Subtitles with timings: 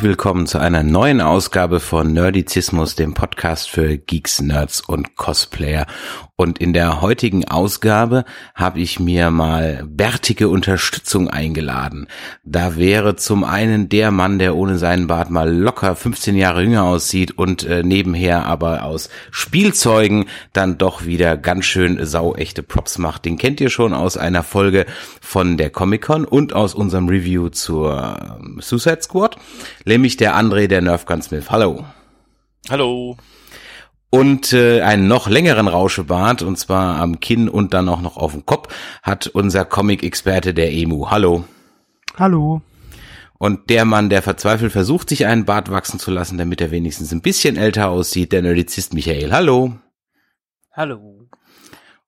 [0.00, 5.84] Herzlich willkommen zu einer neuen Ausgabe von Nerdizismus, dem Podcast für Geeks, Nerds und Cosplayer.
[6.40, 12.06] Und in der heutigen Ausgabe habe ich mir mal bärtige Unterstützung eingeladen.
[12.44, 16.84] Da wäre zum einen der Mann, der ohne seinen Bart mal locker 15 Jahre jünger
[16.84, 23.26] aussieht und äh, nebenher aber aus Spielzeugen dann doch wieder ganz schön sauechte Props macht.
[23.26, 24.86] Den kennt ihr schon aus einer Folge
[25.20, 29.36] von der Comic-Con und aus unserem Review zur äh, Suicide Squad,
[29.84, 31.50] nämlich der André, der Nerf Gunsmith.
[31.50, 31.84] Hallo.
[32.70, 33.18] Hallo
[34.10, 38.32] und äh, einen noch längeren Rauschebart, und zwar am Kinn und dann auch noch auf
[38.32, 41.10] dem Kopf, hat unser Comic-Experte der Emu.
[41.10, 41.44] Hallo.
[42.18, 42.60] Hallo.
[43.38, 47.12] Und der Mann, der verzweifelt versucht, sich einen Bart wachsen zu lassen, damit er wenigstens
[47.12, 49.32] ein bisschen älter aussieht, der Nerdizist Michael.
[49.32, 49.78] Hallo.
[50.72, 51.19] Hallo.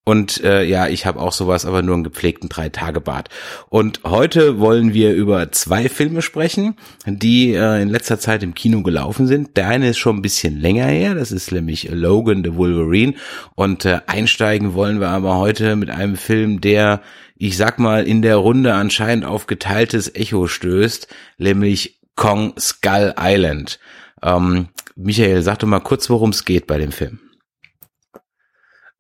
[0.04, 3.28] Und äh, ja, ich habe auch sowas, aber nur einen gepflegten Drei-Tage-Bart.
[3.68, 8.82] Und heute wollen wir über zwei Filme sprechen, die äh, in letzter Zeit im Kino
[8.82, 9.56] gelaufen sind.
[9.56, 13.14] Der eine ist schon ein bisschen länger her, das ist nämlich Logan the Wolverine.
[13.54, 17.00] Und äh, einsteigen wollen wir aber heute mit einem Film, der,
[17.36, 21.06] ich sag mal, in der Runde anscheinend auf geteiltes Echo stößt,
[21.38, 23.78] nämlich Kong Skull Island.
[24.20, 27.20] Ähm, Michael, sag doch mal kurz, worum es geht bei dem Film.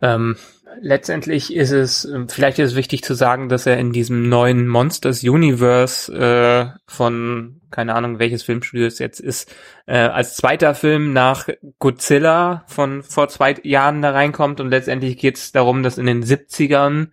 [0.00, 0.36] Ähm,
[0.80, 4.68] letztendlich ist es, ähm, vielleicht ist es wichtig zu sagen, dass er in diesem neuen
[4.68, 9.54] Monsters Universe äh, von, keine Ahnung, welches Filmstudio es jetzt ist,
[9.86, 11.48] äh, als zweiter Film nach
[11.78, 16.24] Godzilla von vor zwei Jahren da reinkommt und letztendlich geht es darum, dass in den
[16.24, 17.08] 70ern,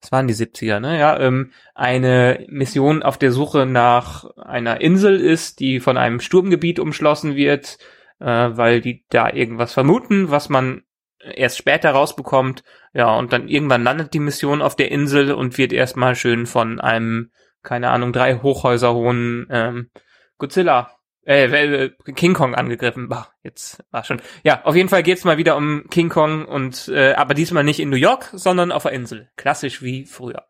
[0.00, 5.20] es waren die 70er, ne, ja, ähm, eine Mission auf der Suche nach einer Insel
[5.20, 7.78] ist, die von einem Sturmgebiet umschlossen wird,
[8.18, 10.82] äh, weil die da irgendwas vermuten, was man
[11.22, 12.62] erst später rausbekommt.
[12.94, 16.80] Ja, und dann irgendwann landet die Mission auf der Insel und wird erstmal schön von
[16.80, 17.30] einem,
[17.62, 19.90] keine Ahnung, drei Hochhäuser hohen ähm,
[20.36, 20.90] Godzilla,
[21.24, 23.08] äh, äh, King Kong angegriffen.
[23.08, 24.20] Bah, jetzt war schon.
[24.42, 27.80] Ja, auf jeden Fall geht's mal wieder um King Kong und äh, aber diesmal nicht
[27.80, 29.30] in New York, sondern auf der Insel.
[29.36, 30.46] Klassisch wie früher.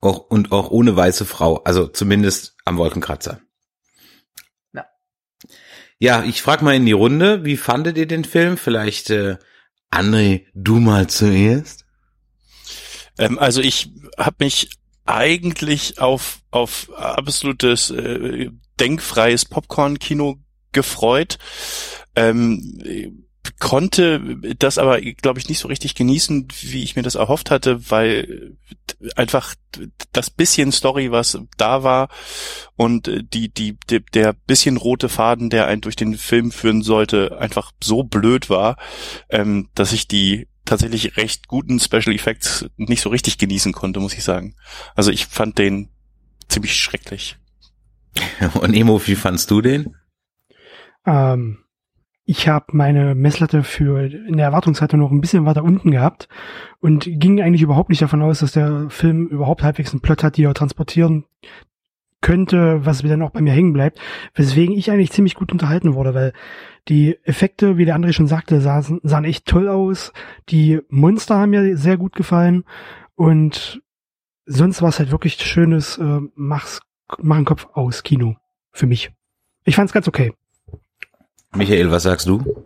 [0.00, 3.40] Auch, und auch ohne weiße Frau, also zumindest am Wolkenkratzer.
[4.72, 4.86] Ja.
[5.98, 8.56] Ja, ich frag mal in die Runde, wie fandet ihr den Film?
[8.56, 9.38] Vielleicht äh,
[9.94, 11.84] André, du mal zuerst.
[13.18, 14.70] Ähm, also ich habe mich
[15.06, 18.50] eigentlich auf auf absolutes äh,
[18.80, 20.38] denkfreies Popcorn-Kino
[20.72, 21.38] gefreut.
[22.16, 23.23] Ähm,
[23.64, 24.20] konnte
[24.58, 28.58] das aber, glaube ich, nicht so richtig genießen, wie ich mir das erhofft hatte, weil
[29.16, 29.54] einfach
[30.12, 32.10] das bisschen Story, was da war
[32.76, 37.38] und die, die, die, der bisschen rote Faden, der einen durch den Film führen sollte,
[37.38, 38.76] einfach so blöd war,
[39.30, 44.12] ähm, dass ich die tatsächlich recht guten Special Effects nicht so richtig genießen konnte, muss
[44.12, 44.56] ich sagen.
[44.94, 45.88] Also ich fand den
[46.48, 47.38] ziemlich schrecklich.
[48.60, 49.96] Und Emo, wie fandst du den?
[51.06, 51.63] Ähm,
[52.26, 56.28] ich habe meine Messlatte für in der Erwartungshaltung noch ein bisschen weiter unten gehabt
[56.80, 60.36] und ging eigentlich überhaupt nicht davon aus, dass der Film überhaupt halbwegs einen Plot hat,
[60.36, 61.24] die er transportieren
[62.22, 64.00] könnte, was mir dann auch bei mir hängen bleibt,
[64.34, 66.32] weswegen ich eigentlich ziemlich gut unterhalten wurde, weil
[66.88, 70.14] die Effekte, wie der andere schon sagte, sahen, sahen echt toll aus.
[70.48, 72.64] Die Monster haben mir sehr gut gefallen
[73.14, 73.82] und
[74.46, 76.80] sonst war es halt wirklich schönes äh, mach's,
[77.18, 78.36] mach einen Kopf aus Kino
[78.72, 79.12] für mich.
[79.64, 80.32] Ich fand's ganz okay.
[81.54, 82.64] Michael, was sagst du?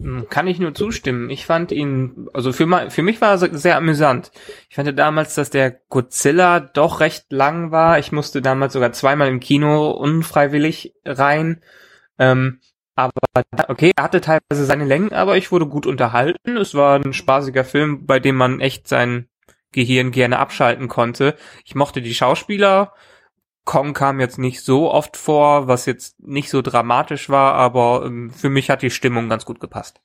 [0.00, 1.30] Hm, kann ich nur zustimmen.
[1.30, 4.30] Ich fand ihn, also für, für mich war er sehr amüsant.
[4.68, 7.98] Ich fand damals, dass der Godzilla doch recht lang war.
[7.98, 11.62] Ich musste damals sogar zweimal im Kino unfreiwillig rein.
[12.18, 12.60] Ähm,
[12.94, 13.12] aber
[13.68, 16.56] okay, er hatte teilweise seine Längen, aber ich wurde gut unterhalten.
[16.56, 19.28] Es war ein spaßiger Film, bei dem man echt sein
[19.72, 21.36] Gehirn gerne abschalten konnte.
[21.64, 22.94] Ich mochte die Schauspieler.
[23.66, 28.30] Kong kam jetzt nicht so oft vor, was jetzt nicht so dramatisch war, aber ähm,
[28.30, 30.00] für mich hat die Stimmung ganz gut gepasst.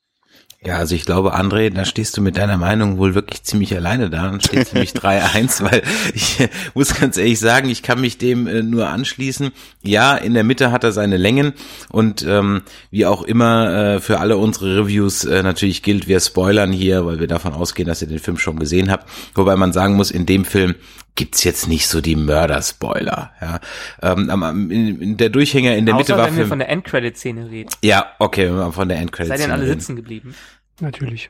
[0.63, 4.11] Ja, also ich glaube, André, da stehst du mit deiner Meinung wohl wirklich ziemlich alleine
[4.11, 5.81] da und steht ziemlich 3-1, weil
[6.13, 6.37] ich
[6.75, 9.51] muss ganz ehrlich sagen, ich kann mich dem äh, nur anschließen.
[9.81, 11.53] Ja, in der Mitte hat er seine Längen
[11.89, 12.61] und ähm,
[12.91, 17.19] wie auch immer äh, für alle unsere Reviews äh, natürlich gilt, wir spoilern hier, weil
[17.19, 19.09] wir davon ausgehen, dass ihr den Film schon gesehen habt.
[19.33, 20.75] Wobei man sagen muss, in dem Film
[21.15, 23.31] gibt's jetzt nicht so die Mörder-Spoiler.
[23.41, 23.59] Ja.
[24.01, 27.49] Ähm, in, in der Durchhänger in der Außer Mitte war wenn wir von der Endcredit-Szene
[27.49, 27.69] reden.
[27.83, 30.35] Ja, okay, wenn wir von der Endcredit-Szene Seid ihr alle sitzen geblieben?
[30.79, 31.29] Natürlich.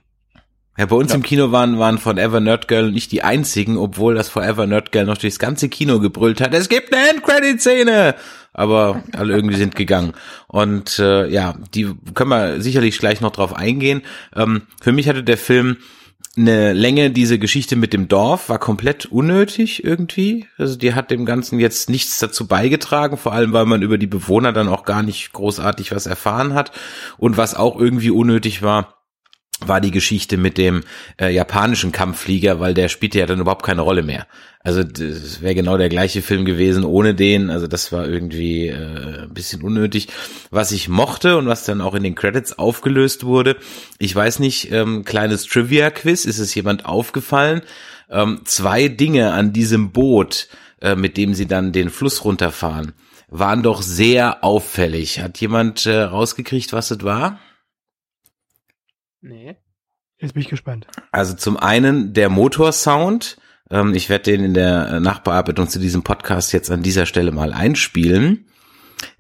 [0.77, 1.17] Ja, bei uns ja.
[1.17, 5.05] im Kino waren, waren Forever Nerd Girl nicht die einzigen, obwohl das Forever Nerd Girl
[5.05, 6.53] noch durchs ganze Kino gebrüllt hat.
[6.53, 8.15] Es gibt eine Endcredit-Szene!
[8.53, 10.13] Aber alle irgendwie sind gegangen.
[10.47, 14.01] Und äh, ja, die können wir sicherlich gleich noch drauf eingehen.
[14.35, 15.77] Ähm, für mich hatte der Film
[16.37, 20.47] eine Länge, diese Geschichte mit dem Dorf war komplett unnötig irgendwie.
[20.57, 24.07] Also die hat dem Ganzen jetzt nichts dazu beigetragen, vor allem weil man über die
[24.07, 26.71] Bewohner dann auch gar nicht großartig was erfahren hat.
[27.17, 29.00] Und was auch irgendwie unnötig war,
[29.65, 30.83] war die Geschichte mit dem
[31.19, 34.27] äh, japanischen Kampfflieger, weil der spielte ja dann überhaupt keine Rolle mehr.
[34.63, 37.49] Also das wäre genau der gleiche Film gewesen ohne den.
[37.49, 40.07] Also das war irgendwie äh, ein bisschen unnötig.
[40.51, 43.57] Was ich mochte und was dann auch in den Credits aufgelöst wurde,
[43.97, 47.61] ich weiß nicht, ähm, kleines Trivia-Quiz, ist es jemand aufgefallen?
[48.09, 50.47] Ähm, zwei Dinge an diesem Boot,
[50.81, 52.93] äh, mit dem sie dann den Fluss runterfahren,
[53.29, 55.21] waren doch sehr auffällig.
[55.21, 57.39] Hat jemand äh, rausgekriegt, was es war?
[59.21, 59.55] Nee.
[60.19, 60.87] Jetzt bin ich gespannt.
[61.11, 63.37] Also zum einen der Motorsound.
[63.69, 67.53] Ähm, ich werde den in der Nachbearbeitung zu diesem Podcast jetzt an dieser Stelle mal
[67.53, 68.45] einspielen.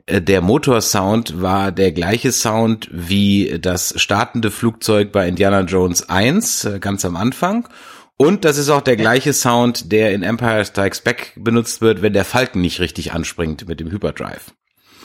[0.05, 6.65] Äh, der Motorsound war der gleiche Sound wie das startende Flugzeug bei Indiana Jones 1
[6.65, 7.67] äh, ganz am Anfang.
[8.17, 12.13] Und das ist auch der gleiche Sound, der in Empire Strikes Back benutzt wird, wenn
[12.13, 14.53] der Falken nicht richtig anspringt mit dem Hyperdrive.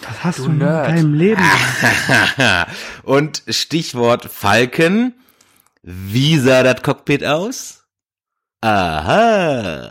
[0.08, 1.42] Was hast du, du in deinem Leben?
[3.02, 5.14] Und Stichwort Falken.
[5.82, 7.84] Wie sah das Cockpit aus?
[8.60, 9.90] Aha.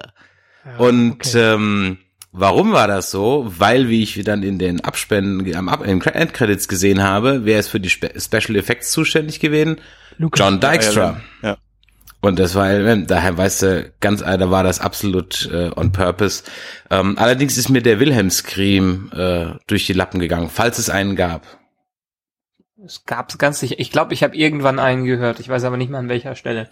[0.66, 1.54] Ja, Und okay.
[1.54, 1.98] ähm,
[2.32, 3.46] warum war das so?
[3.58, 7.70] Weil, wie ich dann in den Abspenden, am Ab in Endcredits gesehen habe, wer ist
[7.70, 9.78] für die Spe Special Effects zuständig gewesen?
[10.18, 10.40] Lucas.
[10.40, 11.22] John Dykstra.
[11.42, 11.58] Ja.
[12.25, 16.44] Und das war, daher weißt du, ganz, da war das absolut äh, on purpose.
[16.89, 21.16] Ähm, allerdings ist mir der Wilhelm Scream äh, durch die Lappen gegangen, falls es einen
[21.16, 21.45] gab.
[22.83, 23.75] Es gab's ganz sicher.
[23.77, 25.39] Ich glaube, ich habe irgendwann einen gehört.
[25.39, 26.68] Ich weiß aber nicht mehr an welcher Stelle.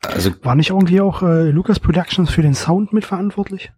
[0.00, 3.72] Also war nicht irgendwie auch äh, Lucas Productions für den Sound mitverantwortlich?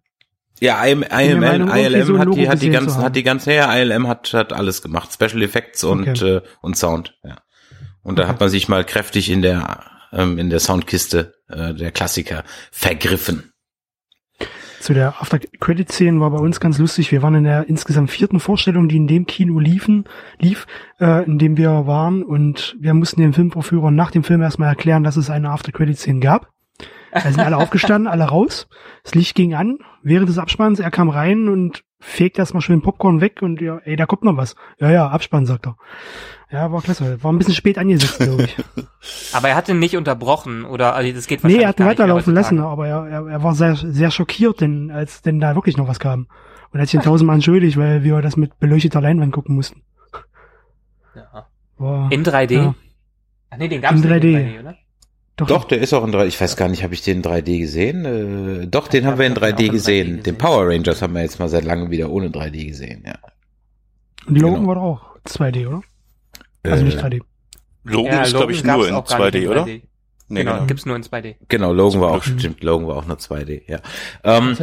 [0.59, 4.07] Ja, IM, IML, ILM so hat die hat die ganzen hat die ganze ja ILM
[4.07, 6.35] hat hat alles gemacht, Special Effects und okay.
[6.35, 7.37] äh, und Sound, ja.
[8.03, 8.21] Und okay.
[8.21, 12.43] da hat man sich mal kräftig in der ähm, in der Soundkiste äh, der Klassiker
[12.71, 13.51] vergriffen.
[14.81, 17.11] Zu der After-Credit-Szene war bei uns ganz lustig.
[17.11, 20.05] Wir waren in der insgesamt vierten Vorstellung, die in dem Kino liefen,
[20.39, 20.65] lief,
[20.99, 25.03] äh, in dem wir waren und wir mussten den Filmvorführer nach dem Film erstmal erklären,
[25.03, 26.49] dass es eine After-Credit-Szene gab.
[27.11, 28.67] Da sind alle aufgestanden, alle raus.
[29.03, 30.79] Das Licht ging an während des Abspanns.
[30.79, 34.37] Er kam rein und fegt erstmal schön Popcorn weg und ja, ey, da kommt noch
[34.37, 34.55] was.
[34.79, 35.77] Ja, ja, Abspann, sagt er.
[36.51, 37.23] Ja, war klasse.
[37.23, 38.57] War ein bisschen spät angesetzt, glaube ich.
[39.33, 40.95] aber er hat ihn nicht unterbrochen, oder?
[40.95, 43.55] Also das geht wahrscheinlich Nee, er hat ihn weiterlaufen lassen, aber er, er, er war
[43.55, 46.27] sehr, sehr schockiert, denn, als denn da wirklich noch was kam.
[46.71, 49.81] Und er hat sich tausendmal entschuldigt, weil wir das mit beleuchteter Leinwand gucken mussten.
[51.15, 51.47] Ja.
[51.77, 52.53] War, in 3D?
[52.53, 52.75] Ja.
[53.49, 54.23] Ach nee, den gab's in 3D.
[54.23, 54.75] in 3D, oder?
[55.37, 56.25] Doch, doch, der ist auch in 3D.
[56.27, 58.05] Ich weiß gar nicht, habe ich den in 3D gesehen?
[58.05, 59.69] Äh, doch, den haben wir in 3D gesehen.
[59.69, 60.23] 3D gesehen.
[60.23, 63.15] Den Power Rangers haben wir jetzt mal seit langem wieder ohne 3D gesehen, ja.
[64.27, 64.67] Und Logan genau.
[64.67, 65.81] war doch auch 2D, oder?
[66.63, 67.21] Also nicht 3D.
[67.83, 69.65] Logan ja, ist, glaube ich, nur in 2D, in oder?
[69.65, 71.35] Nee, genau, genau, gibt's nur in 2D.
[71.49, 73.79] Genau, Logan war auch, stimmt, Logan war auch nur 2D, ja.
[74.23, 74.55] Ähm,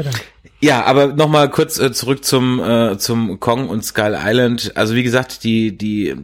[0.60, 4.72] ja, aber nochmal kurz äh, zurück zum, äh, zum Kong und Skull Island.
[4.76, 6.16] Also wie gesagt, die, die,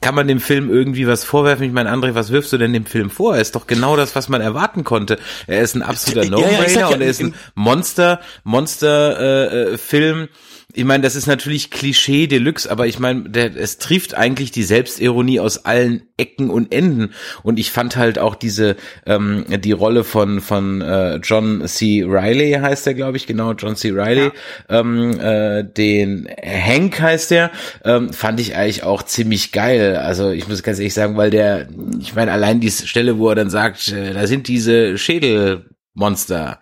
[0.00, 1.64] kann man dem Film irgendwie was vorwerfen?
[1.64, 3.34] Ich meine, André, was wirfst du denn dem Film vor?
[3.34, 5.18] Er ist doch genau das, was man erwarten konnte.
[5.46, 9.78] Er ist ein absoluter No-Brainer ja, ja, und er ist ein Monster, Monster, äh, äh,
[9.78, 10.28] Film
[10.72, 14.62] ich meine, das ist natürlich Klischee Deluxe, aber ich meine, der, es trifft eigentlich die
[14.62, 17.12] Selbstironie aus allen Ecken und Enden.
[17.42, 22.04] Und ich fand halt auch diese ähm, die Rolle von von äh, John C.
[22.06, 23.90] Riley heißt er, glaube ich, genau John C.
[23.90, 24.30] Riley,
[24.68, 24.80] ja.
[24.80, 27.50] ähm, äh, den Hank heißt der,
[27.84, 29.89] ähm, fand ich eigentlich auch ziemlich geil.
[29.98, 31.68] Also ich muss ganz ehrlich sagen, weil der,
[32.00, 36.60] ich meine, allein die Stelle, wo er dann sagt, äh, da sind diese Schädelmonster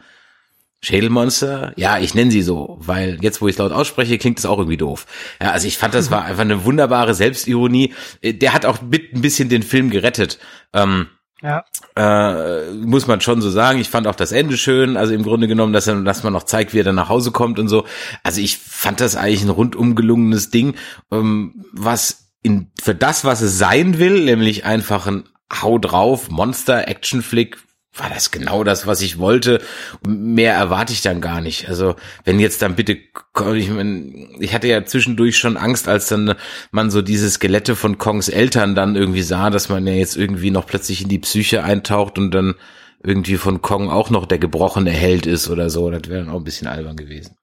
[0.80, 1.72] Schädelmonster?
[1.76, 4.58] Ja, ich nenne sie so, weil jetzt, wo ich es laut ausspreche, klingt es auch
[4.58, 5.06] irgendwie doof.
[5.42, 7.94] Ja, also ich fand, das war einfach eine wunderbare Selbstironie.
[8.20, 10.38] Äh, der hat auch mit ein bisschen den Film gerettet.
[10.72, 11.08] Ähm,
[11.42, 11.64] ja.
[11.96, 13.80] Äh, muss man schon so sagen.
[13.80, 14.96] Ich fand auch das Ende schön.
[14.96, 17.32] Also im Grunde genommen, dass, er, dass man noch zeigt, wie er dann nach Hause
[17.32, 17.84] kommt und so.
[18.22, 20.74] Also ich fand das eigentlich ein rundum gelungenes Ding,
[21.10, 27.56] ähm, was in, für das, was es sein will, nämlich einfach ein Hau drauf, Monster-Action-Flick,
[27.98, 29.60] war das genau das, was ich wollte.
[30.06, 31.68] Mehr erwarte ich dann gar nicht.
[31.68, 36.34] Also wenn jetzt dann bitte, ich, mein, ich hatte ja zwischendurch schon Angst, als dann
[36.70, 40.50] man so diese Skelette von Kongs Eltern dann irgendwie sah, dass man ja jetzt irgendwie
[40.50, 42.54] noch plötzlich in die Psyche eintaucht und dann
[43.02, 45.90] irgendwie von Kong auch noch der gebrochene Held ist oder so.
[45.90, 47.36] Das wäre dann auch ein bisschen albern gewesen.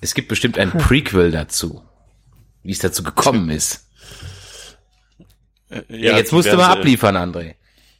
[0.00, 1.82] Es gibt bestimmt ein Prequel dazu,
[2.62, 3.85] wie es dazu gekommen ist.
[5.70, 7.54] Äh, ja, ja, jetzt musst du mal abliefern, André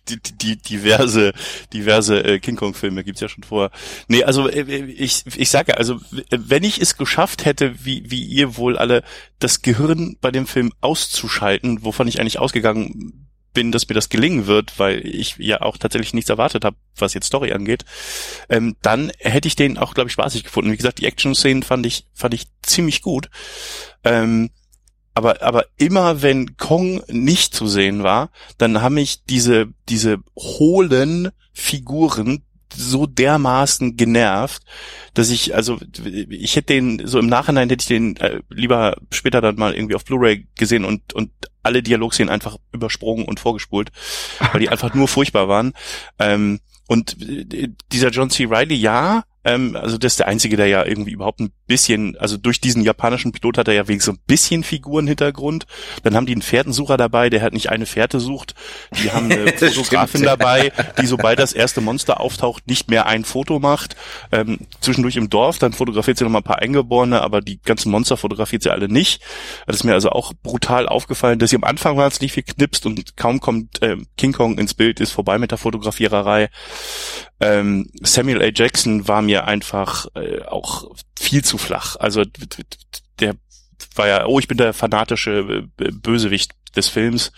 [0.08, 1.32] die, die diverse
[1.73, 3.70] diverse äh, King Kong Filme gibt's ja schon vor.
[4.08, 8.56] Nee, also äh, ich ich sage also wenn ich es geschafft hätte, wie wie ihr
[8.56, 9.02] wohl alle
[9.38, 14.46] das Gehirn bei dem Film auszuschalten, wovon ich eigentlich ausgegangen bin, dass mir das gelingen
[14.46, 17.87] wird, weil ich ja auch tatsächlich nichts erwartet habe, was jetzt Story angeht,
[18.50, 20.70] ähm, dann hätte ich den auch, glaube ich, spaßig gefunden.
[20.70, 23.30] Wie gesagt, die Action-Szenen fand ich, fand ich ziemlich gut.
[24.04, 24.50] Ähm,
[25.16, 31.30] aber, aber immer wenn Kong nicht zu sehen war, dann haben mich diese, diese hohlen
[31.54, 32.42] Figuren
[32.75, 34.62] so dermaßen genervt,
[35.14, 39.40] dass ich, also ich hätte den, so im Nachhinein hätte ich den äh, lieber später
[39.40, 41.30] dann mal irgendwie auf Blu-ray gesehen und, und
[41.62, 43.92] alle Dialogszenen einfach übersprungen und vorgespult,
[44.52, 45.73] weil die einfach nur furchtbar waren.
[46.18, 48.44] Ähm, und äh, dieser John C.
[48.44, 52.36] Riley, ja, ähm, also das ist der Einzige, der ja irgendwie überhaupt ein bisschen, also
[52.36, 55.66] durch diesen japanischen Pilot hat er ja wenigstens so ein bisschen Figurenhintergrund.
[56.02, 58.56] Dann haben die einen Fährtensucher dabei, der halt nicht eine Fährte sucht.
[59.02, 63.60] Die haben eine Fotografin dabei, die sobald das erste Monster auftaucht, nicht mehr ein Foto
[63.60, 63.94] macht.
[64.32, 67.92] Ähm, zwischendurch im Dorf, dann fotografiert sie noch mal ein paar Eingeborene, aber die ganzen
[67.92, 69.22] Monster fotografiert sie alle nicht.
[69.66, 73.16] Das ist mir also auch brutal aufgefallen, dass sie am Anfang wahnsinnig viel knipst und
[73.16, 76.48] kaum kommt äh, King Kong ins Bild, ist vorbei mit der Fotografiererei.
[77.40, 78.50] Ähm, Samuel A.
[78.54, 81.96] Jackson war mir einfach äh, auch viel zu flach.
[81.96, 82.24] Also
[83.20, 83.36] der
[83.94, 87.32] war ja, oh, ich bin der fanatische äh, Bösewicht des Films.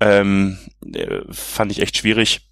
[0.00, 0.58] Ähm,
[0.92, 2.48] äh, fand ich echt schwierig.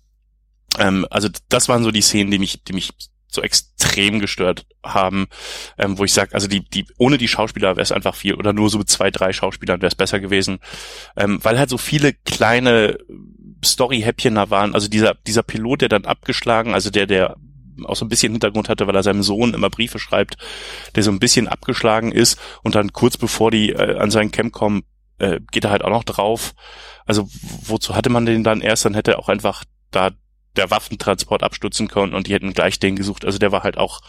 [0.78, 2.90] Ähm, also das waren so die Szenen, die mich, die mich
[3.28, 5.28] so extrem gestört haben,
[5.78, 8.52] ähm, wo ich sage, also die, die, ohne die Schauspieler wäre es einfach viel, oder
[8.52, 10.58] nur so mit zwei, drei Schauspielern wäre es besser gewesen,
[11.16, 12.98] ähm, weil halt so viele kleine
[13.64, 14.74] Story-Häppchen da waren.
[14.74, 17.36] Also dieser, dieser Pilot, der dann abgeschlagen, also der, der
[17.84, 20.36] auch so ein bisschen Hintergrund hatte, weil er seinem Sohn immer Briefe schreibt,
[20.94, 24.52] der so ein bisschen abgeschlagen ist und dann kurz bevor die äh, an sein Camp
[24.52, 24.82] kommen,
[25.18, 26.54] äh, geht er halt auch noch drauf.
[27.06, 27.28] Also
[27.64, 28.84] wozu hatte man den dann erst?
[28.84, 30.10] Dann hätte er auch einfach da
[30.56, 33.24] der Waffentransport abstützen können und die hätten gleich den gesucht.
[33.24, 34.00] Also der war halt auch,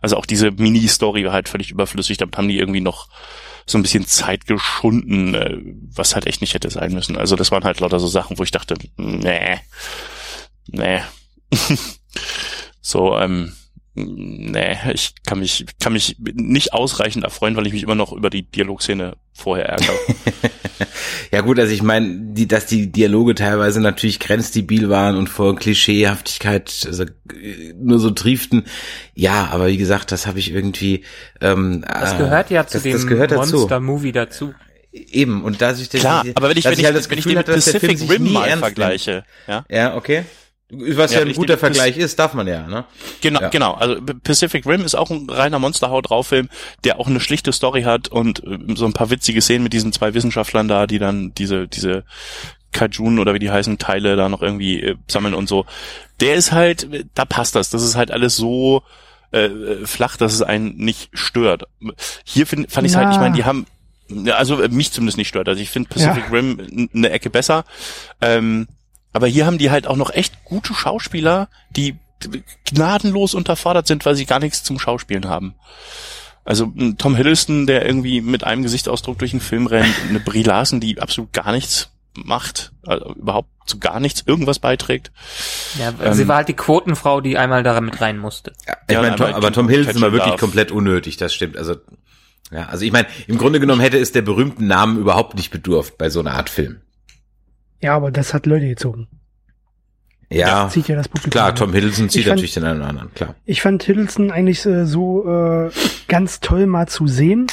[0.00, 2.16] also auch diese Mini-Story war halt völlig überflüssig.
[2.16, 3.08] Damit haben die irgendwie noch
[3.70, 5.58] so ein bisschen Zeit geschunden, äh,
[5.94, 7.16] was halt echt nicht hätte sein müssen.
[7.16, 9.60] Also das waren halt lauter so Sachen, wo ich dachte, nee,
[10.66, 11.00] nee.
[12.80, 13.52] so, ähm,
[13.94, 18.30] nee, ich kann mich, kann mich nicht ausreichend erfreuen, weil ich mich immer noch über
[18.30, 19.96] die Dialogszene vorher ärgere.
[21.32, 25.56] ja gut, also ich meine, die, dass die Dialoge teilweise natürlich grenzdebil waren und vor
[25.56, 27.04] Klischeehaftigkeit also,
[27.76, 28.64] nur so trieften.
[29.14, 31.04] Ja, aber wie gesagt, das habe ich irgendwie.
[31.40, 34.54] Ähm, das gehört ja zu das, dem Monster-Movie dazu.
[34.92, 37.36] Eben, und da ich das, Klar, aber wenn ich, wenn ich, halt wenn ich den
[37.36, 39.64] mit Pacific Rim mal vergleiche, ja?
[39.68, 40.24] Ja, okay.
[40.70, 42.84] Was ja, ja ein guter Vergleich ist, darf man ja, ne?
[43.20, 43.48] Genau, ja.
[43.48, 43.74] genau.
[43.74, 46.48] Also Pacific Rim ist auch ein reiner Monsterhaut drauf Film,
[46.84, 49.92] der auch eine schlichte Story hat und äh, so ein paar witzige Szenen mit diesen
[49.92, 52.04] zwei Wissenschaftlern da, die dann diese diese
[52.72, 55.66] Kajun oder wie die heißen Teile da noch irgendwie äh, sammeln und so.
[56.20, 57.70] Der ist halt, da passt das.
[57.70, 58.82] Das ist halt alles so
[59.32, 59.48] äh,
[59.84, 61.64] flach, dass es einen nicht stört.
[62.24, 63.66] Hier find, fand ich halt, ich meine, die haben
[64.32, 65.48] also mich zumindest nicht stört.
[65.48, 66.30] Also ich finde Pacific ja.
[66.30, 67.64] Rim eine Ecke besser.
[68.20, 68.66] Ähm,
[69.12, 71.96] aber hier haben die halt auch noch echt gute Schauspieler, die
[72.64, 75.54] gnadenlos unterfordert sind, weil sie gar nichts zum Schauspielen haben.
[76.44, 80.80] Also Tom Hiddleston, der irgendwie mit einem Gesichtsausdruck durch den Film rennt, eine Brie Larson,
[80.80, 85.12] die absolut gar nichts macht, also überhaupt zu gar nichts irgendwas beiträgt.
[85.78, 88.52] Ja, ähm, sie war halt die Quotenfrau, die einmal da mit rein musste.
[88.66, 91.56] Ja, ich ja, mein, Tom, aber Tom Hiddleston war wirklich komplett unnötig, das stimmt.
[91.56, 91.76] Also
[92.50, 95.98] ja, also ich meine, im Grunde genommen hätte es der berühmten Namen überhaupt nicht bedurft
[95.98, 96.80] bei so einer Art Film.
[97.82, 99.08] Ja, aber das hat Leute gezogen.
[100.32, 101.30] Ja, das zieht ja das Publikum.
[101.30, 103.34] Klar, Tom Hiddleston zieht fand, natürlich den einen oder anderen, klar.
[103.46, 105.70] Ich fand Hiddleston eigentlich äh, so äh,
[106.06, 107.48] ganz toll mal zu sehen,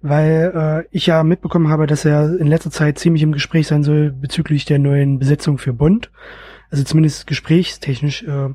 [0.00, 3.82] weil äh, ich ja mitbekommen habe, dass er in letzter Zeit ziemlich im Gespräch sein
[3.82, 6.10] soll bezüglich der neuen Besetzung für Bond.
[6.70, 8.22] Also zumindest gesprächstechnisch.
[8.22, 8.48] Äh,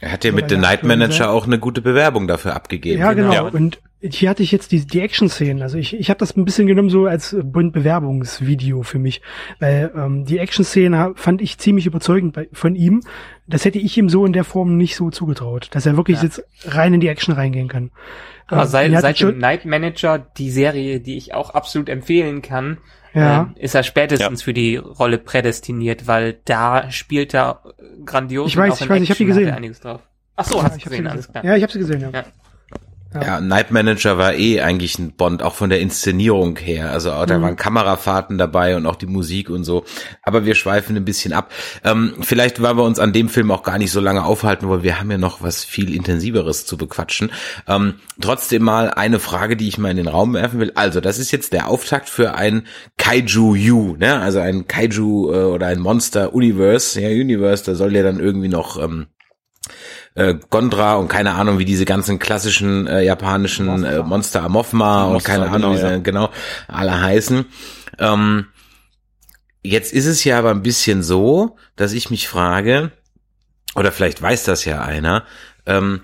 [0.00, 3.00] er hat ja mit The Night Manager auch eine gute Bewerbung dafür abgegeben.
[3.00, 3.32] Ja, genau.
[3.32, 3.42] Ja.
[3.42, 5.62] Und hier hatte ich jetzt die, die Action-Szenen.
[5.62, 9.22] Also ich, ich habe das ein bisschen genommen so als Bewerbungsvideo für mich.
[9.58, 13.02] Weil ähm, die Action-Szene fand ich ziemlich überzeugend bei, von ihm.
[13.46, 16.24] Das hätte ich ihm so in der Form nicht so zugetraut, dass er wirklich ja.
[16.24, 17.90] jetzt rein in die Action reingehen kann.
[18.48, 22.78] Aber ähm, seit, seit dem Night Manager, die Serie, die ich auch absolut empfehlen kann,
[23.14, 23.52] ja.
[23.56, 24.44] äh, ist er spätestens ja.
[24.44, 27.62] für die Rolle prädestiniert, weil da spielt er
[28.04, 28.50] grandios.
[28.50, 29.76] Ich weiß, ich weiß, ich habe die gesehen.
[30.36, 31.44] Ach so, ja, hast du gesehen, alles klar.
[31.44, 32.24] Ja, ich habe sie gesehen, ja.
[33.14, 33.40] Ja.
[33.40, 36.90] Night Manager war eh eigentlich ein Bond, auch von der Inszenierung her.
[36.90, 37.42] Also auch, da mhm.
[37.42, 39.84] waren Kamerafahrten dabei und auch die Musik und so.
[40.22, 41.52] Aber wir schweifen ein bisschen ab.
[41.84, 44.82] Ähm, vielleicht, weil wir uns an dem Film auch gar nicht so lange aufhalten, weil
[44.82, 47.30] wir haben ja noch was viel intensiveres zu bequatschen.
[47.66, 50.72] Ähm, trotzdem mal eine Frage, die ich mal in den Raum werfen will.
[50.74, 52.66] Also, das ist jetzt der Auftakt für ein
[52.98, 54.20] Kaiju U, ne?
[54.20, 57.00] Also ein Kaiju äh, oder ein Monster Universe.
[57.00, 59.06] Ja, Universe, da soll ja dann irgendwie noch ähm,
[60.16, 65.24] äh, Gondra und keine Ahnung, wie diese ganzen klassischen äh, japanischen äh, Monster Amorphma und
[65.24, 65.98] keine Ahnung, genau, wie sie ja.
[65.98, 66.30] genau
[66.68, 67.44] alle heißen.
[67.98, 68.46] Ähm,
[69.62, 72.92] jetzt ist es ja aber ein bisschen so, dass ich mich frage,
[73.74, 75.24] oder vielleicht weiß das ja einer,
[75.66, 76.00] ähm,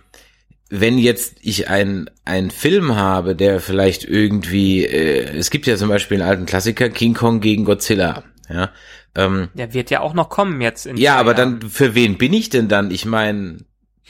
[0.69, 5.89] wenn jetzt ich ein ein Film habe, der vielleicht irgendwie, äh, es gibt ja zum
[5.89, 8.71] Beispiel einen alten Klassiker, King Kong gegen Godzilla, ja.
[9.15, 10.87] Ähm, Der wird ja auch noch kommen jetzt.
[10.87, 11.61] In ja, aber Jahren.
[11.61, 12.91] dann, für wen bin ich denn dann?
[12.91, 13.59] Ich meine,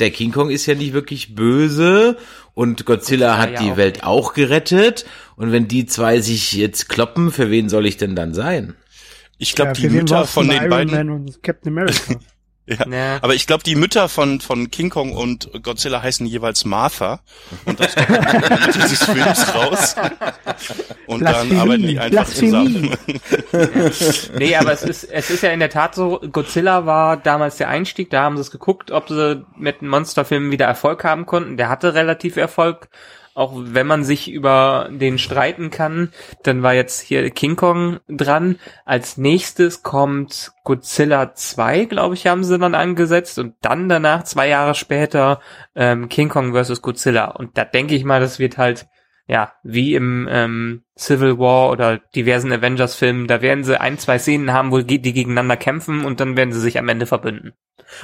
[0.01, 2.17] der King Kong ist ja nicht wirklich böse
[2.55, 4.05] und Godzilla Godzilla hat ja die auch Welt nicht.
[4.05, 5.05] auch gerettet.
[5.37, 8.75] Und wenn die zwei sich jetzt kloppen, für wen soll ich denn dann sein?
[9.39, 10.91] Ich glaube, Ja, die Mütter von den Iron beiden.
[12.67, 12.89] Ja.
[12.89, 13.19] Ja.
[13.23, 17.21] Aber ich glaube, die Mütter von, von King Kong und Godzilla heißen jeweils Martha.
[17.65, 18.09] Und das kommt
[18.75, 19.97] dieses Films raus.
[21.07, 22.51] Und dann Blasphemie, arbeiten die einfach Blasphemie.
[22.51, 23.93] zusammen.
[24.39, 27.69] Nee, aber es ist, es ist ja in der Tat so, Godzilla war damals der
[27.69, 31.57] Einstieg, da haben sie es geguckt, ob sie mit den Monsterfilmen wieder Erfolg haben konnten.
[31.57, 32.89] Der hatte relativ Erfolg.
[33.35, 36.13] Auch wenn man sich über den streiten kann,
[36.43, 38.59] dann war jetzt hier King Kong dran.
[38.85, 43.39] Als nächstes kommt Godzilla 2, glaube ich, haben sie dann angesetzt.
[43.39, 45.41] Und dann danach, zwei Jahre später,
[45.75, 46.83] ähm, King Kong vs.
[46.83, 47.27] Godzilla.
[47.27, 48.87] Und da denke ich mal, das wird halt
[49.33, 54.53] ja, wie im ähm, Civil War oder diversen Avengers-Filmen, da werden sie ein, zwei Szenen
[54.53, 57.55] haben, wo die die gegeneinander kämpfen und dann werden sie sich am Ende verbünden.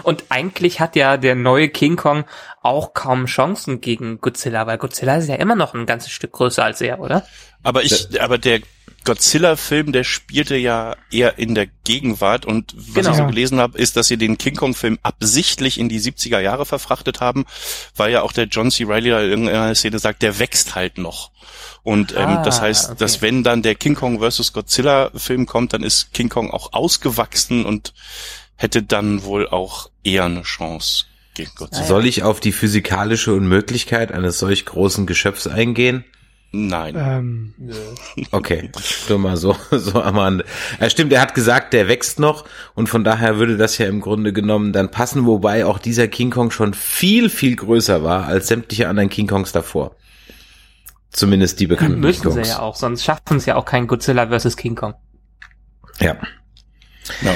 [0.04, 2.24] Und eigentlich hat ja der neue King Kong
[2.62, 6.64] auch kaum Chancen gegen Godzilla, weil Godzilla ist ja immer noch ein ganzes Stück größer
[6.64, 7.26] als er, oder?
[7.62, 8.60] Aber ich, aber der
[9.04, 13.10] Godzilla-Film, der spielte ja eher in der Gegenwart und was Genau.
[13.10, 16.66] ich so gelesen habe, ist, dass sie den King Kong-Film absichtlich in die 70er Jahre
[16.66, 17.46] verfrachtet haben,
[17.96, 18.84] weil ja auch der John C.
[18.84, 21.30] Reilly da in irgendeiner Szene sagt, der wächst halt noch.
[21.82, 22.96] Und ähm, Ah, das heißt, okay.
[22.98, 24.52] dass wenn dann der King Kong vs.
[24.52, 27.94] Godzilla-Film kommt, dann ist King Kong auch ausgewachsen und
[28.56, 31.86] hätte dann wohl auch eher eine Chance gegen Godzilla.
[31.86, 36.04] Soll ich auf die physikalische Unmöglichkeit eines solch großen Geschöpfs eingehen?
[36.50, 36.94] Nein.
[36.96, 37.54] ähm,
[38.30, 38.70] Okay,
[39.08, 40.44] nur mal so, so am Rande.
[40.80, 44.00] Ja, stimmt, er hat gesagt, der wächst noch und von daher würde das ja im
[44.00, 48.48] Grunde genommen dann passen, wobei auch dieser King Kong schon viel, viel größer war als
[48.48, 49.96] sämtliche anderen King Kongs davor.
[51.10, 52.48] Zumindest die bekannten Müssen King sie Kongs.
[52.48, 54.56] ja auch, sonst schaffen es ja auch kein Godzilla vs.
[54.56, 54.94] King Kong.
[56.00, 56.16] Ja.
[57.22, 57.34] Ja.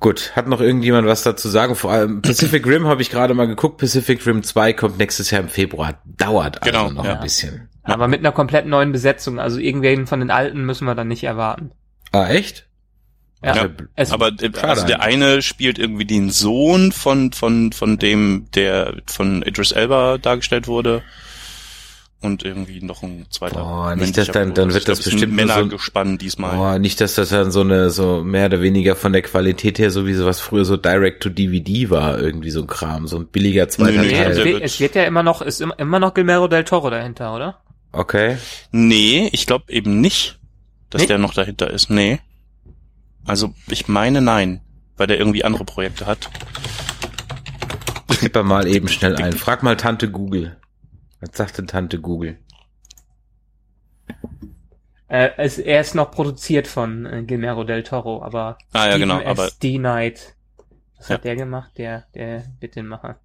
[0.00, 1.74] Gut, hat noch irgendjemand was dazu sagen?
[1.76, 3.78] Vor allem Pacific Rim habe ich gerade mal geguckt.
[3.78, 6.02] Pacific Rim 2 kommt nächstes Jahr im Februar.
[6.04, 7.14] Dauert also Genau, noch ja.
[7.14, 7.68] ein bisschen.
[7.84, 11.24] Aber mit einer komplett neuen Besetzung, also irgendwen von den Alten müssen wir dann nicht
[11.24, 11.72] erwarten.
[12.12, 12.66] Ah, echt?
[13.44, 13.56] Ja.
[13.56, 18.46] Ja, Es, Aber äh, also der eine spielt irgendwie den Sohn von von von dem
[18.54, 21.02] der von Idris Elba dargestellt wurde
[22.20, 23.56] und irgendwie noch ein zweiter.
[23.64, 26.56] Boah, nicht, dass dann- dann wird das glaub, bestimmt ein nur so Männergespann diesmal.
[26.76, 29.90] Oh, nicht, dass das dann so eine, so mehr oder weniger von der Qualität her,
[29.90, 33.90] so wie sowas früher so Direct-to-DVD war, irgendwie so ein Kram, so ein billiger zweiter
[33.90, 34.36] Nö, nö, nee, es, Teil.
[34.36, 37.34] wird, wird- es wird ja immer noch, ist immer, immer noch Guillermo del Toro dahinter,
[37.34, 37.58] oder?
[37.92, 38.38] Okay.
[38.70, 40.38] Nee, ich glaube eben nicht,
[40.90, 41.10] dass Nicht?
[41.10, 41.90] der noch dahinter ist.
[41.90, 42.20] Nee.
[43.24, 44.60] Also ich meine nein,
[44.96, 46.30] weil der irgendwie andere Projekte hat.
[48.20, 49.32] Gib mal eben schnell ein.
[49.32, 50.56] Frag mal Tante Google.
[51.20, 52.38] Was sagt denn Tante Google?
[55.08, 59.16] Äh, es, er ist noch produziert von äh, Guillermo del Toro, aber Ah ja, genau,
[59.16, 59.58] Stephen aber S.
[59.58, 59.78] D.
[59.78, 60.34] Knight,
[60.96, 61.14] was Ja.
[61.16, 61.72] hat der gemacht?
[61.76, 63.18] Der, der Bittenmacher.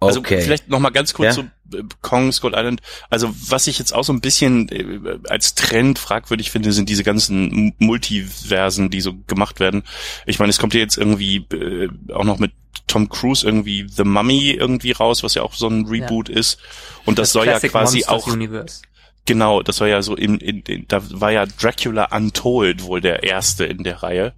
[0.00, 0.40] Also Okay.
[0.42, 1.42] vielleicht noch mal ganz kurz Ja.
[1.42, 2.80] zu äh, Kong Skull Island.
[3.10, 7.02] Also was ich jetzt auch so ein bisschen äh, als Trend fragwürdig finde, sind diese
[7.02, 9.82] ganzen Multiversen, die so gemacht werden.
[10.26, 12.52] Ich meine, es kommt ja jetzt irgendwie äh, auch noch mit
[12.86, 16.58] Tom Cruise irgendwie The Mummy irgendwie raus, was ja auch so ein Reboot ist.
[17.04, 18.82] Und das, soll ja Classic quasi Monsters auch Universe.
[19.26, 23.24] genau, das war ja so in, in, in da war ja Dracula Untold wohl der
[23.24, 24.32] erste in der Reihe.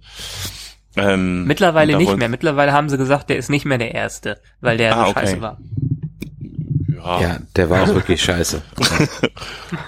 [0.95, 2.29] Ähm, Mittlerweile da nicht mehr.
[2.29, 5.19] Mittlerweile haben sie gesagt, der ist nicht mehr der Erste, weil der Ah, so okay.
[5.21, 5.57] scheiße war.
[6.95, 8.61] Ja, ja, der war auch wirklich scheiße.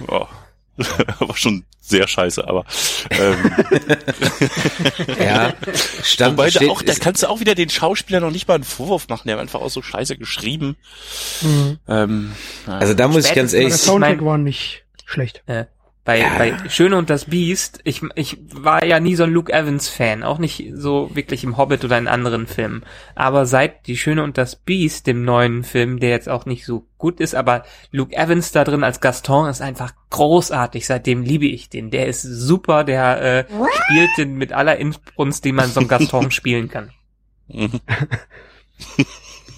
[0.07, 0.25] Oh.
[1.19, 2.65] war schon sehr scheiße, aber
[3.11, 3.35] ähm,
[5.19, 5.53] Ja,
[6.01, 8.55] stand, Wobei da steht, auch, da kannst du auch wieder den Schauspieler noch nicht mal
[8.55, 10.75] einen Vorwurf machen, der hat einfach auch so scheiße geschrieben.
[11.41, 11.77] Mhm.
[11.87, 12.31] Ähm,
[12.65, 15.43] also da muss ich ganz ehrlich der Ich Soundtrack war nicht schlecht.
[15.45, 15.65] Äh,
[16.05, 19.87] bei, bei Schöne und das Biest, ich, ich war ja nie so ein Luke Evans
[19.87, 22.83] Fan, auch nicht so wirklich im Hobbit oder in anderen Filmen.
[23.15, 26.85] Aber seit Die Schöne und das Biest, dem neuen Film, der jetzt auch nicht so
[26.97, 30.85] gut ist, aber Luke Evans da drin als Gaston ist einfach großartig.
[30.85, 31.89] Seitdem liebe ich den.
[31.89, 33.45] Der ist super, der äh,
[33.83, 36.91] spielt den mit aller Inbrunst, die man so einem Gaston spielen kann.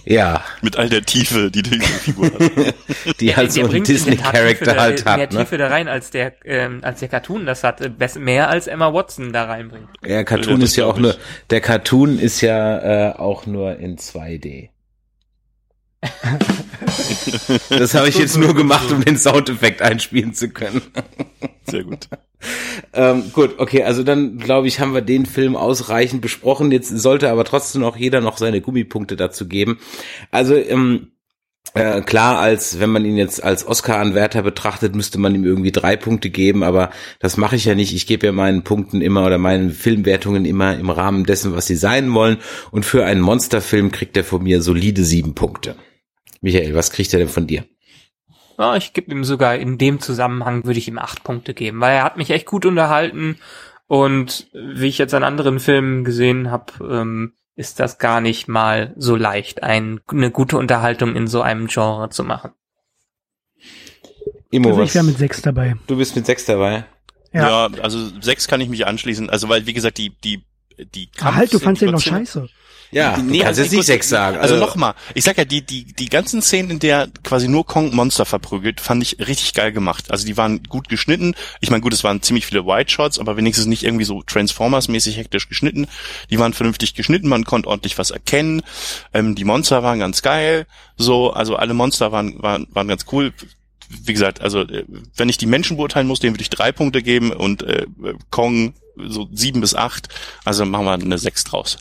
[0.05, 2.75] Ja, Mit all der Tiefe, die diese Figur hat.
[3.19, 5.39] die halt so einen bringt in der Tat Tiefe Disney-Charakter halt Mehr hat, ne?
[5.39, 7.81] Tiefe da rein, als der, ähm, als der Cartoon das hat.
[7.81, 7.89] Äh,
[8.19, 9.89] Mehr als Emma Watson da reinbringt.
[10.05, 11.15] Ja, Cartoon das ist ja auch nur,
[11.49, 14.69] der Cartoon ist ja äh, auch nur in 2D.
[17.69, 20.81] das habe ich jetzt nur gemacht, um den Soundeffekt einspielen zu können.
[21.67, 22.07] Sehr gut.
[22.93, 26.71] ähm, gut, okay, also dann glaube ich, haben wir den Film ausreichend besprochen.
[26.71, 29.79] Jetzt sollte aber trotzdem noch jeder noch seine Gummipunkte dazu geben.
[30.31, 31.11] Also ähm,
[31.75, 35.97] äh, klar, als wenn man ihn jetzt als Oscar-Anwärter betrachtet, müsste man ihm irgendwie drei
[35.97, 37.93] Punkte geben, aber das mache ich ja nicht.
[37.93, 41.75] Ich gebe ja meinen Punkten immer oder meinen Filmwertungen immer im Rahmen dessen, was sie
[41.75, 42.37] sein wollen.
[42.71, 45.75] Und für einen Monsterfilm kriegt er von mir solide sieben Punkte.
[46.41, 47.65] Michael, was kriegt er denn von dir?
[48.57, 51.97] Ja, ich gebe ihm sogar in dem Zusammenhang würde ich ihm acht Punkte geben, weil
[51.97, 53.37] er hat mich echt gut unterhalten
[53.87, 58.93] und wie ich jetzt an anderen Filmen gesehen habe, ähm, ist das gar nicht mal
[58.97, 62.51] so leicht, ein, eine gute Unterhaltung in so einem Genre zu machen.
[64.51, 65.75] Imo, also ich wäre mit sechs dabei.
[65.87, 66.85] Du bist mit sechs dabei.
[67.33, 67.67] Ja.
[67.67, 69.29] ja, also sechs kann ich mich anschließen.
[69.29, 70.43] Also weil, wie gesagt, die, die,
[70.77, 72.47] die Kampf Halt, du fandst den doch scheiße.
[72.91, 74.37] Ja, nee, kannst also jetzt nicht sechs sagen.
[74.37, 77.65] Also, also nochmal, ich sag ja, die, die, die ganzen Szenen, in der quasi nur
[77.65, 80.11] Kong Monster verprügelt, fand ich richtig geil gemacht.
[80.11, 81.35] Also die waren gut geschnitten.
[81.61, 85.17] Ich meine, gut, es waren ziemlich viele White Shots, aber wenigstens nicht irgendwie so Transformers-mäßig
[85.17, 85.87] hektisch geschnitten.
[86.29, 88.61] Die waren vernünftig geschnitten, man konnte ordentlich was erkennen.
[89.13, 90.65] Ähm, die Monster waren ganz geil.
[90.97, 93.33] So, also alle Monster waren, waren, waren ganz cool
[93.89, 97.01] wie gesagt, also äh, wenn ich die Menschen beurteilen muss, denen würde ich drei Punkte
[97.01, 97.85] geben und äh,
[98.29, 100.09] Kong so sieben bis acht.
[100.43, 101.77] Also machen wir eine sechs draus.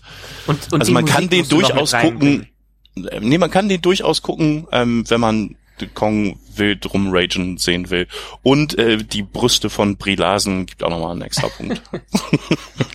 [0.47, 2.49] Und, und also man Musik kann den durchaus gucken.
[2.97, 5.57] Äh, nee, man kann den durchaus gucken, ähm, wenn man
[5.95, 8.07] Kong wild rumragen sehen will.
[8.43, 11.83] Und äh, die Brüste von Brie Larsen gibt auch nochmal einen extra Punkt.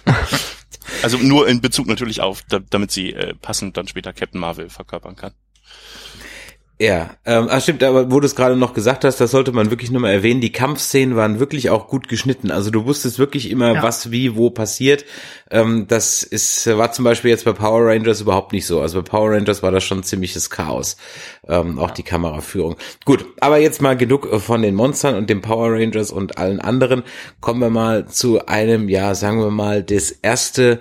[1.04, 5.16] also nur in Bezug natürlich auf, damit sie äh, passend dann später Captain Marvel verkörpern
[5.16, 5.34] kann.
[6.82, 9.70] Ja, ähm, ach stimmt, aber wo du es gerade noch gesagt hast, das sollte man
[9.70, 12.52] wirklich nur mal erwähnen, die Kampfszenen waren wirklich auch gut geschnitten.
[12.52, 13.84] Also du wusstest wirklich immer, ja.
[13.84, 15.04] was wie wo passiert.
[15.52, 18.80] Ähm, das ist war zum Beispiel jetzt bei Power Rangers überhaupt nicht so.
[18.80, 20.96] Also bei Power Rangers war das schon ziemliches Chaos,
[21.50, 21.96] ähm, auch ja.
[21.96, 22.78] die Kameraführung.
[23.04, 27.04] Gut, aber jetzt mal genug von den Monstern und den Power Rangers und allen anderen.
[27.42, 30.80] Kommen wir mal zu einem, ja, sagen wir mal, das erste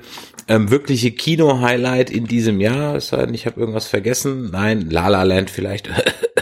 [0.49, 4.51] ähm, wirkliche Kino-Highlight in diesem Jahr, sei denn, ich habe irgendwas vergessen.
[4.51, 5.91] Nein, La La Land vielleicht.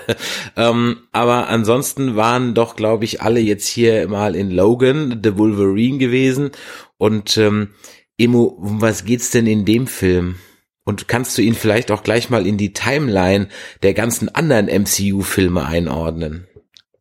[0.56, 5.98] ähm, aber ansonsten waren doch, glaube ich, alle jetzt hier mal in Logan, The Wolverine
[5.98, 6.50] gewesen.
[6.98, 7.70] Und ähm,
[8.16, 10.36] Emo, um was geht's denn in dem Film?
[10.84, 13.48] Und kannst du ihn vielleicht auch gleich mal in die Timeline
[13.82, 16.46] der ganzen anderen MCU-Filme einordnen?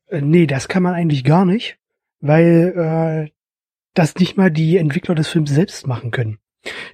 [0.08, 1.78] Äh, nee, das kann man eigentlich gar nicht,
[2.20, 3.32] weil äh,
[3.94, 6.40] das nicht mal die Entwickler des Films selbst machen können.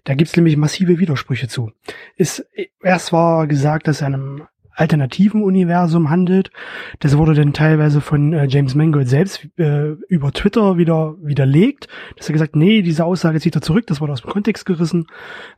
[0.04, 1.72] Da gibt's nämlich massive Widersprüche zu.
[2.16, 2.46] Ist,
[2.82, 6.52] erst war gesagt, dass es einem alternativen Universum handelt.
[7.00, 11.88] Das wurde dann teilweise von äh, James Mangold selbst äh, über Twitter wieder widerlegt.
[12.18, 15.08] Dass er gesagt, nee, diese Aussage zieht er zurück, das wurde aus dem Kontext gerissen.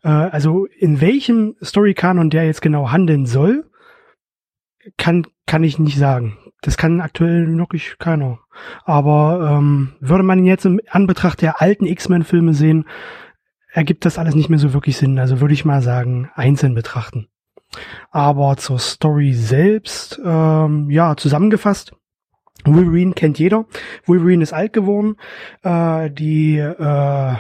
[0.04, 3.66] Äh, also in welchem Story-Kanon der jetzt genau handeln soll,
[4.98, 6.38] kann, kann ich nicht sagen.
[6.62, 8.40] Das kann aktuell wirklich keiner.
[8.84, 12.86] Aber ähm, würde man ihn jetzt im Anbetracht der alten X-Men-Filme sehen,
[13.74, 15.20] ergibt das alles nicht mehr so wirklich Sinn.
[15.20, 17.28] Also würde ich mal sagen, einzeln betrachten.
[18.12, 21.94] Aber zur Story selbst, ähm, ja, zusammengefasst.
[22.66, 23.66] Wolverine kennt jeder.
[24.06, 25.16] Wolverine ist alt geworden.
[25.64, 27.36] Äh, die äh,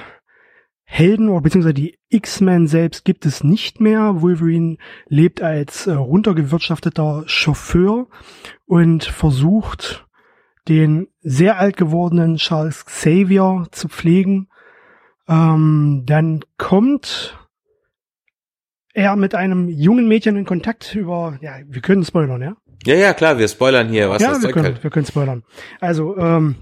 [0.86, 4.22] Helden oder beziehungsweise die X-Men selbst gibt es nicht mehr.
[4.22, 8.08] Wolverine lebt als äh, runtergewirtschafteter Chauffeur
[8.65, 10.08] und versucht,
[10.67, 14.48] den sehr alt gewordenen Charles Xavier zu pflegen
[15.27, 17.38] ähm, dann kommt
[18.93, 22.55] er mit einem jungen Mädchen in Kontakt über, ja, wir können spoilern, ja?
[22.86, 24.83] Ja, ja, klar, wir spoilern hier, was ja, das wir Zeug können, hält.
[24.83, 25.43] wir können spoilern.
[25.79, 26.55] Also, ähm,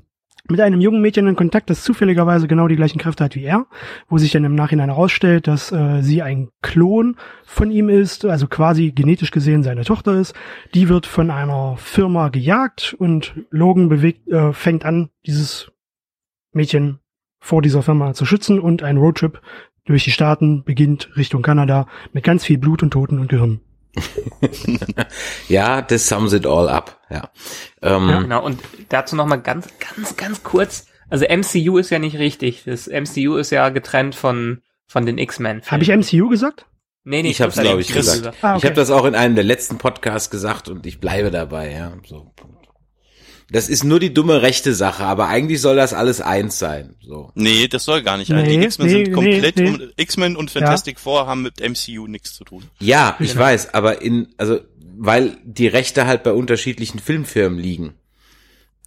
[0.49, 3.67] mit einem jungen Mädchen in Kontakt, das zufälligerweise genau die gleichen Kräfte hat wie er,
[4.07, 8.47] wo sich dann im Nachhinein herausstellt, dass äh, sie ein Klon von ihm ist, also
[8.47, 10.33] quasi genetisch gesehen seine Tochter ist.
[10.73, 15.71] Die wird von einer Firma gejagt und Logan bewegt, äh, fängt an, dieses
[16.53, 16.99] Mädchen
[17.41, 19.41] vor dieser Firma zu schützen und ein Roadtrip
[19.83, 23.59] durch die Staaten beginnt Richtung Kanada mit ganz viel Blut und Toten und Gehirn.
[25.49, 27.01] ja, das sums it all up.
[27.09, 27.29] Ja.
[27.81, 28.21] Ähm, ja.
[28.21, 28.45] Genau.
[28.45, 30.85] Und dazu noch mal ganz, ganz, ganz kurz.
[31.09, 32.63] Also MCU ist ja nicht richtig.
[32.63, 35.61] Das MCU ist ja getrennt von von den X-Men.
[35.67, 36.67] Habe ich MCU gesagt?
[37.03, 38.17] Nee, nee, ich habe es glaube ich gesagt.
[38.19, 38.37] gesagt.
[38.43, 38.57] Ah, okay.
[38.59, 41.71] Ich habe das auch in einem der letzten Podcasts gesagt und ich bleibe dabei.
[41.71, 42.31] Ja, so.
[43.51, 46.95] Das ist nur die dumme rechte Sache, aber eigentlich soll das alles eins sein.
[47.01, 47.31] So.
[47.35, 48.29] Nee, das soll gar nicht.
[48.29, 49.87] Nee, die X-Men nee, sind komplett nee, nee.
[49.97, 51.03] X-Men und Fantastic ja.
[51.03, 52.63] Four haben mit MCU nichts zu tun.
[52.79, 53.41] Ja, ich genau.
[53.41, 54.59] weiß, aber in also
[54.97, 57.95] weil die Rechte halt bei unterschiedlichen Filmfirmen liegen.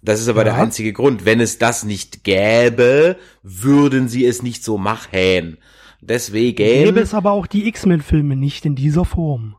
[0.01, 0.53] Das ist aber ja.
[0.53, 1.25] der einzige Grund.
[1.25, 5.57] Wenn es das nicht gäbe, würden sie es nicht so machen.
[6.01, 6.57] Deswegen.
[6.57, 9.57] Gäbe es aber auch die X-Men-Filme nicht in dieser Form.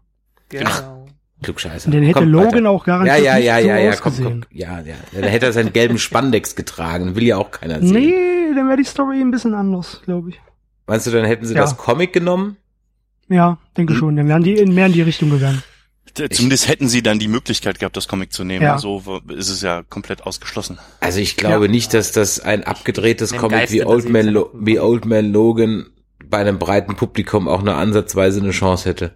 [0.49, 1.06] Genau.
[1.43, 1.87] Klugscheißer.
[1.87, 2.71] Und den hätte Komm, Logan weiter.
[2.71, 4.47] auch garantiert ja, ja, ja, nicht so ja, ja, komm, ausgesehen.
[4.49, 4.95] komm, ja, ja.
[5.13, 7.15] Dann hätte er seinen gelben Spandex getragen.
[7.15, 7.91] Will ja auch keiner sehen.
[7.93, 10.41] Nee, dann wäre die Story ein bisschen anders, glaube ich.
[10.87, 11.61] Meinst du, dann hätten sie Ja.
[11.61, 12.57] das Comic genommen?
[13.29, 13.99] Ja, denke Hm.
[13.99, 14.17] schon.
[14.17, 15.63] Dann wären die in mehr in die Richtung gegangen.
[16.31, 18.63] Zumindest hätten sie dann die Möglichkeit gehabt, das Comic zu nehmen.
[18.65, 18.79] Ja.
[18.79, 20.79] So w- ist es ja komplett ausgeschlossen.
[21.01, 21.71] Also ich glaube Ja.
[21.71, 25.87] nicht, dass das ein abgedrehtes Im Comic wie Old, Man Lo wie Old Man Logan
[26.25, 29.15] bei einem breiten Publikum auch nur ansatzweise eine Chance hätte.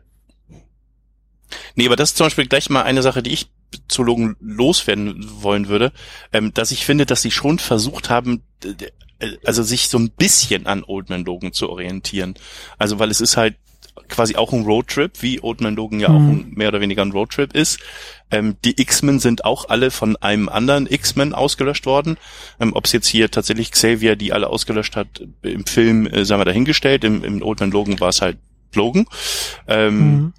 [1.74, 3.48] Nee, aber das ist zum Beispiel gleich mal eine Sache, die ich
[3.88, 5.92] zu Logan loswerden wollen würde,
[6.32, 10.66] ähm, dass ich finde, dass sie schon versucht haben, äh, also sich so ein bisschen
[10.66, 12.34] an Old Man Logan zu orientieren.
[12.78, 13.56] Also weil es ist halt
[14.08, 16.28] quasi auch ein Roadtrip, wie Old Man Logan ja auch Mhm.
[16.30, 17.78] ein, mehr oder weniger ein Roadtrip ist.
[18.32, 22.16] Ähm, die X-Men sind auch alle von einem anderen X-Men ausgelöscht worden.
[22.58, 26.40] Ähm, Ob es jetzt hier tatsächlich Xavier die alle ausgelöscht hat, im Film äh, sagen
[26.40, 27.04] wir dahingestellt.
[27.04, 28.38] Im, im Old Man Logan war es halt
[28.74, 29.06] Logan.
[29.68, 30.32] Ähm, Mhm.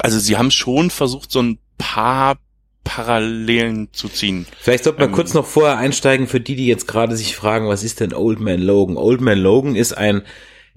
[0.00, 2.36] Also sie haben schon versucht, so ein paar
[2.84, 4.46] Parallelen zu ziehen.
[4.60, 7.68] Vielleicht sollte man Ähm, kurz noch vorher einsteigen für die, die jetzt gerade sich fragen,
[7.68, 8.96] was ist denn Old Man Logan?
[8.96, 10.22] Old Man Logan ist ein,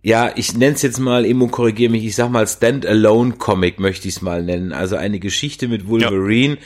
[0.04, 4.18] ja, ich nenne es jetzt mal, Emo korrigiere mich, ich sag mal Stand-Alone-Comic möchte ich
[4.18, 4.72] es mal nennen.
[4.72, 6.58] Also eine Geschichte mit Wolverine,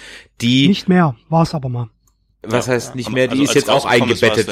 [0.41, 1.87] die, Nicht mehr, war es aber mal.
[2.43, 4.47] was Ja, heißt nicht mehr, die also ist jetzt auch eingebettet.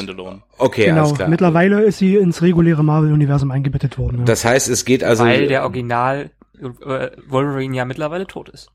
[0.58, 1.14] Okay, alles genau.
[1.16, 1.28] klar.
[1.30, 4.20] Mittlerweile ist sie ins reguläre Marvel-Universum eingebettet worden.
[4.20, 4.24] Ja.
[4.26, 8.70] Das heißt, es geht also, weil der Original Wolverine ja mittlerweile tot ist.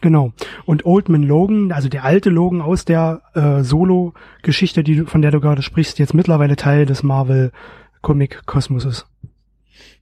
[0.00, 0.32] Genau.
[0.66, 5.22] Und Old Man Logan, also der alte Logan aus der äh, Solo-Geschichte, die du, von
[5.22, 9.06] der du gerade sprichst, jetzt mittlerweile Teil des Marvel-Comic-Kosmos ist.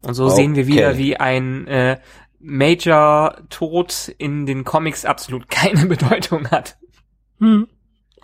[0.02, 0.34] Und so Okay.
[0.34, 1.98] sehen wir wieder, wie ein äh,
[2.40, 6.76] Major-Tod in den Comics absolut keine Bedeutung hat.
[7.38, 7.68] Hm.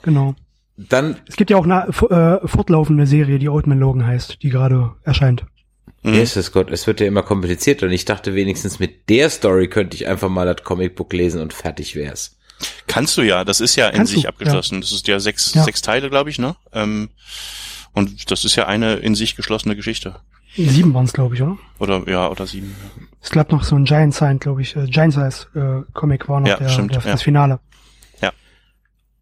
[0.03, 0.35] Genau.
[0.77, 4.49] dann Es gibt ja auch eine äh, fortlaufende Serie, die Old Man Logan heißt, die
[4.51, 5.45] gerade erscheint.
[6.03, 6.15] Mhm.
[6.15, 9.97] Jesus Gott, es wird ja immer komplizierter und ich dachte wenigstens mit der Story könnte
[9.97, 12.37] ich einfach mal das Comicbook lesen und fertig wär's.
[12.87, 14.81] Kannst du ja, das ist ja in Kannst sich du, abgeschlossen.
[14.81, 15.63] Das ist ja sechs, Ja.
[15.63, 16.57] sechs Teile, glaube ich, ne?
[16.73, 17.11] Ähm,
[17.93, 20.17] und das ist ja eine in sich geschlossene Geschichte.
[20.57, 21.57] Sieben waren es, glaube ich, oder?
[21.79, 22.75] Oder ja, oder sieben.
[23.23, 24.75] Es gab noch so ein Giant Sign, glaube ich.
[24.75, 27.13] Äh, Giant Size äh, Comic war noch Ja, der, stimmt, der, ja.
[27.13, 27.61] das Finale.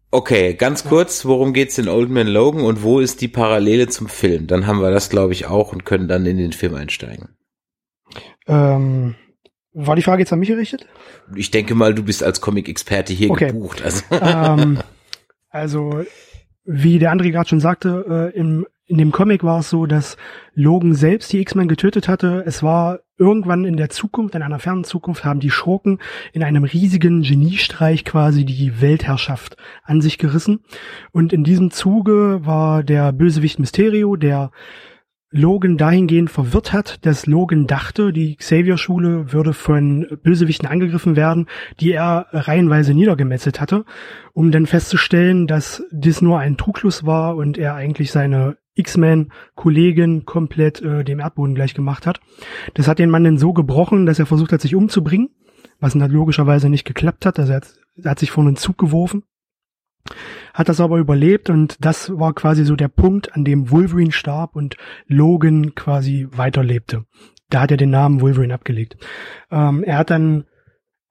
[0.09, 4.07] Okay, ganz kurz, worum geht's in Old Man Logan und wo ist die Parallele zum
[4.07, 4.47] Film?
[4.47, 7.29] Dann haben wir das, glaube ich, auch und können dann in den Film einsteigen.
[8.47, 9.15] Ähm,
[9.73, 10.87] war die Frage jetzt an mich gerichtet?
[11.35, 13.47] Ich denke mal, du bist als Comic-Experte hier Okay.
[13.47, 13.81] gebucht.
[13.83, 14.03] Also.
[14.11, 14.79] ähm,
[15.49, 16.03] also,
[16.63, 20.15] wie der André gerade schon sagte, äh, im, in dem Comic war es so, dass
[20.53, 22.43] Logan selbst die X-Men getötet hatte.
[22.45, 25.99] Es war irgendwann in der Zukunft, in einer fernen Zukunft, haben die Schurken
[26.31, 30.61] in einem riesigen Geniestreich quasi die Weltherrschaft an sich gerissen.
[31.11, 34.51] Und in diesem Zuge war der Bösewicht Mysterio, der
[35.29, 41.47] Logan dahingehend verwirrt hat, dass Logan dachte, die Xavier-Schule würde von Bösewichten angegriffen werden,
[41.81, 43.83] die er reihenweise niedergemetzelt hatte,
[44.33, 50.81] um dann festzustellen, dass dies nur ein Trugschluss war und er eigentlich seine X-Men-Kollegin komplett
[50.81, 52.21] äh, dem Erdboden gleich gemacht hat.
[52.75, 55.29] Das hat den Mann dann so gebrochen, dass er versucht hat, sich umzubringen,
[55.79, 57.37] was dann logischerweise nicht geklappt hat.
[57.39, 59.23] Also er hat, er hat sich vor einen Zug geworfen
[60.57, 64.55] hat das aber überlebt und das war quasi so der Punkt, an dem Wolverine starb
[64.55, 67.05] und Logan quasi weiterlebte.
[67.51, 68.97] Da hat er den Namen Wolverine abgelegt.
[69.51, 70.45] Ähm, er hat dann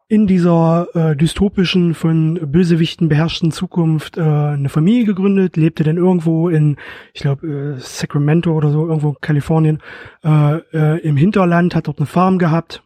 [0.09, 6.49] in dieser äh, dystopischen, von Bösewichten beherrschten Zukunft äh, eine Familie gegründet, lebte dann irgendwo
[6.49, 6.77] in,
[7.15, 9.81] ich glaube, äh, Sacramento oder so, irgendwo in Kalifornien,
[10.25, 12.83] äh, äh, im Hinterland, hat dort eine Farm gehabt,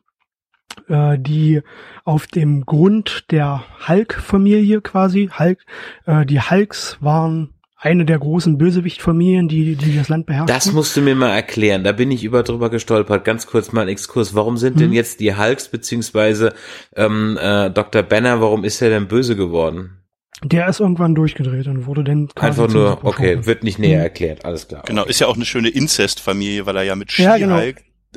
[0.89, 1.61] äh, die
[2.05, 5.59] auf dem Grund der Hulk-Familie quasi, Hulk,
[6.07, 7.51] äh, die Hulks waren
[7.83, 10.55] eine der großen Bösewicht-Familien, die, die das Land beherrschten.
[10.55, 11.83] Das musst du mir mal erklären.
[11.83, 13.25] Da bin ich über drüber gestolpert.
[13.25, 14.35] Ganz kurz mal ein Exkurs.
[14.35, 14.95] Warum sind denn Mhm.
[14.97, 16.53] jetzt die Hulks beziehungsweise
[16.95, 18.03] ähm, äh, Dr.
[18.03, 19.97] Banner, warum ist er denn böse geworden?
[20.43, 24.05] der ist irgendwann durchgedreht und wurde dann quasi Einfach nur, okay, wird nicht näher Mhm.
[24.05, 24.45] erklärt.
[24.47, 24.83] Alles klar.
[24.87, 27.61] Genau, ist ja auch eine schöne Inzestfamilie, weil er ja mit Ja, genau.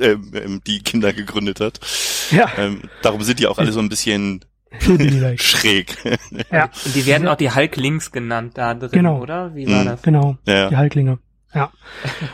[0.00, 1.78] Ähm, ähm, die Kinder gegründet hat.
[2.32, 4.44] Ja, Ähm, darum sind die auch alle so ein bisschen
[5.36, 5.96] schräg.
[6.50, 9.20] ja, Und die werden auch die Hulklings genannt da drin, Genau.
[9.20, 9.54] oder?
[9.54, 9.86] Wie war Mhm.
[9.86, 10.02] das?
[10.02, 10.36] genau.
[10.46, 10.68] ja.
[10.68, 11.18] Die Halklinge.
[11.54, 11.70] Ja.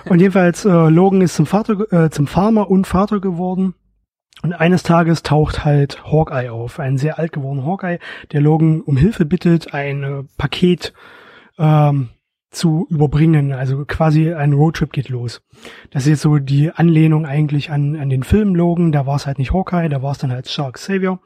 [0.06, 3.74] Und jedenfalls, äh, Logan ist zum Vater, äh, zum Farmer und Vater geworden.
[4.42, 7.98] Und eines Tages taucht halt Hawkeye auf, ein sehr alt gewordener Hawkeye,
[8.32, 10.94] der Logan um Hilfe bittet, ein äh, Paket
[11.58, 12.08] ähm,
[12.50, 13.52] zu überbringen.
[13.52, 15.42] Also quasi ein Roadtrip geht los.
[15.90, 18.92] Das ist jetzt so die Anlehnung eigentlich an, an den Film Logan.
[18.92, 21.20] Da war es halt nicht Hawkeye, da war es dann halt Shark Savior.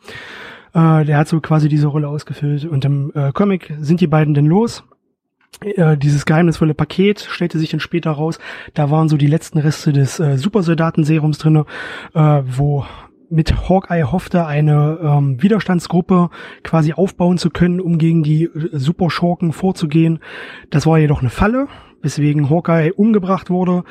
[0.75, 2.65] Äh, der hat so quasi diese Rolle ausgefüllt.
[2.65, 4.85] Und im äh, Comic sind die beiden denn los.
[5.61, 8.39] Äh, dieses geheimnisvolle Paket stellte sich dann später raus.
[8.75, 11.65] Da waren so die letzten Reste des äh, Supersoldatenserums drinne,
[12.15, 12.85] äh, wo
[13.31, 16.31] mit Hawkeye hoffte, eine ähm, Widerstandsgruppe
[16.63, 20.21] quasi aufbauen zu können, um gegen die äh, Superschurken vorzugehen.
[20.71, 21.69] Das war jedoch eine Falle,
[22.03, 23.85] weswegen Hawkeye umgebracht wurde.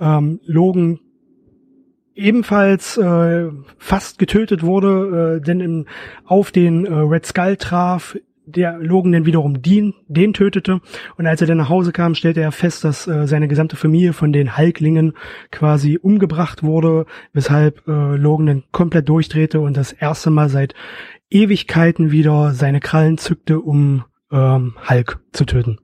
[0.00, 1.00] Ähm, Logan
[2.14, 3.48] ebenfalls äh,
[3.78, 5.86] fast getötet wurde, äh, denn im,
[6.24, 8.16] auf den äh, Red Skull traf,
[8.50, 10.80] der Logan dann wiederum den, den tötete.
[11.16, 14.12] Und als er dann nach Hause kam, stellte er fest, dass äh, seine gesamte Familie
[14.12, 15.14] von den Hulklingen
[15.50, 20.74] quasi umgebracht wurde, weshalb äh, Logan dann komplett durchdrehte und das erste Mal seit
[21.30, 25.78] Ewigkeiten wieder seine Krallen zückte, um ähm, Hulk zu töten.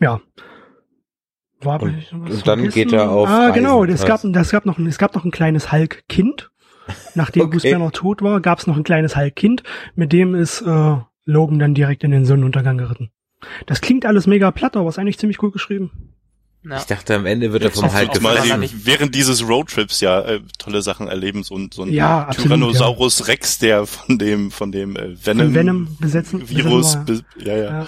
[0.00, 0.20] Ja.
[1.62, 3.28] War und, und dann geht er auf.
[3.28, 3.84] Ah, genau.
[3.84, 6.50] Es gab, das gab noch, es gab noch ein kleines Hulk-Kind.
[7.14, 7.50] Nachdem okay.
[7.50, 9.62] Bruce Banner tot war, gab es noch ein kleines Hulk-Kind,
[9.94, 13.10] mit dem ist äh, Logan dann direkt in den Sonnenuntergang geritten.
[13.66, 16.10] Das klingt alles mega platt, aber ist eigentlich ziemlich cool geschrieben.
[16.62, 16.76] Ja.
[16.76, 18.68] Ich dachte, am Ende wird er vom Hulk gefallen.
[18.84, 23.24] Während dieses Roadtrips ja äh, tolle Sachen erleben, so, so ein ja, Tyrannosaurus ja.
[23.26, 27.64] Rex, der von dem von dem äh, Venom, von Venom besetzen, Virus, be ja, ja,
[27.64, 27.86] ja,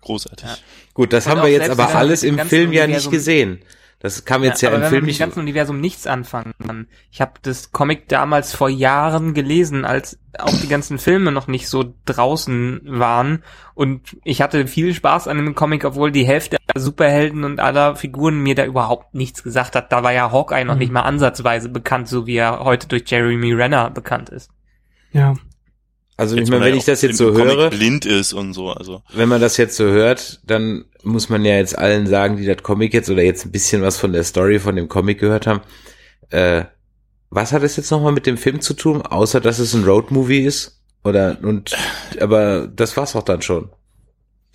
[0.00, 0.48] großartig.
[0.92, 3.60] Gut, das Und haben wir jetzt aber alles im Film ja nicht gesehen.
[4.00, 5.14] Das kam jetzt ja, ja im Film nicht.
[5.14, 6.88] mit dem ganzen Universum nichts anfangen kann.
[7.10, 11.68] Ich habe das Comic damals vor Jahren gelesen, als auch die ganzen Filme noch nicht
[11.68, 13.42] so draußen waren.
[13.74, 17.96] Und ich hatte viel Spaß an dem Comic, obwohl die Hälfte der Superhelden und aller
[17.96, 19.90] Figuren mir da überhaupt nichts gesagt hat.
[19.90, 20.80] Da war ja Hawkeye noch mhm.
[20.80, 24.50] nicht mal ansatzweise bekannt, so wie er heute durch Jeremy Renner bekannt ist.
[25.12, 25.34] Ja.
[26.16, 28.70] Also jetzt ich meine, wenn ich das jetzt so Comic höre, blind ist und so,
[28.70, 32.46] also wenn man das jetzt so hört, dann muss man ja jetzt allen sagen, die
[32.46, 35.46] das Comic jetzt oder jetzt ein bisschen was von der Story von dem Comic gehört
[35.46, 35.60] haben.
[36.30, 36.64] Äh,
[37.30, 40.44] was hat es jetzt nochmal mit dem Film zu tun, außer dass es ein Roadmovie
[40.44, 40.80] ist?
[41.02, 41.76] Oder und
[42.20, 43.70] aber das war's auch dann schon.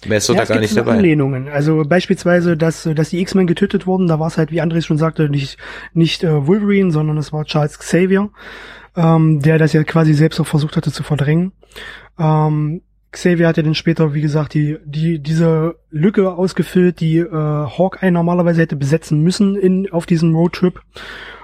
[0.07, 0.93] Mehr ist doch ja, da gar nicht dabei.
[0.93, 1.49] Anlehnungen.
[1.49, 4.97] Also beispielsweise, dass, dass die X-Men getötet wurden, da war es halt, wie Andres schon
[4.97, 5.57] sagte, nicht,
[5.93, 8.29] nicht äh, Wolverine, sondern es war Charles Xavier
[8.99, 11.53] ähm, der das ja quasi selbst auch versucht hatte zu verdrängen.
[12.19, 12.81] Ähm,
[13.11, 18.11] Xavier hat ja dann später, wie gesagt, die, die, diese Lücke ausgefüllt, die äh, Hawkeye
[18.11, 20.81] normalerweise hätte besetzen müssen in, auf diesem Roadtrip.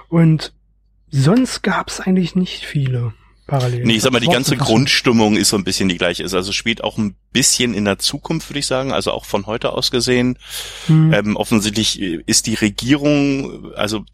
[0.08, 0.52] Und
[1.10, 3.14] sonst gab es eigentlich nicht viele
[3.46, 3.84] parallel.
[3.84, 6.22] Nee, ich sag mal, die ganze Grundstimmung ist so ein bisschen die gleiche.
[6.22, 9.46] Ist also spielt auch ein bisschen in der Zukunft, würde ich sagen, also auch von
[9.46, 10.38] heute aus gesehen.
[10.86, 11.12] Hm.
[11.12, 14.04] Ähm, offensichtlich ist die Regierung, also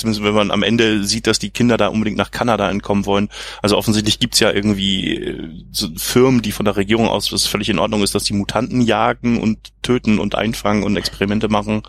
[0.00, 3.28] zumindest wenn man am Ende sieht, dass die Kinder da unbedingt nach Kanada entkommen wollen.
[3.62, 7.68] Also offensichtlich gibt's ja irgendwie äh, so Firmen, die von der Regierung aus, was völlig
[7.68, 11.82] in Ordnung ist, dass die Mutanten jagen und töten und einfangen und Experimente machen.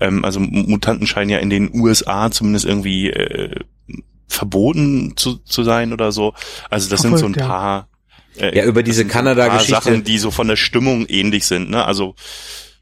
[0.00, 3.56] Ähm, also Mutanten scheinen ja in den USA zumindest irgendwie äh,
[4.28, 6.34] verboten zu, zu sein oder so.
[6.70, 7.88] Also das Verfolgt, sind so ein paar
[8.36, 11.70] äh, ja über diese Kanada-Geschichte Sachen, die so von der Stimmung ähnlich sind.
[11.70, 11.84] Ne?
[11.84, 12.14] Also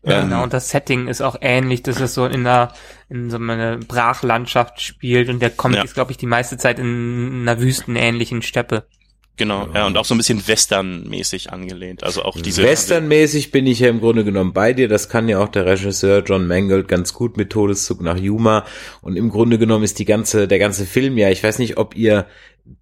[0.03, 2.73] ja, ähm, genau, und das Setting ist auch ähnlich, dass es so in einer,
[3.09, 5.85] in so einer Brachlandschaft spielt und der Comic ja.
[5.85, 8.85] ist, glaube ich, die meiste Zeit in einer wüstenähnlichen Steppe.
[9.37, 12.05] Genau, ja, und auch so ein bisschen Western-mäßig angelehnt.
[12.05, 12.63] Also auch diese.
[12.63, 14.87] Western-mäßig bin ich ja im Grunde genommen bei dir.
[14.87, 18.67] Das kann ja auch der Regisseur John Mangold ganz gut mit Todeszug nach Yuma.
[19.01, 21.97] Und im Grunde genommen ist die ganze, der ganze Film ja, ich weiß nicht, ob
[21.97, 22.27] ihr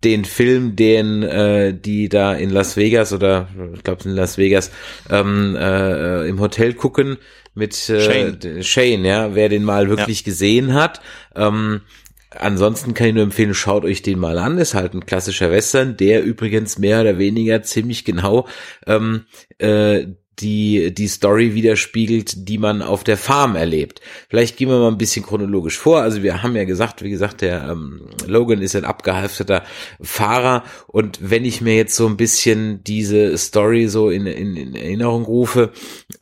[0.05, 4.71] den Film, den äh, die da in Las Vegas oder ich glaube in Las Vegas
[5.11, 7.19] ähm, äh, im Hotel gucken
[7.55, 8.63] mit äh, Shane.
[8.63, 10.25] Shane, ja, wer den mal wirklich ja.
[10.25, 11.01] gesehen hat.
[11.35, 11.81] Ähm,
[12.31, 14.59] Ansonsten kann ich nur empfehlen, schaut euch den mal an.
[14.59, 18.47] Ist halt ein klassischer Western, der übrigens mehr oder weniger ziemlich genau
[18.87, 19.25] ähm,
[19.57, 20.09] äh,
[20.41, 24.01] die die Story widerspiegelt, die man auf der Farm erlebt.
[24.29, 26.01] Vielleicht gehen wir mal ein bisschen chronologisch vor.
[26.01, 29.65] Also wir haben ja gesagt, wie gesagt, der ähm, Logan ist ein abgehalfterter
[30.01, 34.75] Fahrer und wenn ich mir jetzt so ein bisschen diese Story so in, in, in
[34.75, 35.73] Erinnerung rufe,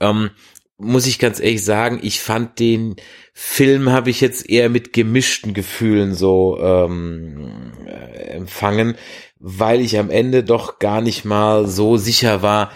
[0.01, 0.31] ähm,
[0.79, 2.97] muss ich ganz ehrlich sagen, ich fand den
[3.33, 8.97] Film habe ich jetzt eher mit gemischten Gefühlen so ähm, äh, empfangen,
[9.39, 12.71] weil ich am Ende doch gar nicht mal so sicher war,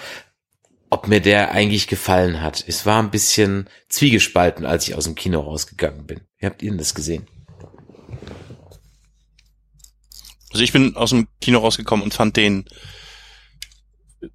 [0.91, 2.65] ob mir der eigentlich gefallen hat.
[2.67, 6.21] Es war ein bisschen zwiegespalten, als ich aus dem Kino rausgegangen bin.
[6.39, 7.27] Wie habt ihr denn das gesehen?
[10.51, 12.65] Also ich bin aus dem Kino rausgekommen und fand den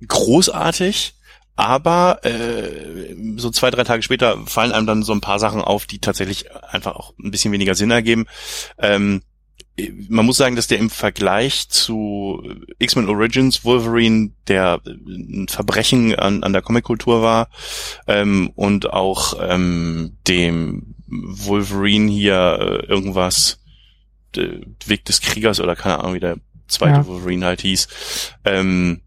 [0.08, 1.14] großartig.
[1.58, 5.86] Aber äh, so zwei, drei Tage später fallen einem dann so ein paar Sachen auf,
[5.86, 8.26] die tatsächlich einfach auch ein bisschen weniger Sinn ergeben.
[8.78, 9.22] Ähm,
[10.08, 12.42] man muss sagen, dass der im Vergleich zu
[12.80, 17.50] X-Men Origins Wolverine der ein Verbrechen an, an der Comickultur war
[18.08, 23.60] ähm, und auch ähm, dem Wolverine hier äh, irgendwas
[24.38, 26.38] äh, Weg des Kriegers oder keine Ahnung, wie der
[26.68, 27.08] zweite ja.
[27.08, 27.88] Wolverine halt hieß.
[28.46, 29.02] Ähm,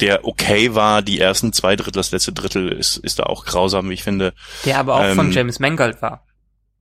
[0.00, 3.88] der okay war, die ersten zwei Drittel, das letzte Drittel ist, ist da auch grausam,
[3.88, 4.34] wie ich finde.
[4.64, 6.27] Der aber auch ähm, von James Mangold war.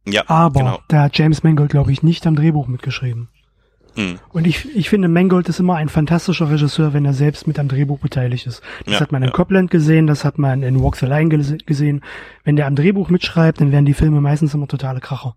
[0.10, 0.80] Ja, aber genau.
[0.88, 3.28] da hat James Mangold, glaube ich, nicht am Drehbuch mitgeschrieben.
[3.95, 4.20] Mhm.
[4.30, 7.68] Und ich, ich finde, Mangold ist immer ein fantastischer Regisseur, wenn er selbst mit am
[7.68, 8.62] Drehbuch beteiligt ist.
[8.86, 9.34] Das ja, hat man in ja.
[9.34, 11.30] Copland gesehen, das hat man in Walks the Line
[11.66, 12.03] gesehen.
[12.43, 15.36] Wenn der am Drehbuch mitschreibt, dann werden die Filme meistens immer totale Kracher.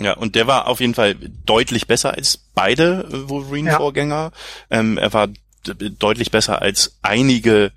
[0.00, 1.14] Ja, und der war auf jeden Fall
[1.46, 4.32] deutlich besser als beide Wolverine-Vorgänger.
[4.70, 4.78] Ja.
[4.78, 5.28] Ähm, er war
[5.98, 7.70] deutlich besser als einige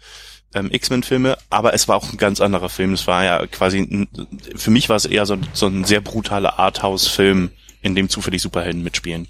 [0.55, 2.93] ähm, X-Men-Filme, aber es war auch ein ganz anderer Film.
[2.93, 4.07] Es war ja quasi, ein,
[4.55, 7.51] für mich war es eher so, so ein sehr brutaler Arthouse-Film,
[7.81, 9.27] in dem zufällig Superhelden mitspielen.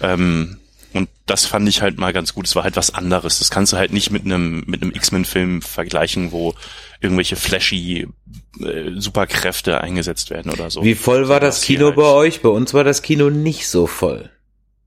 [0.00, 0.58] Ähm,
[0.94, 2.46] und das fand ich halt mal ganz gut.
[2.46, 3.40] Es war halt was anderes.
[3.40, 6.54] Das kannst du halt nicht mit einem mit einem X-Men-Film vergleichen, wo
[7.00, 8.06] irgendwelche flashy
[8.60, 10.84] äh, Superkräfte eingesetzt werden oder so.
[10.84, 11.96] Wie voll war das, das Kino halt.
[11.96, 12.42] bei euch?
[12.42, 14.30] Bei uns war das Kino nicht so voll.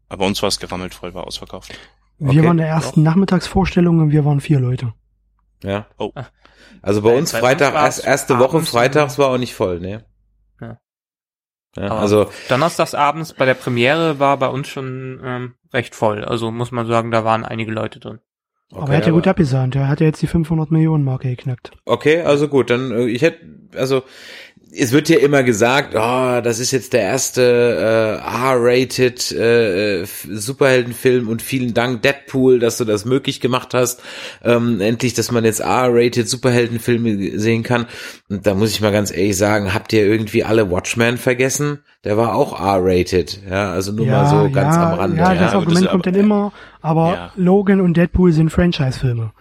[0.07, 1.73] Aber bei uns war es gerammelt voll, war ausverkauft.
[2.19, 2.43] Wir okay.
[2.43, 4.93] waren in der ersten Nachmittagsvorstellung und wir waren vier Leute.
[5.63, 5.87] Ja.
[5.97, 6.11] Oh.
[6.81, 10.05] Also bei, bei uns bei Freitag, uns erste Woche freitags war auch nicht voll, ne?
[10.61, 10.79] Ja.
[11.75, 16.23] ja also Donnerstags abends bei der Premiere war bei uns schon ähm, recht voll.
[16.23, 18.19] Also muss man sagen, da waren einige Leute drin.
[18.69, 19.75] Okay, aber er hat ja gut abgesahnt.
[19.75, 21.71] Er hat ja jetzt die 500 Millionen Marke geknackt.
[21.85, 23.39] Okay, also gut, dann äh, ich hätte
[23.75, 24.03] also
[24.71, 31.29] es wird ja immer gesagt, oh, das ist jetzt der erste äh, R-rated äh, Superheldenfilm
[31.29, 34.01] und vielen Dank Deadpool, dass du das möglich gemacht hast.
[34.43, 37.87] Ähm, endlich, dass man jetzt R-rated Superheldenfilme sehen kann.
[38.29, 41.79] Und da muss ich mal ganz ehrlich sagen, habt ihr irgendwie alle Watchmen vergessen?
[42.03, 45.17] Der war auch R-rated, ja, also nur ja, mal so ganz ja, am Rande.
[45.17, 49.31] Ja, das ja, Argument kommt dann immer, aber Logan und Deadpool sind Franchise-Filme.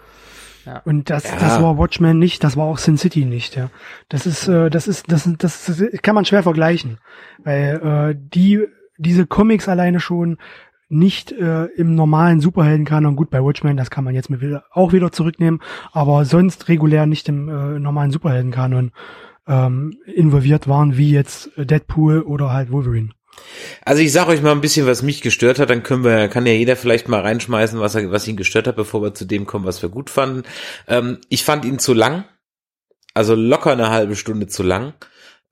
[0.66, 0.82] Ja.
[0.84, 1.36] Und das, ja.
[1.38, 3.70] das war Watchmen nicht, das war auch Sin City nicht, ja.
[4.08, 6.98] Das ist, äh, das ist, das, das, das kann man schwer vergleichen,
[7.44, 8.66] weil äh, die,
[8.98, 10.38] diese Comics alleine schon
[10.88, 14.92] nicht äh, im normalen Superheldenkanon, gut bei Watchmen, das kann man jetzt mit wieder, auch
[14.92, 15.60] wieder zurücknehmen,
[15.92, 18.90] aber sonst regulär nicht im äh, normalen Superheldenkanon
[19.46, 23.10] ähm, involviert waren, wie jetzt Deadpool oder halt Wolverine.
[23.84, 26.46] Also ich sage euch mal ein bisschen, was mich gestört hat, dann können wir, kann
[26.46, 29.46] ja jeder vielleicht mal reinschmeißen, was, er, was ihn gestört hat, bevor wir zu dem
[29.46, 30.42] kommen, was wir gut fanden.
[30.88, 32.24] Ähm, ich fand ihn zu lang,
[33.14, 34.94] also locker eine halbe Stunde zu lang.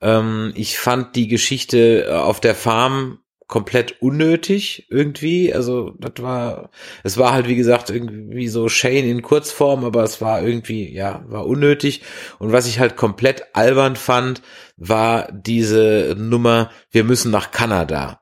[0.01, 5.53] Ähm, ich fand die Geschichte auf der Farm komplett unnötig irgendwie.
[5.53, 6.71] Also das war,
[7.03, 11.23] es war halt wie gesagt irgendwie so Shane in Kurzform, aber es war irgendwie ja
[11.27, 12.01] war unnötig.
[12.39, 14.41] Und was ich halt komplett albern fand,
[14.77, 18.21] war diese Nummer, wir müssen nach Kanada.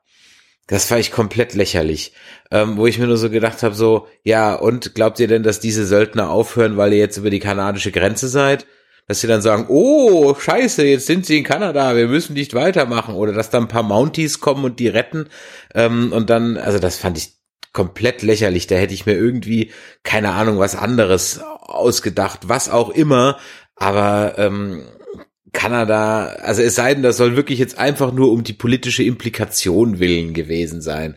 [0.66, 2.12] Das war ich komplett lächerlich,
[2.50, 5.60] ähm, wo ich mir nur so gedacht habe, so ja und glaubt ihr denn, dass
[5.60, 8.66] diese Söldner aufhören, weil ihr jetzt über die kanadische Grenze seid?
[9.06, 13.14] Dass sie dann sagen, oh, scheiße, jetzt sind sie in Kanada, wir müssen nicht weitermachen.
[13.14, 15.28] Oder dass dann ein paar Mounties kommen und die retten.
[15.74, 17.34] Ähm, und dann, also das fand ich
[17.72, 18.66] komplett lächerlich.
[18.66, 23.38] Da hätte ich mir irgendwie, keine Ahnung, was anderes ausgedacht, was auch immer.
[23.76, 24.84] Aber ähm,
[25.52, 29.98] Kanada, also es sei denn, das soll wirklich jetzt einfach nur um die politische Implikation
[29.98, 31.16] willen gewesen sein.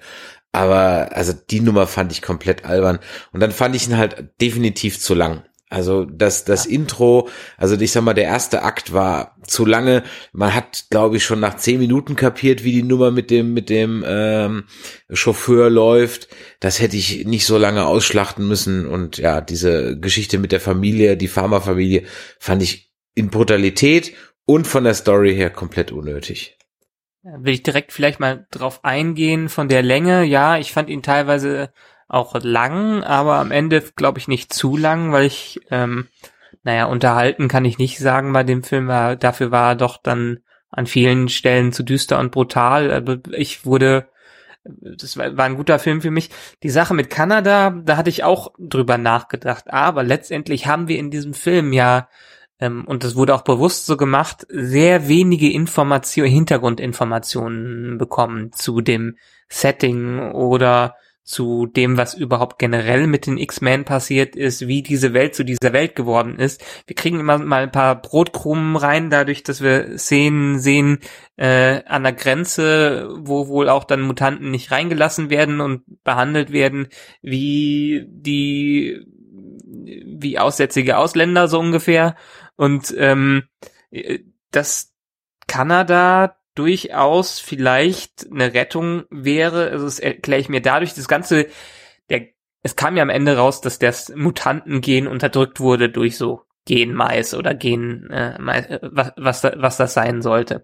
[0.51, 2.99] Aber also die Nummer fand ich komplett albern.
[3.31, 5.43] Und dann fand ich ihn halt definitiv zu lang.
[5.69, 6.71] Also das, das ja.
[6.71, 10.03] Intro, also ich sag mal, der erste Akt war zu lange.
[10.31, 13.69] Man hat, glaube ich, schon nach zehn Minuten kapiert, wie die Nummer mit dem, mit
[13.69, 14.63] dem ähm,
[15.11, 16.29] Chauffeur läuft.
[16.61, 18.87] Das hätte ich nicht so lange ausschlachten müssen.
[18.87, 22.03] Und ja, diese Geschichte mit der Familie, die Pharmafamilie,
[22.39, 24.13] fand ich in Brutalität
[24.45, 26.57] und von der Story her komplett unnötig.
[27.23, 30.23] Will ich direkt vielleicht mal drauf eingehen von der Länge.
[30.23, 31.73] Ja, ich fand ihn teilweise
[32.07, 36.07] auch lang, aber am Ende glaube ich nicht zu lang, weil ich, ähm,
[36.63, 40.39] naja, unterhalten kann ich nicht sagen bei dem Film, war, dafür war er doch dann
[40.69, 42.91] an vielen Stellen zu düster und brutal.
[42.91, 44.07] Also ich wurde,
[44.63, 46.29] das war, war ein guter Film für mich.
[46.63, 51.11] Die Sache mit Kanada, da hatte ich auch drüber nachgedacht, aber letztendlich haben wir in
[51.11, 52.07] diesem Film ja
[52.59, 59.17] ähm, und das wurde auch bewusst so gemacht, sehr wenige Informationen, Hintergrundinformationen bekommen zu dem
[59.49, 60.95] Setting oder
[61.27, 65.73] zu dem, was überhaupt generell mit den X-Men passiert ist, wie diese Welt zu dieser
[65.73, 66.63] Welt geworden ist.
[66.87, 70.99] Wir kriegen immer mal ein paar Brotkrumen rein, dadurch, dass wir Szenen sehen
[71.35, 76.87] äh, an der Grenze, wo wohl auch dann Mutanten nicht reingelassen werden und behandelt werden,
[77.21, 79.05] wie die
[79.65, 82.15] wie aussätzige Ausländer so ungefähr.
[82.55, 83.43] Und ähm,
[84.51, 84.93] das
[85.45, 89.69] Kanada durchaus vielleicht eine Rettung wäre.
[89.69, 90.93] Also das erkläre ich mir dadurch.
[90.93, 91.47] Das Ganze,
[92.09, 92.27] der,
[92.63, 97.55] es kam ja am Ende raus, dass das Mutantengen unterdrückt wurde durch so Genmais oder
[97.55, 98.35] Gen, äh,
[98.81, 100.63] was, was, was das sein sollte.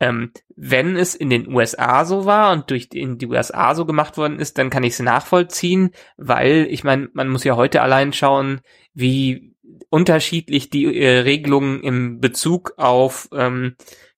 [0.00, 4.16] Ähm, wenn es in den USA so war und durch in die USA so gemacht
[4.16, 8.12] worden ist, dann kann ich es nachvollziehen, weil ich meine, man muss ja heute allein
[8.12, 8.60] schauen,
[8.92, 9.54] wie
[9.88, 13.76] unterschiedlich die äh, Regelungen im Bezug auf ähm,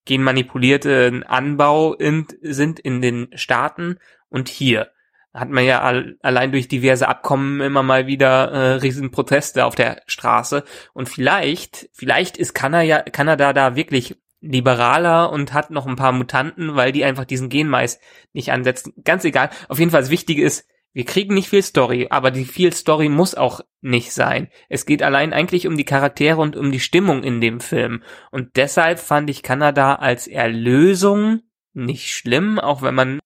[0.09, 3.99] genmanipulierten Anbau in, sind in den Staaten
[4.31, 4.89] Und hier
[5.35, 9.75] hat man ja all, allein durch diverse Abkommen immer mal wieder äh, riesen Proteste auf
[9.75, 10.65] der Straße.
[10.95, 16.75] Und vielleicht, vielleicht ist Kanada, Kanada da wirklich liberaler und hat noch ein paar Mutanten,
[16.75, 18.01] weil die einfach diesen Genmais
[18.33, 18.95] nicht ansetzen.
[19.05, 19.51] Ganz egal.
[19.69, 20.67] Auf jeden Fall das Wichtige ist,
[20.99, 24.49] wir kriegen nicht viel Story, aber die viel Story muss auch nicht sein.
[24.69, 28.03] Es geht allein eigentlich um die Charaktere und um die Stimmung in dem Film.
[28.33, 31.43] Und deshalb fand ich Kanada als Erlösung
[31.73, 33.21] nicht schlimm, auch wenn man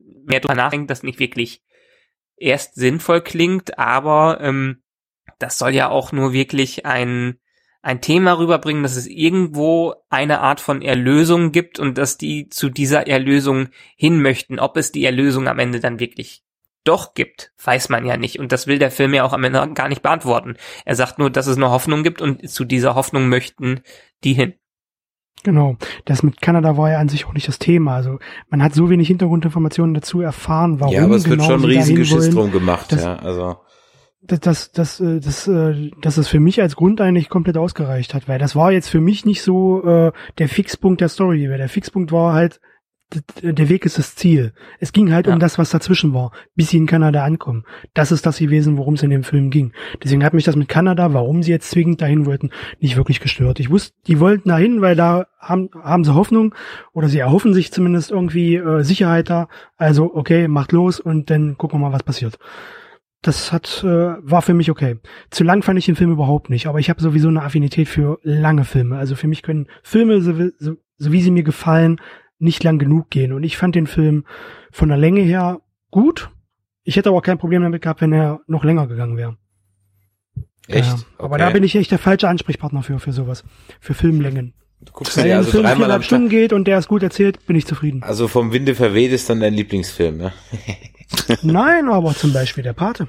[0.00, 1.62] mehr drüber nachdenkt, das nicht wirklich
[2.36, 4.82] erst sinnvoll klingt, aber ähm,
[5.38, 7.38] das soll ja auch nur wirklich ein
[7.82, 12.70] ein Thema rüberbringen, dass es irgendwo eine Art von Erlösung gibt und dass die zu
[12.70, 14.60] dieser Erlösung hin möchten.
[14.60, 16.44] Ob es die Erlösung am Ende dann wirklich
[16.84, 18.38] doch gibt, weiß man ja nicht.
[18.38, 20.56] Und das will der Film ja auch am Ende gar nicht beantworten.
[20.84, 23.80] Er sagt nur, dass es eine Hoffnung gibt und zu dieser Hoffnung möchten
[24.24, 24.54] die hin.
[25.44, 25.76] Genau.
[26.04, 27.96] Das mit Kanada war ja an sich auch nicht das Thema.
[27.96, 30.94] Also man hat so wenig Hintergrundinformationen dazu erfahren, warum.
[30.94, 33.16] Ja, aber es genau wird schon ein riesiges Schiss drum gemacht, ja.
[33.16, 33.56] Also
[34.22, 38.14] das, das, das, äh, das, äh, dass es für mich als Grund eigentlich komplett ausgereicht
[38.14, 41.58] hat, weil das war jetzt für mich nicht so äh, der Fixpunkt der Story, weil
[41.58, 42.60] der Fixpunkt war halt,
[43.42, 44.54] der Weg ist das Ziel.
[44.80, 45.34] Es ging halt ja.
[45.34, 47.64] um das, was dazwischen war, bis sie in Kanada ankommen.
[47.92, 49.72] Das ist das gewesen, worum es in dem Film ging.
[50.02, 53.60] Deswegen hat mich das mit Kanada, warum sie jetzt zwingend dahin wollten, nicht wirklich gestört.
[53.60, 56.54] Ich wusste, die wollten dahin, weil da haben, haben sie Hoffnung
[56.94, 59.48] oder sie erhoffen sich zumindest irgendwie äh, Sicherheit da.
[59.76, 62.38] Also okay, macht los und dann gucken wir mal, was passiert
[63.22, 64.98] das hat äh, war für mich okay.
[65.30, 68.18] Zu lang fand ich den Film überhaupt nicht, aber ich habe sowieso eine Affinität für
[68.22, 68.98] lange Filme.
[68.98, 72.00] Also für mich können Filme, so, so, so wie sie mir gefallen,
[72.38, 73.32] nicht lang genug gehen.
[73.32, 74.24] Und ich fand den Film
[74.72, 75.60] von der Länge her
[75.90, 76.30] gut.
[76.82, 79.36] Ich hätte aber auch kein Problem damit gehabt, wenn er noch länger gegangen wäre.
[80.66, 80.88] Echt?
[80.88, 81.04] Ja, okay.
[81.18, 83.44] Aber da bin ich echt der falsche Ansprechpartner für, für sowas.
[83.80, 84.54] Für Filmlängen.
[84.80, 87.46] Du guckst Wenn dir also Film dreimal am Stunden geht und der ist gut erzählt,
[87.46, 88.02] bin ich zufrieden.
[88.02, 90.32] Also vom Winde verweht ist dann dein Lieblingsfilm, ne?
[91.42, 93.08] Nein, aber zum Beispiel der Pate.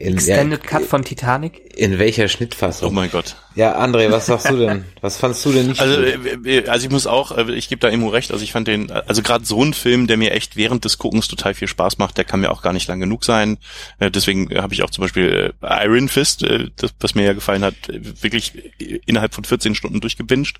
[0.00, 1.76] In, Extended ja, Cut von Titanic?
[1.76, 2.88] In welcher Schnittfassung?
[2.88, 3.34] Oh mein Gott.
[3.56, 4.84] Ja, André, was sagst du denn?
[5.00, 6.46] Was fandst du denn nicht Also, gut?
[6.46, 8.68] Äh, äh, also ich muss auch, äh, ich gebe da Immo recht, also ich fand
[8.68, 11.98] den, also gerade so ein Film, der mir echt während des Guckens total viel Spaß
[11.98, 13.58] macht, der kann mir auch gar nicht lang genug sein.
[13.98, 18.52] Deswegen habe ich auch zum Beispiel Iron Fist, das, was mir ja gefallen hat, wirklich
[19.04, 20.58] innerhalb von 14 Stunden durchgebinged.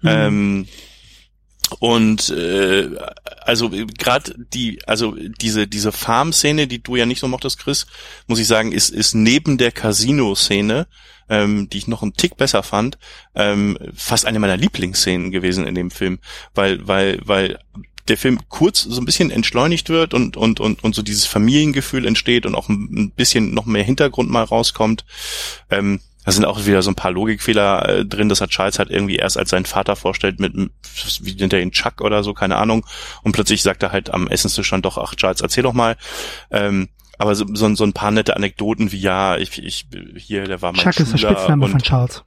[0.00, 0.08] Mhm.
[0.08, 0.68] Ähm,
[1.78, 2.88] und äh,
[3.40, 7.86] also gerade die, also diese diese Farm-Szene, die du ja nicht so mochtest, Chris,
[8.26, 10.86] muss ich sagen, ist ist neben der Casino-Szene,
[11.28, 12.98] ähm, die ich noch einen Tick besser fand,
[13.34, 16.18] ähm, fast eine meiner Lieblingsszenen gewesen in dem Film,
[16.54, 17.58] weil weil weil
[18.08, 22.06] der Film kurz so ein bisschen entschleunigt wird und und und und so dieses Familiengefühl
[22.06, 25.04] entsteht und auch ein bisschen noch mehr Hintergrund mal rauskommt.
[25.70, 28.90] Ähm, da sind auch wieder so ein paar Logikfehler äh, drin, dass er Charles halt
[28.90, 32.56] irgendwie erst als seinen Vater vorstellt mit, wie nennt er ihn, Chuck oder so, keine
[32.56, 32.86] Ahnung.
[33.22, 35.96] Und plötzlich sagt er halt am Essenstisch schon doch, ach Charles, erzähl doch mal.
[36.50, 40.62] Ähm, aber so, so, so ein paar nette Anekdoten wie, ja, ich, ich hier, der
[40.62, 42.24] war mein Chuck Schüler ist der Spitzname von Charles.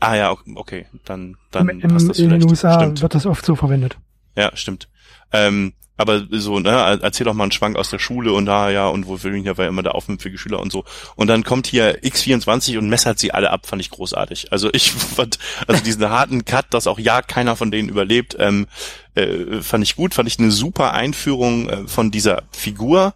[0.00, 3.02] Ah ja, okay, dann, dann Im, im, In den USA stimmt.
[3.02, 3.98] wird das oft so verwendet.
[4.34, 4.88] Ja, stimmt.
[5.32, 8.88] Ähm, aber so, ne, erzähl doch mal einen Schwank aus der Schule und da, ja,
[8.88, 10.84] und Wolverine war ja immer der aufmüpfige Schüler und so.
[11.14, 14.50] Und dann kommt hier X24 und messert sie alle ab, fand ich großartig.
[14.50, 18.66] Also ich fand, also diesen harten Cut, dass auch ja keiner von denen überlebt, ähm,
[19.14, 23.14] äh, fand ich gut, fand ich eine super Einführung äh, von dieser Figur.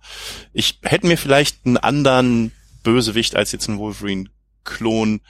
[0.53, 5.22] Ich hätte mir vielleicht einen anderen Bösewicht als jetzt ein Wolverine-Klon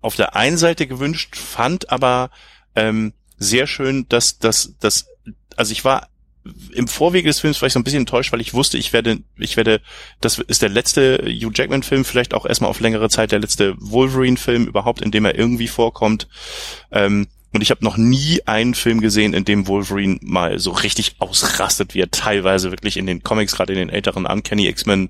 [0.00, 2.30] auf der einen Seite gewünscht, fand aber
[2.74, 5.06] ähm, sehr schön, dass, dass, dass,
[5.56, 6.08] also ich war
[6.72, 9.56] im Vorwege des Films ich so ein bisschen enttäuscht, weil ich wusste, ich werde, ich
[9.56, 9.80] werde,
[10.20, 13.74] das ist der letzte Hugh Jackman Film, vielleicht auch erstmal auf längere Zeit der letzte
[13.78, 16.28] Wolverine Film überhaupt, in dem er irgendwie vorkommt.
[16.92, 21.16] Ähm, und ich habe noch nie einen Film gesehen, in dem Wolverine mal so richtig
[21.20, 25.08] ausrastet, wie er teilweise wirklich in den Comics, gerade in den älteren Uncanny X-Men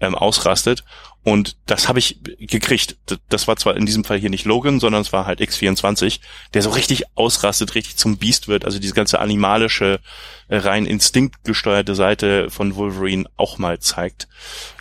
[0.00, 0.84] ähm, ausrastet.
[1.24, 2.96] Und das habe ich gekriegt.
[3.28, 6.20] Das war zwar in diesem Fall hier nicht Logan, sondern es war halt X24,
[6.54, 8.64] der so richtig ausrastet, richtig zum Biest wird.
[8.64, 10.00] Also diese ganze animalische,
[10.48, 14.28] äh, rein instinktgesteuerte Seite von Wolverine auch mal zeigt.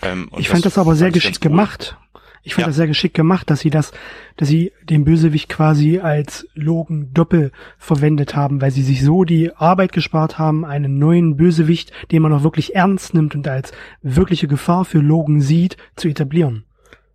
[0.02, 1.98] Ähm, ich fand das, das aber sehr geschickt gemacht.
[2.48, 2.68] Ich fand ja.
[2.68, 3.92] das sehr geschickt gemacht, dass sie das,
[4.38, 9.54] dass sie den Bösewicht quasi als Logan Doppel verwendet haben, weil sie sich so die
[9.54, 14.48] Arbeit gespart haben, einen neuen Bösewicht, den man auch wirklich ernst nimmt und als wirkliche
[14.48, 16.64] Gefahr für Logan sieht, zu etablieren.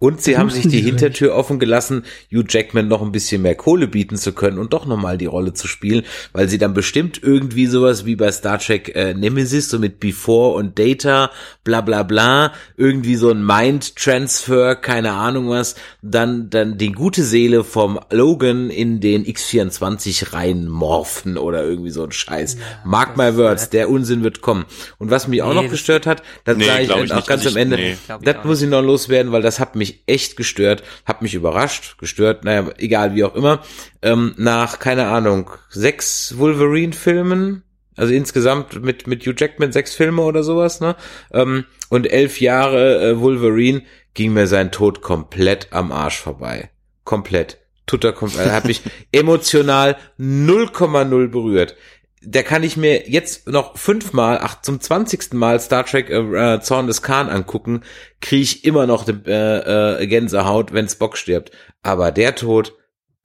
[0.03, 2.03] Und sie Das haben sich die Hintertür offen gelassen,
[2.35, 5.53] Hugh Jackman noch ein bisschen mehr Kohle bieten zu können und doch nochmal die Rolle
[5.53, 9.79] zu spielen, weil sie dann bestimmt irgendwie sowas wie bei Star Trek äh, Nemesis, so
[9.79, 11.31] mit Before und Data,
[11.63, 17.63] bla bla bla, irgendwie so ein Mind-Transfer, keine Ahnung was, dann, dann die gute Seele
[17.63, 22.57] vom Logan in den X24 reinmorphen oder irgendwie so ein Scheiß.
[22.85, 24.65] Mark my words, der Unsinn wird kommen.
[24.99, 27.27] Und was mich auch Nee, noch das- gestört hat, das Nee, sage ich, auch nicht,
[27.29, 27.97] ganz dass am Ende, nee.
[28.25, 31.99] Das auch muss ich noch loswerden, weil das hat mich echt gestört, hat mich überrascht,
[31.99, 33.63] gestört, naja, egal wie auch immer.
[34.03, 37.63] Ähm, nach, keine Ahnung, sechs Wolverine-Filmen,
[37.97, 40.97] also insgesamt mit, mit Hugh Jackman sechs Filme oder sowas, ne?
[41.33, 43.83] Ähm, und elf Jahre äh, Wolverine
[44.15, 46.71] ging mir sein Tod komplett am Arsch vorbei.
[47.05, 47.59] Komplett.
[47.87, 48.47] Tut er komplett.
[48.47, 48.83] Er hat mich
[49.13, 51.77] emotional 0,0 berührt.
[52.25, 56.61] Der kann ich mir jetzt noch fünfmal, ach, zum zwanzigsten Mal Star Trek äh, äh,
[56.61, 57.83] Zorn des Khan angucken,
[58.21, 61.51] kriege ich immer noch die, äh, äh, Gänsehaut, wenn Spock stirbt.
[61.83, 62.75] Aber der Tod,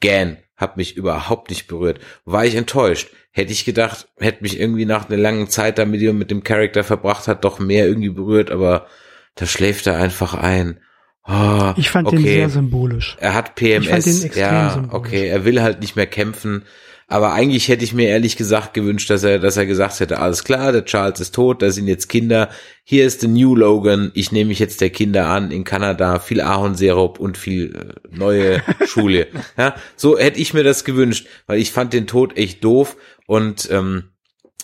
[0.01, 1.99] Gan, hat mich überhaupt nicht berührt.
[2.25, 3.09] War ich enttäuscht.
[3.31, 6.83] Hätte ich gedacht, hätte mich irgendwie nach einer langen Zeit, damit er mit dem Charakter
[6.83, 8.87] verbracht hat, doch mehr irgendwie berührt, aber
[9.35, 10.79] da schläft er einfach ein.
[11.27, 13.17] Oh, Ich fand den sehr symbolisch.
[13.19, 14.93] er hat Ich fand den PMS, extrem ja, symbolisch.
[14.95, 16.63] okay, er will halt nicht mehr kämpfen.
[17.09, 20.43] Aber eigentlich hätte ich mir ehrlich gesagt gewünscht, dass er, dass er gesagt hätte, alles
[20.43, 22.49] klar, der Charles ist tot, da sind jetzt Kinder,
[22.83, 26.41] hier ist der New Logan, ich nehme mich jetzt der Kinder an in Kanada, viel
[26.41, 29.27] Ahornsirup und viel äh, neue Schule.
[29.57, 32.97] Ja, so hätte ich mir das gewünscht, weil ich fand den Tod echt doof.
[33.25, 34.05] Und ähm,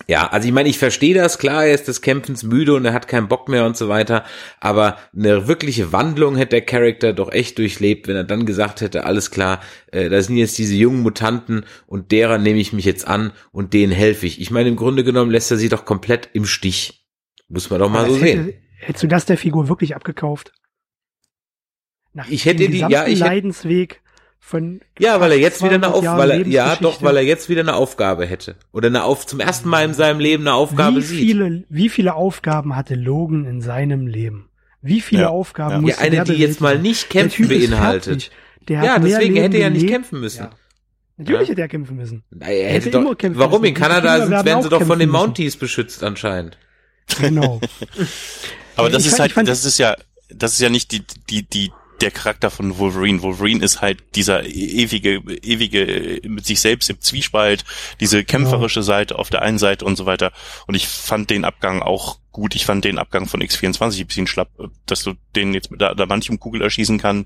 [0.07, 2.93] ja, also ich meine, ich verstehe das, klar, er ist des Kämpfens müde und er
[2.93, 4.25] hat keinen Bock mehr und so weiter,
[4.59, 9.05] aber eine wirkliche Wandlung hätte der Charakter doch echt durchlebt, wenn er dann gesagt hätte,
[9.05, 13.07] alles klar, äh, da sind jetzt diese jungen Mutanten und derer nehme ich mich jetzt
[13.07, 14.41] an und denen helfe ich.
[14.41, 17.05] Ich meine, im Grunde genommen lässt er sie doch komplett im Stich.
[17.47, 18.45] Muss man doch mal Aber so das sehen.
[18.45, 20.53] hätte, hättest du das der Figur wirklich abgekauft?
[22.13, 24.01] Nach Ich hätte die- ja, ich hätte- Leidensweg
[24.45, 27.15] von Ja, weil er jetzt wieder eine 200 Auf, Jahren weil er, ja, doch, weil
[27.17, 28.55] er jetzt wieder eine Aufgabe hätte.
[28.73, 31.19] Oder eine Auf, zum ersten Mal in seinem Leben eine Aufgabe wie sieht.
[31.19, 34.49] viele, wie viele Aufgaben hatte Logan in seinem Leben?
[34.81, 35.75] Wie viele Ja, Aufgaben ja.
[35.77, 38.31] Ja, musste eine, der die jetzt mal nicht kämpfen beinhaltet.
[38.67, 40.39] Ja, deswegen hätte er ja nicht kämpfen müssen.
[40.43, 40.49] Ja.
[41.17, 41.51] Natürlich Ja?
[41.51, 42.23] hätte er kämpfen müssen.
[42.31, 43.61] Na, er hätte hätte immer doch, kämpfen warum?
[43.61, 43.75] müssen.
[43.75, 45.21] In Kanada sind, werden sie doch von den müssen.
[45.21, 46.57] Mounties beschützt anscheinend.
[47.19, 47.61] Genau.
[48.75, 49.95] Aber Ich das ist halt, das ist ja,
[50.29, 51.71] das ist ja nicht die, die, die,
[52.03, 53.21] der Charakter von Wolverine.
[53.21, 57.63] Wolverine ist halt dieser ewige, ewige, mit sich selbst im Zwiespalt,
[57.99, 60.31] diese kämpferische Seite auf der einen Seite und so weiter.
[60.67, 62.55] Und ich fand den Abgang auch gut.
[62.55, 64.49] Ich fand den Abgang von X24 ein bisschen schlapp,
[64.85, 67.25] dass du den jetzt mit der Adamantium-Kugel erschießen kann,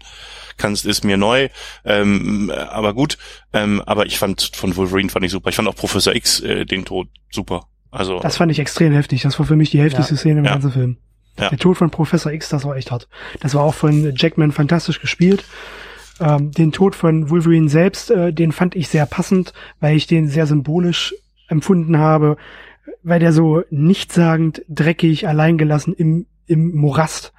[0.58, 1.50] kannst, ist mir neu.
[1.84, 3.18] Ähm, aber gut.
[3.54, 5.50] Ähm, aber ich fand von Wolverine fand ich super.
[5.50, 7.68] Ich fand auch Professor X äh, den Tod super.
[7.90, 9.22] Also Das fand ich extrem heftig.
[9.24, 10.20] Das war für mich die heftigste Ja.
[10.20, 10.52] Szene im Ja.
[10.52, 10.98] ganzen Film.
[11.40, 11.50] Ja.
[11.50, 13.08] Der Tod von Professor X, das war echt hart.
[13.40, 15.46] Das war auch von Jackman fantastisch gespielt.
[16.20, 20.28] Ähm, den Tod von Wolverine selbst, äh, den fand ich sehr passend, weil ich den
[20.28, 21.14] sehr symbolisch
[21.48, 22.38] empfunden habe,
[23.04, 27.34] weil der so nichtssagend, dreckig, alleingelassen im, im Morast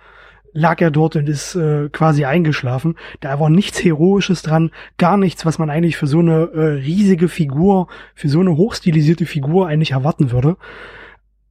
[0.53, 2.97] lag er dort und ist äh, quasi eingeschlafen.
[3.21, 7.29] Da war nichts Heroisches dran, gar nichts, was man eigentlich für so eine äh, riesige
[7.29, 10.57] Figur, für so eine hochstilisierte Figur eigentlich erwarten würde.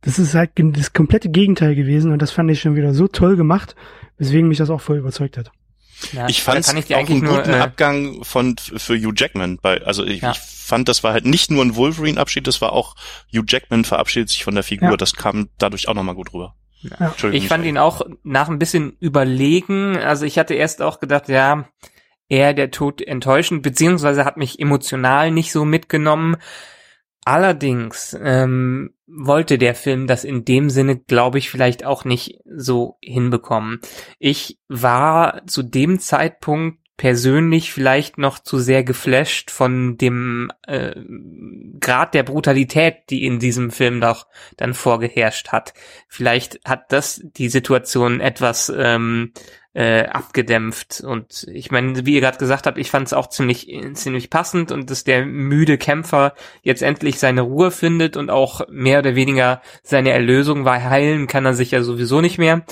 [0.07, 3.35] Das ist halt das komplette Gegenteil gewesen und das fand ich schon wieder so toll
[3.35, 3.75] gemacht,
[4.17, 5.51] weswegen mich das auch voll überzeugt hat.
[6.13, 9.11] Ja, ich fand ich dir auch eigentlich einen nur, guten äh, Abgang von für Hugh
[9.13, 9.59] Jackman.
[9.61, 10.31] Bei, also ich, Ja.
[10.31, 12.95] ich fand, das war halt nicht nur ein Wolverine-Abschied, das war auch
[13.35, 14.91] Hugh Jackman verabschiedet sich von der Figur.
[14.91, 14.95] Ja.
[14.95, 16.55] Das kam dadurch auch nochmal gut rüber.
[17.33, 19.97] Ich fand ihn auch nach ein bisschen überlegen.
[19.97, 21.67] Also ich hatte erst auch gedacht, ja,
[22.29, 26.37] eher der Tod enttäuschend, beziehungsweise hat mich emotional nicht so mitgenommen.
[27.27, 32.97] Allerdings ähm, wollte der Film das in dem Sinne, glaube ich, vielleicht auch nicht so
[33.01, 33.81] hinbekommen.
[34.17, 40.95] Ich war zu dem Zeitpunkt persönlich vielleicht noch zu sehr geflasht von dem äh,
[41.81, 45.73] Grad der Brutalität, die in diesem Film doch dann vorgeherrscht hat.
[46.07, 49.33] Vielleicht hat das die Situation etwas ähm,
[49.77, 51.01] äh, abgedämpft.
[51.01, 54.71] Und ich meine, wie ihr gerade gesagt habt, ich fand es auch ziemlich, ziemlich passend
[54.71, 59.61] und dass der müde Kämpfer jetzt endlich seine Ruhe findet und auch mehr oder weniger
[59.83, 62.65] seine Erlösung, weil heilen kann er sich ja sowieso nicht mehr.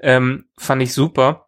[0.00, 1.46] Ähm, fand ich super.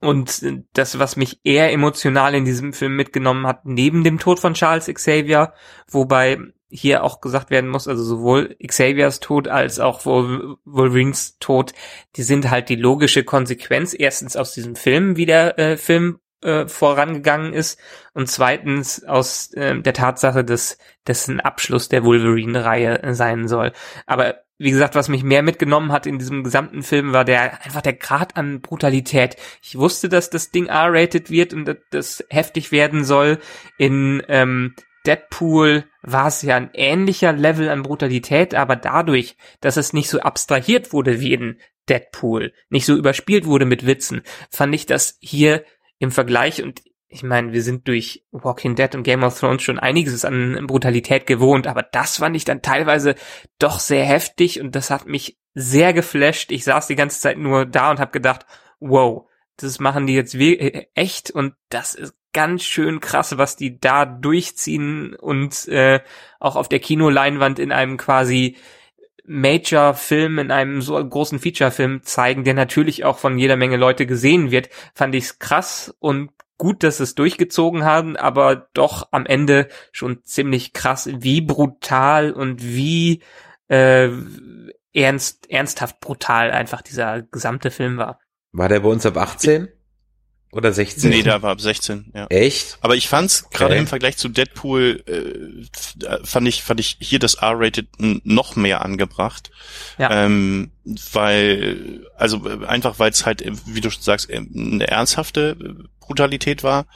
[0.00, 4.54] Und das, was mich eher emotional in diesem Film mitgenommen hat, neben dem Tod von
[4.54, 5.54] Charles Xavier,
[5.90, 6.38] wobei
[6.68, 11.72] hier auch gesagt werden muss, also sowohl Xaviers Tod als auch Wol- Wolverines Tod,
[12.16, 16.66] die sind halt die logische Konsequenz erstens aus diesem Film, wie der äh, Film äh,
[16.66, 17.78] vorangegangen ist
[18.14, 23.72] und zweitens aus äh, der Tatsache, dass das ein Abschluss der Wolverine-Reihe äh, sein soll.
[24.06, 27.82] Aber wie gesagt, was mich mehr mitgenommen hat in diesem gesamten Film, war der einfach
[27.82, 29.36] der Grad an Brutalität.
[29.62, 33.38] Ich wusste, dass das Ding R-rated wird und dass das heftig werden soll.
[33.76, 34.74] In ähm,
[35.06, 40.20] Deadpool war es ja ein ähnlicher Level an Brutalität, aber dadurch, dass es nicht so
[40.20, 45.64] abstrahiert wurde wie in Deadpool, nicht so überspielt wurde mit Witzen, fand ich das hier
[45.98, 49.78] im Vergleich und ich meine, wir sind durch Walking Dead und Game of Thrones schon
[49.78, 53.14] einiges an Brutalität gewohnt, aber das fand ich dann teilweise
[53.58, 56.50] doch sehr heftig und das hat mich sehr geflasht.
[56.50, 58.44] Ich saß die ganze Zeit nur da und habe gedacht,
[58.80, 63.80] wow, das machen die jetzt äh, echt und das ist ganz schön krass, was die
[63.80, 66.00] da durchziehen und äh,
[66.38, 68.58] auch auf der Kinoleinwand in einem quasi
[69.24, 74.50] Major-Film, in einem so großen Feature-Film zeigen, der natürlich auch von jeder Menge Leute gesehen
[74.50, 76.28] wird, fand ich's krass und
[76.58, 82.62] gut, dass es durchgezogen haben, aber doch am Ende schon ziemlich krass, wie brutal und
[82.62, 83.22] wie
[83.68, 84.10] äh,
[84.92, 88.20] ernst, ernsthaft brutal einfach dieser gesamte Film war.
[88.52, 89.68] War der bei uns ab 18?
[90.52, 91.10] Oder 16?
[91.10, 92.26] Nee, da war ab 16, ja.
[92.28, 92.78] Echt?
[92.80, 93.58] Aber ich fand's okay.
[93.58, 98.82] gerade im Vergleich zu Deadpool äh, fand ich fand ich hier das R-rated noch mehr
[98.82, 99.50] angebracht.
[99.98, 100.24] Ja.
[100.24, 100.70] Ähm,
[101.12, 105.56] weil also einfach weil es halt wie du schon sagst eine ernsthafte
[106.06, 106.86] Brutalität war.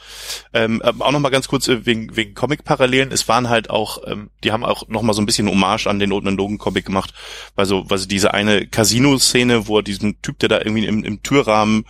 [0.53, 3.11] Ähm, auch noch mal ganz kurz äh, wegen, wegen Comic-Parallelen.
[3.11, 5.99] Es waren halt auch, ähm, die haben auch noch mal so ein bisschen Hommage an
[5.99, 7.13] den Open Logan-Comic gemacht,
[7.55, 11.03] weil so, weil so diese eine Casino-Szene, wo er diesen Typ, der da irgendwie im,
[11.03, 11.85] im Türrahmen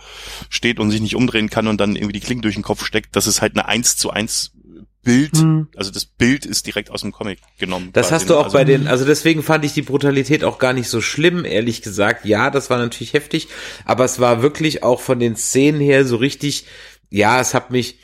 [0.48, 3.16] steht und sich nicht umdrehen kann und dann irgendwie die Klinge durch den Kopf steckt,
[3.16, 4.52] das ist halt eine eins zu eins
[5.02, 5.66] Bild, hm.
[5.74, 7.90] also das Bild ist direkt aus dem Comic genommen.
[7.92, 10.72] Das hast du auch also, bei den, also deswegen fand ich die Brutalität auch gar
[10.72, 12.24] nicht so schlimm, ehrlich gesagt.
[12.24, 13.48] Ja, das war natürlich heftig,
[13.84, 16.66] aber es war wirklich auch von den Szenen her so richtig,
[17.12, 17.98] ja, es hat mich,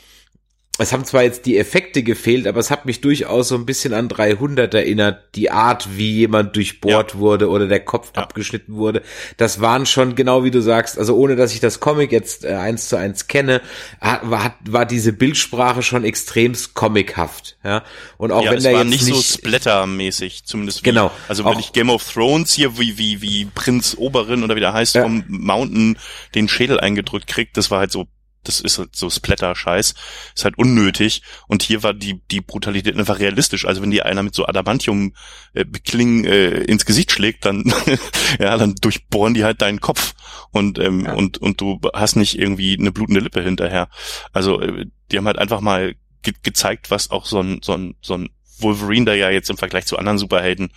[0.77, 3.95] es haben zwar jetzt die Effekte gefehlt, aber es hat mich durchaus so ein bisschen
[3.95, 7.19] an 300 erinnert, die Art, wie jemand durchbohrt ja.
[7.19, 8.23] wurde oder der Kopf ja.
[8.23, 9.03] abgeschnitten wurde.
[9.39, 12.53] Das waren schon genau wie du sagst, also ohne dass ich das Comic jetzt äh,
[12.53, 13.63] eins zu eins kenne,
[13.99, 17.83] hat, war, war diese Bildsprache schon extremst comichaft, ja.
[18.19, 20.81] Und auch ja, wenn es der war jetzt nicht, nicht so Splatter-mäßig, zumindest.
[20.81, 21.11] Wie, genau.
[21.29, 24.75] Also wenn ich Game of Thrones hier wie wie wie Prinz Oberin oder wie der
[24.75, 25.99] heißt vom Mountain
[26.35, 28.07] den Schädel eingedrückt kriegt, das war halt so
[28.49, 29.94] das ist halt so Splatter-Scheiß,
[30.34, 31.22] ist halt unnötig.
[31.46, 33.66] Und hier war die, die Brutalität einfach realistisch.
[33.66, 35.14] Also wenn dir einer mit so Adamantium
[35.53, 37.72] äh, Klingen äh, ins Gesicht schlägt, dann,
[38.38, 40.14] ja, dann durchbohren die halt deinen Kopf.
[40.51, 41.12] Und, ähm, ja.
[41.12, 43.88] und, und du hast nicht irgendwie eine blutende Lippe hinterher.
[44.32, 47.94] Also, äh, die haben halt einfach mal ge gezeigt, was auch so ein, so ein,
[48.01, 50.70] so ein Wolverine, der ja jetzt im Vergleich zu anderen Superhelden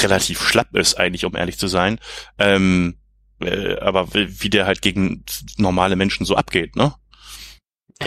[0.00, 1.98] relativ schlapp ist, eigentlich, um ehrlich zu sein.
[2.38, 2.96] Ähm,
[3.46, 5.24] äh, aber wie der halt gegen
[5.56, 6.94] normale Menschen so abgeht, ne?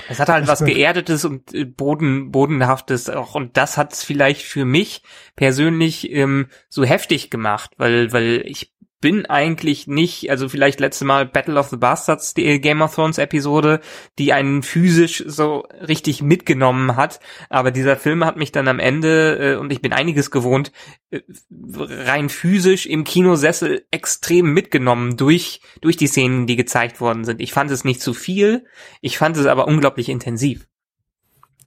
[0.09, 4.41] Es hat halt was Geerdetes und äh, Boden, Bodenhaftes auch und das hat es vielleicht
[4.41, 5.03] für mich
[5.35, 11.25] persönlich ähm, so heftig gemacht, weil, weil ich bin eigentlich nicht, also vielleicht letzte Mal
[11.25, 13.81] Battle of the Bastards, die Game of Thrones Episode,
[14.17, 17.19] die einen physisch so richtig mitgenommen hat.
[17.49, 20.71] Aber dieser Film hat mich dann am Ende, äh, und ich bin einiges gewohnt,
[21.11, 27.41] äh, rein physisch im Kinosessel extrem mitgenommen durch, durch die Szenen, die gezeigt worden sind.
[27.41, 28.65] Ich fand es nicht zu viel,
[29.01, 30.67] ich fand es aber unglaublich intensiv.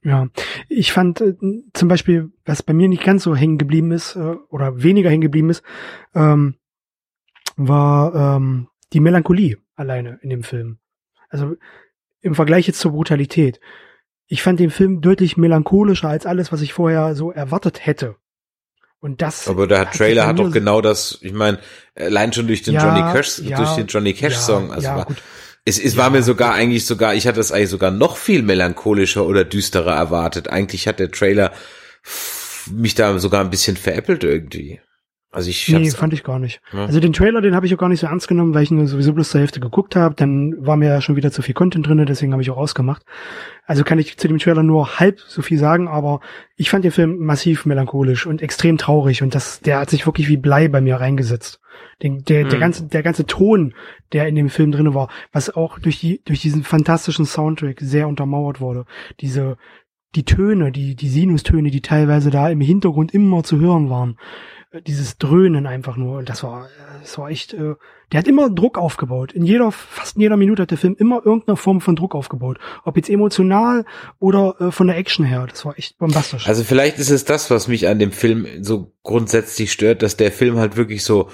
[0.03, 0.29] Ja,
[0.69, 1.35] ich fand äh,
[1.73, 5.23] zum Beispiel, was bei mir nicht ganz so hängen geblieben ist, äh, oder weniger hängen
[5.23, 5.63] geblieben ist,
[6.15, 6.55] ähm,
[7.59, 10.79] war ähm, die Melancholie alleine in dem Film.
[11.29, 11.57] Also
[12.21, 13.61] im Vergleich jetzt zur Brutalität.
[14.27, 18.17] Ich fand den Film deutlich melancholischer als alles, was ich vorher so erwartet hätte.
[19.01, 19.47] Und das.
[19.47, 21.19] Aber der Trailer hat doch genau das.
[21.21, 21.59] Ich meine,
[21.95, 24.73] allein schon durch den ja, Johnny Cash, ja, durch den Johnny Cash Song.
[24.73, 25.07] Also ja, war,
[25.65, 29.25] es, es war mir sogar eigentlich sogar, ich hatte es eigentlich sogar noch viel melancholischer
[29.25, 30.49] oder düsterer erwartet.
[30.49, 31.53] Eigentlich hat der Trailer
[32.73, 34.81] mich da sogar ein bisschen veräppelt irgendwie.
[35.31, 36.63] Also ich nee, fand ich gar nicht.
[36.73, 36.87] Ja.
[36.87, 38.87] Also den Trailer, den habe ich auch gar nicht so ernst genommen, weil ich nur
[38.87, 40.15] sowieso bloß zur Hälfte geguckt habe.
[40.15, 43.03] Dann war mir ja schon wieder zu viel Content drinne, deswegen habe ich auch ausgemacht.
[43.67, 46.21] Also kann ich zu dem Trailer nur halb so viel sagen, aber
[46.57, 50.29] ich fand den Film massiv melancholisch und extrem traurig und das, der hat sich wirklich
[50.29, 51.61] wie Blei bei mir reingesetzt.
[52.03, 52.49] Den, der, mhm.
[52.49, 53.75] der ganze, der ganze Ton,
[54.15, 58.09] der in dem Film drinne war, was auch durch die, durch diesen fantastischen Soundtrack sehr
[58.09, 58.87] untermauert wurde.
[59.21, 59.59] Diese,
[60.15, 64.17] die Töne, die, die Sinustöne, die teilweise da im Hintergrund immer zu hören waren
[64.87, 66.19] dieses Dröhnen einfach nur.
[66.19, 66.69] Und das war,
[67.01, 67.75] das war echt, äh,
[68.13, 69.33] der hat immer Druck aufgebaut.
[69.33, 72.59] In jeder, fast in jeder Minute hat der Film immer irgendeine Form von Druck aufgebaut.
[72.85, 73.85] Ob jetzt emotional
[74.19, 75.47] oder äh, von der Action her.
[75.49, 76.47] Das war echt bombastisch.
[76.47, 80.33] Also vielleicht ist es das, was mich an dem Film so grundsätzlich stört, dass der
[80.33, 81.31] Film halt wirklich so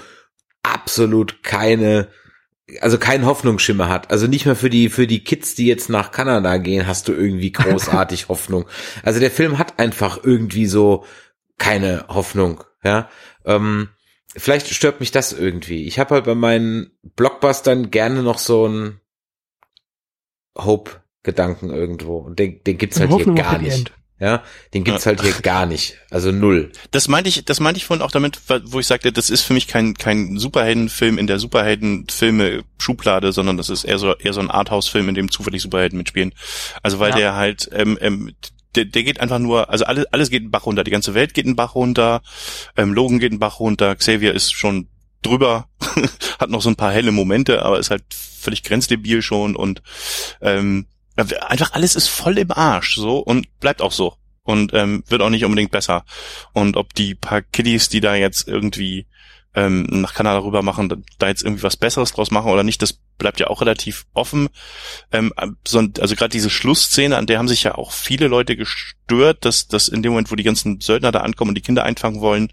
[0.63, 2.07] absolut keine
[2.81, 4.09] also keinen Hoffnungsschimmer hat.
[4.09, 7.13] Also nicht mehr für die, für die Kids, die jetzt nach Kanada gehen, hast du
[7.13, 8.65] irgendwie großartig Hoffnung.
[9.03, 11.05] Also der Film hat einfach irgendwie so
[11.57, 12.63] keine Hoffnung.
[12.85, 13.09] Ja,
[13.45, 13.89] ähm,
[14.37, 15.85] vielleicht stört mich das irgendwie.
[15.85, 19.01] Ich habe halt bei meinen Blockbustern gerne noch so einen
[20.55, 22.17] Hope-Gedanken irgendwo.
[22.17, 23.91] Und den, den gibt's halt hier gar nicht.
[24.17, 25.09] Ja, den gibt's ja.
[25.09, 25.97] halt hier gar nicht.
[26.09, 26.71] Also null.
[26.91, 29.53] Das meinte ich, das meinte ich vorhin auch damit, wo ich sagte, das ist für
[29.53, 34.51] mich kein, kein Superheldenfilm in der Superheldenfilme-Schublade, sondern das ist eher so, eher so ein
[34.51, 36.33] Arthouse-Film, in dem zufällig Superhelden mitspielen.
[36.81, 37.17] Also weil ja.
[37.17, 38.31] der halt, ähm, ähm,
[38.75, 41.33] der, der geht einfach nur, also alles, alles geht in Bach runter, die ganze Welt
[41.33, 42.21] geht in Bach runter,
[42.77, 44.87] ähm, Logan geht in Bach runter, Xavier ist schon
[45.21, 45.67] drüber,
[46.39, 49.81] hat noch so ein paar helle Momente, aber ist halt völlig grenzdebil schon und
[50.41, 54.15] ähm, einfach alles ist voll im Arsch so und bleibt auch so.
[54.43, 56.05] Und ähm, wird auch nicht unbedingt besser.
[56.53, 59.07] Und ob die paar Kiddies, die da jetzt irgendwie
[59.55, 62.99] ähm, nach Kanada rüber machen, da jetzt irgendwie was Besseres draus machen oder nicht, das
[63.17, 64.49] bleibt ja auch relativ offen.
[65.11, 69.67] Ähm, also gerade diese Schlussszene, an der haben sich ja auch viele Leute gestört, dass,
[69.67, 72.51] dass in dem Moment, wo die ganzen Söldner da ankommen und die Kinder einfangen wollen,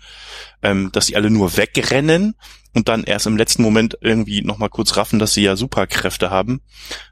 [0.63, 2.35] ähm, dass sie alle nur wegrennen
[2.75, 6.63] und dann erst im letzten Moment irgendwie nochmal kurz raffen, dass sie ja Superkräfte haben.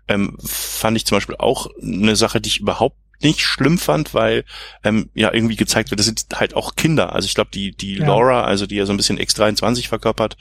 [0.08, 4.44] Ähm, fand ich zum Beispiel auch eine Sache, die ich überhaupt nicht schlimm fand, weil
[4.84, 7.14] ähm, ja irgendwie gezeigt wird, das sind halt auch Kinder.
[7.14, 8.06] Also ich glaube, die die ja.
[8.06, 10.36] Laura, also die ja so ein bisschen X23 verkörpert,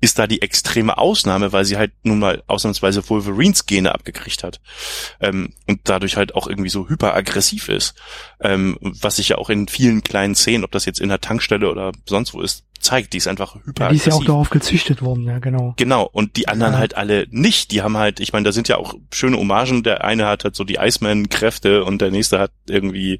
[0.00, 4.60] ist da die extreme Ausnahme, weil sie halt nun mal ausnahmsweise Wolverines Gene abgekriegt hat
[5.20, 7.94] ähm, und dadurch halt auch irgendwie so hyperaggressiv ist,
[8.40, 11.70] ähm, was sich ja auch in vielen kleinen Szenen, ob das jetzt in der Tankstelle
[11.70, 13.12] oder sonst wo ist, zeigt.
[13.12, 13.84] Die ist einfach hyper.
[13.84, 15.74] Ja, die ist ja auch darauf gezüchtet worden, ja, genau.
[15.76, 16.08] Genau.
[16.10, 16.78] Und die anderen ja.
[16.78, 17.70] halt alle nicht.
[17.70, 19.82] Die haben halt, ich meine, da sind ja auch schöne Hommagen.
[19.82, 23.14] Der eine hat halt so die Iceman-Kräfte und der nächste hat irgendwie,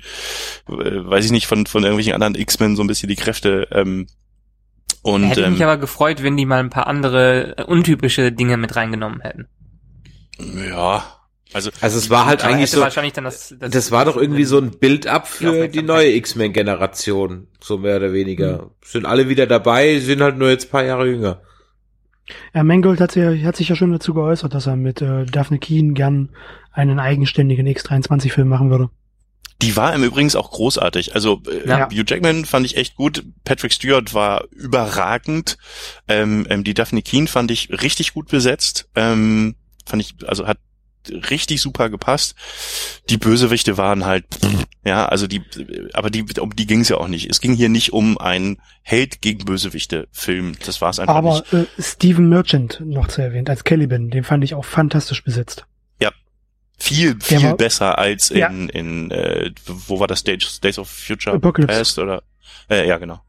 [0.68, 3.68] äh, weiß ich nicht, von, von irgendwelchen anderen X-Men so ein bisschen die Kräfte.
[3.70, 4.06] Ähm,
[5.02, 8.56] und, Hätte ähm, mich aber gefreut, wenn die mal ein paar andere äh, untypische Dinge
[8.56, 9.48] mit reingenommen hätten.
[10.38, 11.04] Ja,
[11.52, 14.70] also, also es war halt eigentlich so, das, das, das, war doch irgendwie so ein
[14.70, 18.62] Build-up für die neue X-Men-Generation, so mehr oder weniger.
[18.62, 18.70] Mhm.
[18.84, 21.40] Sind alle wieder dabei, sind halt nur jetzt paar Jahre jünger.
[22.54, 25.58] Ja, Mangold hat, sich, hat sich ja schon dazu geäußert, dass er mit äh, Daphne
[25.58, 26.30] Keen gern
[26.72, 28.90] einen eigenständigen X23-Film machen würde.
[29.60, 31.14] Die war im Übrigen auch großartig.
[31.14, 31.88] Also äh, ja.
[31.88, 33.24] Hugh Jackman fand ich echt gut.
[33.44, 35.56] Patrick Stewart war überragend.
[36.08, 38.88] Ähm, ähm, die Daphne Keen fand ich richtig gut besetzt.
[38.96, 39.54] Ähm,
[39.86, 40.58] fand ich, also hat
[41.10, 42.34] richtig super gepasst.
[43.10, 44.24] Die Bösewichte waren halt,
[44.84, 45.42] ja, also die,
[45.92, 47.30] aber die, um die ging es ja auch nicht.
[47.30, 50.56] Es ging hier nicht um einen Held gegen Bösewichte-Film.
[50.64, 51.52] Das war es einfach aber, nicht.
[51.52, 55.66] Aber äh, Stephen Merchant noch zu erwähnen als Caliban, den fand ich auch fantastisch besetzt.
[56.00, 56.10] Ja,
[56.78, 58.48] viel viel war, besser als in ja.
[58.48, 61.78] in äh, wo war das Days, Days of Future Apocalypse.
[61.78, 62.22] Past oder
[62.68, 63.20] äh, ja genau.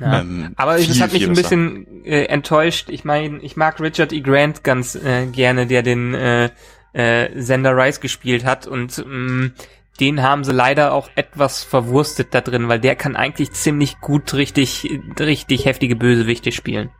[0.00, 0.20] Ja.
[0.20, 2.88] Ähm, aber viel, das hat mich ein bisschen äh, enttäuscht.
[2.88, 4.20] Ich meine, ich mag Richard E.
[4.20, 6.50] Grant ganz äh, gerne, der den äh,
[6.92, 9.52] äh, Sender Rice gespielt hat und mh, mm,
[10.00, 14.32] den haben sie leider auch etwas verwurstet da drin, weil der kann eigentlich ziemlich gut
[14.34, 16.90] richtig, richtig heftige Bösewichte spielen.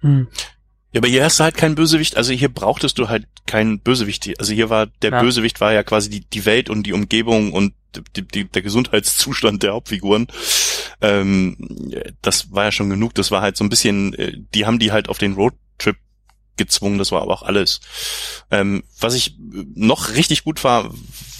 [0.00, 0.28] Hm.
[0.92, 4.28] Ja, aber hier hast du halt keinen Bösewicht, also hier brauchtest du halt keinen Bösewicht.
[4.38, 5.20] Also hier war, der ja.
[5.20, 7.74] Bösewicht war ja quasi die, die Welt und die Umgebung und
[8.16, 10.28] die, die, der Gesundheitszustand der Hauptfiguren.
[11.00, 11.56] Ähm,
[12.20, 14.92] das war ja schon genug, das war halt so ein bisschen, äh, die haben die
[14.92, 15.58] halt auf den Roadtrip
[16.56, 17.80] gezwungen, das war aber auch alles.
[18.50, 19.36] Ähm, was ich
[19.74, 20.92] noch richtig gut war,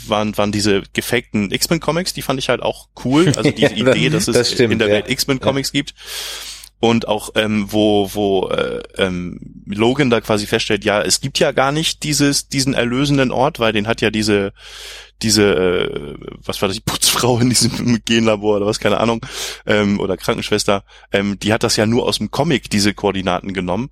[0.06, 3.32] waren, waren diese gefakten X-Men-Comics, die fand ich halt auch cool.
[3.36, 4.94] Also diese Idee, dass es das stimmt, in der ja.
[4.94, 5.80] Welt X-Men-Comics ja.
[5.80, 5.94] gibt.
[6.80, 11.52] Und auch, ähm, wo, wo äh, ähm, Logan da quasi feststellt, ja, es gibt ja
[11.52, 14.52] gar nicht dieses, diesen erlösenden Ort, weil den hat ja diese,
[15.22, 19.24] diese, äh, was war das, die Putzfrau in diesem Genlabor oder was, keine Ahnung,
[19.64, 20.82] ähm, oder Krankenschwester,
[21.12, 23.90] ähm, die hat das ja nur aus dem Comic, diese Koordinaten genommen.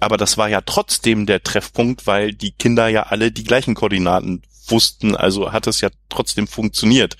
[0.00, 4.42] Aber das war ja trotzdem der Treffpunkt, weil die Kinder ja alle die gleichen Koordinaten
[4.68, 7.16] wussten, also hat es ja trotzdem funktioniert.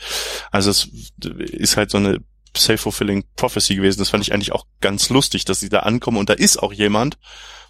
[0.50, 2.18] Also es ist halt so eine
[2.56, 4.00] self-fulfilling prophecy gewesen.
[4.00, 6.72] Das fand ich eigentlich auch ganz lustig, dass sie da ankommen und da ist auch
[6.72, 7.18] jemand,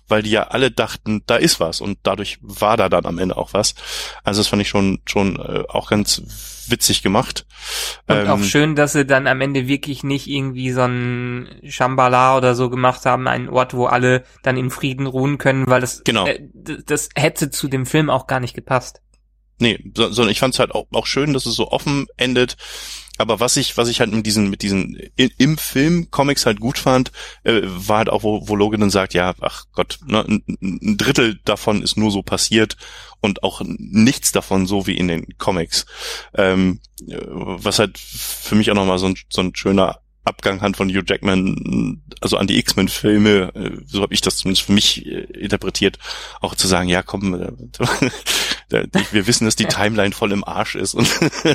[0.08, 3.36] weil die ja alle dachten, da ist was und dadurch war da dann am Ende
[3.36, 3.74] auch was.
[4.24, 6.22] Also das fand ich schon schon äh, auch ganz
[6.70, 7.46] witzig gemacht.
[8.06, 12.36] Und ähm, auch schön, dass sie dann am Ende wirklich nicht irgendwie so ein Shambhala
[12.36, 16.02] oder so gemacht haben, einen Ort, wo alle dann in Frieden ruhen können, weil das
[16.04, 16.26] genau.
[16.26, 19.00] Äh, das hätte zu dem Film auch gar nicht gepasst.
[19.60, 22.56] Nee, sondern ich fand es halt auch, auch schön, dass es so offen endet
[23.18, 26.78] aber was ich, was ich halt mit diesen, mit diesen im Film Comics halt gut
[26.78, 27.12] fand,
[27.44, 30.96] äh, war halt auch, wo, wo Logan dann sagt, ja, ach Gott, ne, ein, ein
[30.96, 32.76] Drittel davon ist nur so passiert
[33.20, 35.84] und auch nichts davon so wie in den Comics.
[36.34, 40.88] Ähm, was halt für mich auch nochmal so ein, so ein schöner Abgang hat von
[40.88, 45.24] Hugh Jackman, also an die X-Men-Filme, äh, so habe ich das zumindest für mich äh,
[45.32, 45.98] interpretiert,
[46.40, 47.52] auch zu sagen, ja komm, äh,
[49.12, 51.08] wir wissen, dass die Timeline voll im Arsch ist und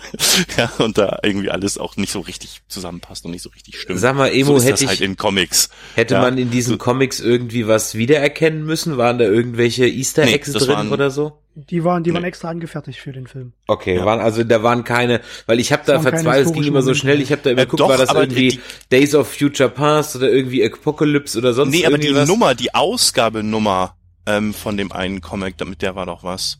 [0.57, 3.99] ja und da irgendwie alles auch nicht so richtig zusammenpasst und nicht so richtig stimmt.
[3.99, 5.69] Sag mal, Emo, so hätte halt ich, in Comics.
[5.95, 8.97] hätte ja, man in diesen so, Comics irgendwie was wiedererkennen müssen?
[8.97, 11.42] Waren da irgendwelche Easter Nee, Eggs das drin waren- oder so?
[11.55, 12.29] Die waren, die waren Nee.
[12.29, 13.53] extra angefertigt für den Film.
[13.67, 14.05] Okay, Ja.
[14.05, 16.95] waren also da waren keine, weil ich habe da waren verzweifelt, es ging immer so
[16.95, 18.59] schnell, ich habe da immer Äh, geguckt, doch, war das irgendwie die-
[18.91, 22.27] Days of Future Past oder irgendwie Apocalypse oder sonst Nee, aber die was?
[22.27, 23.95] Nummer, die Ausgabenummer
[24.25, 26.57] ähm, von dem einen Comic, damit der war doch was.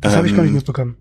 [0.00, 0.96] Das habe ich gar nicht Ähm, mitbekommen.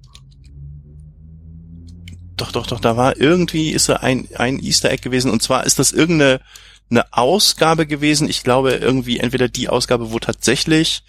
[2.36, 5.66] Doch, doch, doch, da war irgendwie, ist da ein, ein Easter Egg gewesen und zwar
[5.66, 6.40] ist das irgendeine
[6.90, 11.04] eine Ausgabe gewesen, ich glaube irgendwie entweder die Ausgabe, wo tatsächlich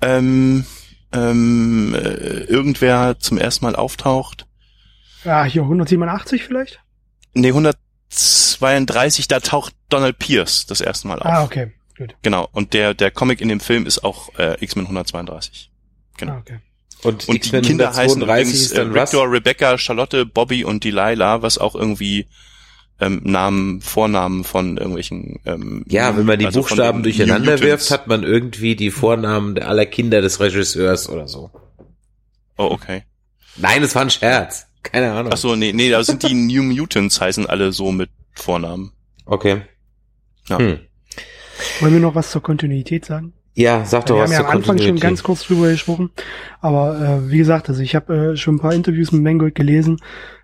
[0.00, 0.64] ähm,
[1.12, 4.46] ähm, äh, irgendwer zum ersten Mal auftaucht.
[5.24, 6.80] Ja, hier 187 vielleicht?
[7.34, 11.26] Nee, 132, da taucht Donald Pierce das erste Mal auf.
[11.26, 11.72] Ah, okay.
[11.96, 12.14] Gut.
[12.22, 15.70] Genau, und der, der Comic in dem Film ist auch äh, X-Men 132.
[16.16, 16.32] Genau.
[16.32, 16.58] Ah, okay.
[17.02, 18.94] Und Und, die Kinder heißen 132 übrigens äh?
[18.94, 22.26] Victor, Rebecca, Charlotte, Bobby und Delilah, was auch irgendwie
[23.02, 28.06] ähm, Namen, Vornamen von irgendwelchen ähm, Ja, wenn man die also Buchstaben durcheinander wirft, hat
[28.06, 31.50] man irgendwie die Vornamen aller Kinder des Regisseurs oder so.
[32.56, 33.02] Oh, okay.
[33.56, 34.66] Nein, es war ein Scherz.
[34.82, 35.32] Keine Ahnung.
[35.34, 38.92] Ach so, nee, nee, da sind die New Mutants heißen alle so mit Vornamen.
[39.26, 39.62] Okay.
[40.48, 40.58] Ja.
[40.58, 40.78] Hm.
[41.80, 43.32] Wollen wir noch was zur Kontinuität sagen?
[43.54, 46.10] Ja, sag doch wir was haben ja am Anfang schon ganz kurz drüber gesprochen.
[46.60, 50.00] Aber äh, wie gesagt, also ich habe äh, schon ein paar Interviews mit Mangold gelesen.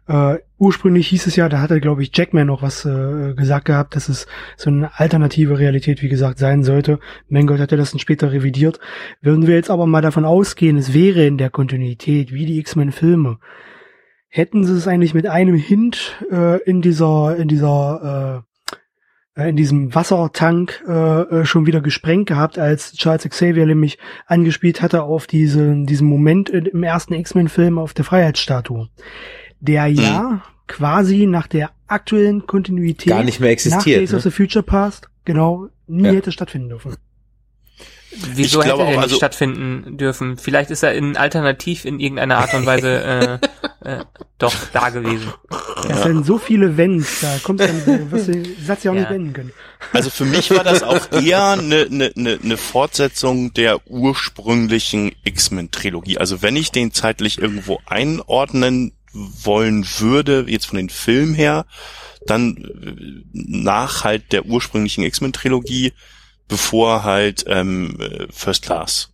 [0.08, 3.94] Äh, ursprünglich hieß es ja, da hatte, glaube ich, Jackman noch was äh, gesagt gehabt,
[3.94, 6.98] dass es so eine alternative Realität, wie gesagt, sein sollte.
[7.28, 8.80] Mangold hatte das dann später revidiert.
[9.20, 13.38] Würden wir jetzt aber mal davon ausgehen, es wäre in der Kontinuität wie die X-Men-Filme,
[14.28, 18.48] hätten sie es eigentlich mit einem Hint äh, in dieser, in dieser äh,
[19.38, 24.82] äh, in diesem Wassertank äh, äh, schon wieder gesprengt gehabt, als Charles Xavier nämlich angespielt
[24.82, 28.88] hatte auf diese, diesen Moment im ersten X-Men-Film auf der Freiheitsstatue,
[29.60, 34.00] der ja quasi nach der aktuellen Kontinuität Gar nicht mehr nach existiert.
[34.00, 34.16] Days Ne?
[34.18, 36.12] of the Future Past genau nie Ja.
[36.12, 36.94] hätte stattfinden dürfen.
[38.10, 40.38] Wieso Ich hätte der auch, nicht also- stattfinden dürfen?
[40.38, 43.38] Vielleicht ist er in alternativ in irgendeiner Art und Weise
[43.84, 44.04] äh, äh,
[44.38, 45.28] doch da gewesen.
[45.86, 48.94] Das sind so viele Wenns, da kommst du dann, wirst du den Satz ja auch
[48.94, 49.02] Ja.
[49.02, 49.52] nicht wenden können.
[49.92, 56.18] Also für mich war das auch eher eine, eine, eine, eine Fortsetzung der ursprünglichen X-Men-Trilogie.
[56.18, 58.92] Also wenn ich den zeitlich irgendwo einordnen
[59.44, 61.66] wollen würde, jetzt von den Filmen her,
[62.26, 65.92] dann äh, nach halt der ursprünglichen X-Men-Trilogie,
[66.48, 69.12] bevor halt ähm, äh, First Class.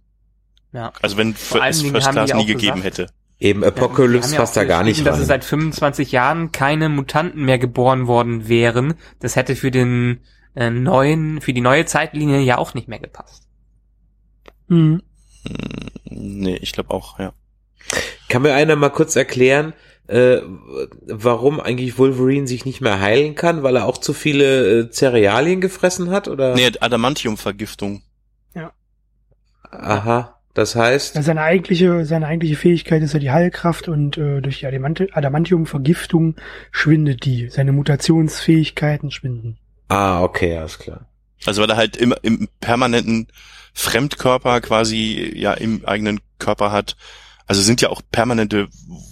[0.73, 0.93] Ja.
[1.03, 3.07] Also wenn Vor es First Class nie gegeben gesagt, hätte.
[3.39, 5.41] Eben Apocalypse haben passt ja da gar nicht geschrieben, Dass es rein.
[5.41, 8.95] seit 25 Jahren keine Mutanten mehr geboren worden wären.
[9.21, 10.21] Das hätte für den
[10.55, 13.47] äh, neuen, für die neue Zeitlinie ja auch nicht mehr gepasst.
[14.69, 15.03] Mhm.
[15.47, 17.33] Hm, Nee, ich glaube auch, ja.
[18.29, 19.75] Kann mir einer mal kurz erklären,
[20.07, 20.39] äh,
[21.07, 25.61] warum eigentlich Wolverine sich nicht mehr heilen kann, weil er auch zu viele äh, Cerealien
[25.61, 26.29] gefressen hat?
[26.29, 26.55] Oder?
[26.55, 28.03] Nee, Adamantium-Vergiftung.
[29.71, 34.41] Aha, das heißt, Ja, seine eigentliche, seine eigentliche Fähigkeit ist ja die Heilkraft und äh,
[34.41, 36.37] durch die Adamant Adamantium-Vergiftung
[36.71, 37.49] schwindet die.
[37.49, 39.59] Seine Mutationsfähigkeiten schwinden.
[39.89, 41.07] ah, okay, alles klar.
[41.45, 43.27] Also weil er halt immer im permanenten
[43.75, 46.97] Fremdkörper quasi ja im eigenen Körper hat.
[47.47, 48.69] Also sind ja auch permanente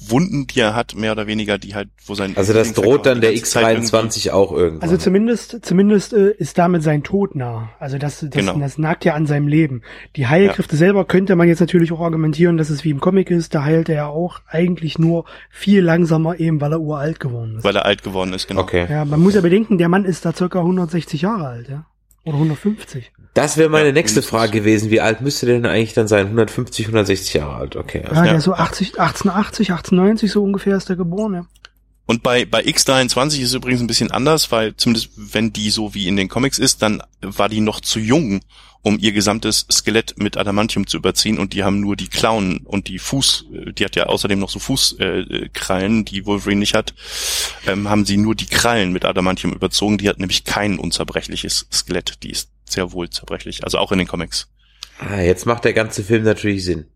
[0.08, 3.20] Wunden, die er hat, mehr oder weniger, die halt, wo sein Also das droht dann
[3.20, 4.82] der ganze Zeit X23 auch irgendwann.
[4.82, 7.68] Also zumindest, zumindest äh, ist damit sein Tod nah.
[7.78, 8.58] Also das, das, Genau.
[8.58, 9.82] das nagt ja an seinem Leben.
[10.16, 13.54] Die Heilkräfte selber könnte man jetzt natürlich auch argumentieren, dass es wie im Comic ist.
[13.54, 17.52] Da heilt er ja auch eigentlich nur viel langsamer, eben weil er uralt geworden ist.
[17.56, 18.62] irgendwie- Weil er alt geworden ist, genau.
[18.62, 18.86] okay.
[18.90, 21.84] Ja, man muss ja bedenken, der Mann ist da circa 160 Jahre alt, ja.
[22.24, 23.12] Oder 150.
[23.34, 24.30] Das wäre meine Ja, nächste mindestens.
[24.30, 24.90] Frage gewesen.
[24.90, 26.26] Wie alt müsste der denn eigentlich dann sein?
[26.26, 28.02] 150, 160 Jahre alt, okay.
[28.02, 28.30] Also Ja, Ja.
[28.30, 31.46] der ist so 80, 1880, 1890 so ungefähr ist er geboren, ja.
[32.04, 35.94] Und bei, bei X23 ist es übrigens ein bisschen anders, weil zumindest wenn die so
[35.94, 38.40] wie in den Comics ist, dann war die noch zu jung,
[38.82, 42.88] um ihr gesamtes Skelett mit Adamantium zu überziehen und die haben nur die Klauen und
[42.88, 46.74] die Fuß, äh, die hat ja außerdem noch so Fußkrallen, äh, Krallen, die Wolverine nicht
[46.74, 46.94] hat,
[47.66, 52.22] ähm, haben sie nur die Krallen mit Adamantium überzogen, die hat nämlich kein unzerbrechliches Skelett,
[52.22, 54.48] die ist sehr wohl zerbrechlich, also auch in den Comics.
[54.98, 56.86] ah, jetzt macht der ganze Film natürlich Sinn.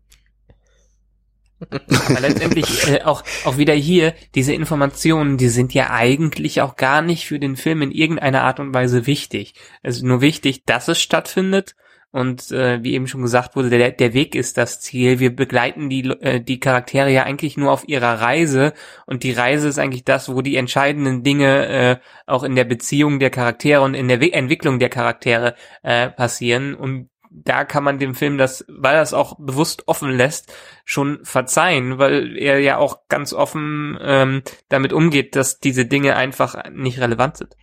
[1.59, 7.01] Aber letztendlich äh, auch, auch wieder hier, diese Informationen, die sind ja eigentlich auch gar
[7.01, 9.53] nicht für den Film in irgendeiner Art und Weise wichtig.
[9.81, 11.75] Es ist nur wichtig, dass es stattfindet
[12.11, 15.19] und äh, wie eben schon gesagt wurde, der, der Weg ist das Ziel.
[15.19, 18.73] Wir begleiten die, äh, die Charaktere ja eigentlich nur auf ihrer Reise
[19.05, 23.19] und die Reise ist eigentlich das, wo die entscheidenden Dinge äh, auch in der Beziehung
[23.19, 27.09] der Charaktere und in der We Entwicklung der Charaktere äh, passieren und
[27.43, 30.53] da kann man dem Film das, weil er es auch bewusst offen lässt,
[30.85, 36.69] schon verzeihen, weil er ja auch ganz offen ähm, damit umgeht, dass diese Dinge einfach
[36.71, 37.55] nicht relevant sind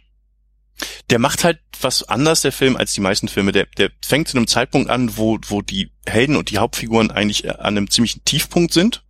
[1.10, 3.52] der macht halt was anders, der Film, als die meisten Filme.
[3.52, 7.48] Der, der fängt zu einem Zeitpunkt an, wo, wo die Helden und die Hauptfiguren eigentlich
[7.50, 9.04] an einem ziemlichen Tiefpunkt sind.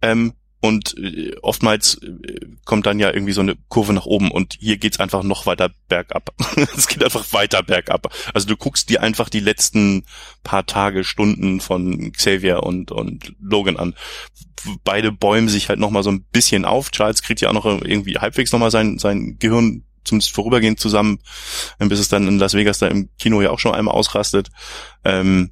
[0.00, 4.56] Ähm, und äh, oftmals äh, kommt dann ja irgendwie so eine Kurve nach oben und
[4.58, 6.34] hier geht's einfach noch weiter bergab.
[6.76, 8.12] es geht einfach weiter bergab.
[8.34, 10.04] Also du guckst dir einfach die letzten
[10.42, 13.94] paar Tage, Stunden von Xavier und, und Logan an.
[14.82, 16.90] Beide bäumen sich halt nochmal so ein bisschen auf.
[16.90, 21.20] Charles kriegt ja auch noch irgendwie halbwegs nochmal sein, sein Gehirn zumindest vorübergehend zusammen,
[21.78, 24.48] bis es dann in Las Vegas da im Kino ja auch schon einmal ausrastet.
[25.04, 25.50] Ähm,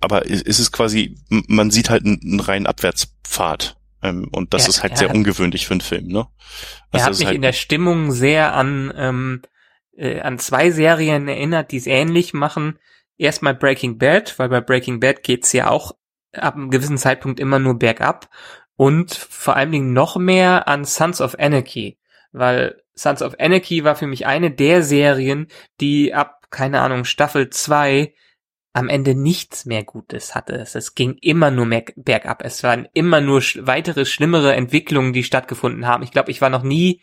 [0.00, 3.76] aber ist es quasi, man sieht halt einen reinen Abwärtspfad.
[4.02, 6.28] Ähm, und das er, ist halt sehr hat, ungewöhnlich für einen Film, ne?
[6.92, 9.42] Also er hat mich halt in der Stimmung sehr an, ähm,
[9.96, 12.78] äh, an zwei Serien erinnert, die es ähnlich machen.
[13.16, 15.92] Erstmal Breaking Bad, weil bei Breaking Bad geht's ja auch
[16.32, 18.28] ab einem gewissen Zeitpunkt immer nur bergab.
[18.76, 21.98] Und vor allen Dingen noch mehr an Sons of Anarchy,
[22.30, 25.48] weil Sons of Anarchy war für mich eine der Serien,
[25.80, 28.14] die ab, keine Ahnung, Staffel 2
[28.72, 30.54] am Ende nichts mehr Gutes hatte.
[30.54, 32.42] Es ging immer nur mehr bergab.
[32.44, 36.02] Es waren immer nur sch weitere schlimmere Entwicklungen, die stattgefunden haben.
[36.02, 37.00] Ich glaube, ich war noch nie,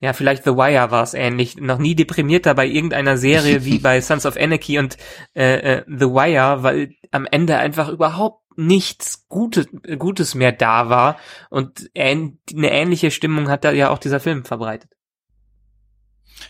[0.00, 4.00] ja, vielleicht The Wire war es ähnlich, noch nie deprimierter bei irgendeiner Serie wie bei
[4.00, 4.96] Sons of Anarchy und
[5.34, 11.16] äh, äh, The Wire, weil am Ende einfach überhaupt nichts Gutes, Gutes mehr da war
[11.48, 14.90] und eine ähnliche Stimmung hat da ja auch dieser Film verbreitet.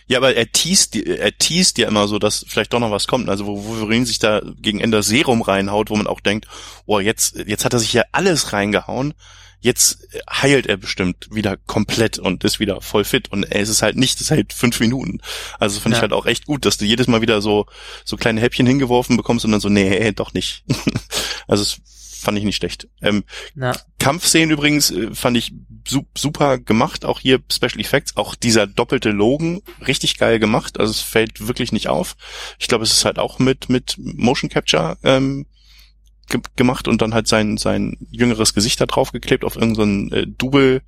[0.07, 3.29] Ja, aber er teast, er teast ja immer so, dass vielleicht doch noch was kommt.
[3.29, 6.47] Also wo Wolverine sich da gegen Ende Serum reinhaut, wo man auch denkt,
[6.85, 9.13] oh, jetzt, jetzt hat er sich ja alles reingehauen.
[9.61, 13.29] Jetzt heilt er bestimmt wieder komplett und ist wieder voll fit.
[13.31, 15.19] Und es ist halt nicht, es ist halt fünf Minuten.
[15.59, 15.99] Also finde ja.
[15.99, 17.65] ich halt auch echt gut, dass du jedes Mal wieder so,
[18.05, 20.63] so kleine Häppchen hingeworfen bekommst und dann so, nee, doch nicht.
[21.47, 21.81] also es
[22.19, 22.87] fand ich nicht schlecht.
[23.01, 23.23] Ähm,
[23.55, 23.73] ja.
[23.97, 25.53] Kampfszenen übrigens äh, fand ich
[26.15, 31.01] super gemacht, auch hier Special Effects, auch dieser doppelte Logen, richtig geil gemacht, also es
[31.01, 32.15] fällt wirklich nicht auf.
[32.59, 35.45] Ich glaube, es ist halt auch mit, mit Motion Capture ähm,
[36.29, 40.27] ge gemacht und dann halt sein, sein jüngeres Gesicht da drauf geklebt auf irgendeinen äh,
[40.27, 40.81] Double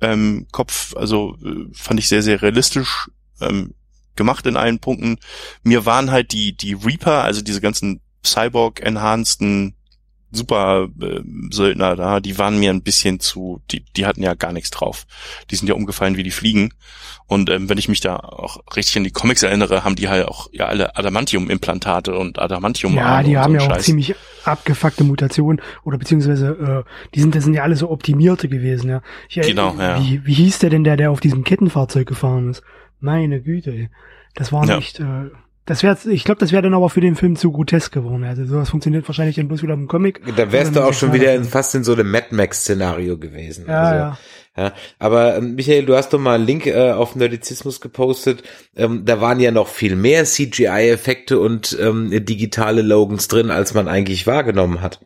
[0.00, 0.46] ähm,
[0.94, 3.10] also äh, fand ich sehr, sehr realistisch
[3.40, 3.74] ähm,
[4.16, 5.18] gemacht in allen Punkten.
[5.62, 9.76] Mir waren halt die, die Reaper, also diese ganzen Cyborg-enhanceden
[10.30, 11.20] super äh,
[11.50, 15.06] Söldner da, die waren mir ein bisschen zu, die, die hatten ja gar nichts drauf.
[15.50, 16.70] Die sind ja umgefallen wie die Fliegen.
[17.26, 20.26] Und ähm, wenn ich mich da auch richtig an die Comics erinnere, haben die halt
[20.26, 22.94] auch ja alle Adamantium-Implantate und Adamantium.
[22.94, 23.84] Ja, die haben ja auch Scheiß.
[23.84, 24.14] ziemlich
[24.44, 28.90] abgefuckte Mutationen oder beziehungsweise äh, die sind, das sind ja alle so optimierte gewesen.
[28.90, 29.02] Ja.
[29.28, 29.74] Ich, äh, genau.
[29.78, 30.00] Ja.
[30.00, 32.62] Wie, wie hieß der denn der, der auf diesem Kettenfahrzeug gefahren ist?
[33.00, 33.90] Meine Güte,
[34.34, 34.76] das war ja.
[34.76, 35.00] nicht.
[35.00, 35.30] Äh,
[35.66, 38.22] das wäre, ich glaube, das wäre dann aber für den Film zu grotesk geworden.
[38.22, 40.22] Also sowas funktioniert wahrscheinlich dann bloß wieder im Comic.
[40.36, 43.66] Da wärst du auch schon wieder in, fast in so einem Mad Max-Szenario gewesen.
[43.66, 44.18] Ja, also, ja.
[44.56, 44.72] ja.
[45.00, 48.44] Aber ähm, Michael, du hast doch mal einen Link äh, auf Nerdizismus gepostet.
[48.76, 53.88] Ähm, da waren ja noch viel mehr CGI-Effekte und ähm, digitale Logans drin, als man
[53.88, 55.04] eigentlich wahrgenommen hat.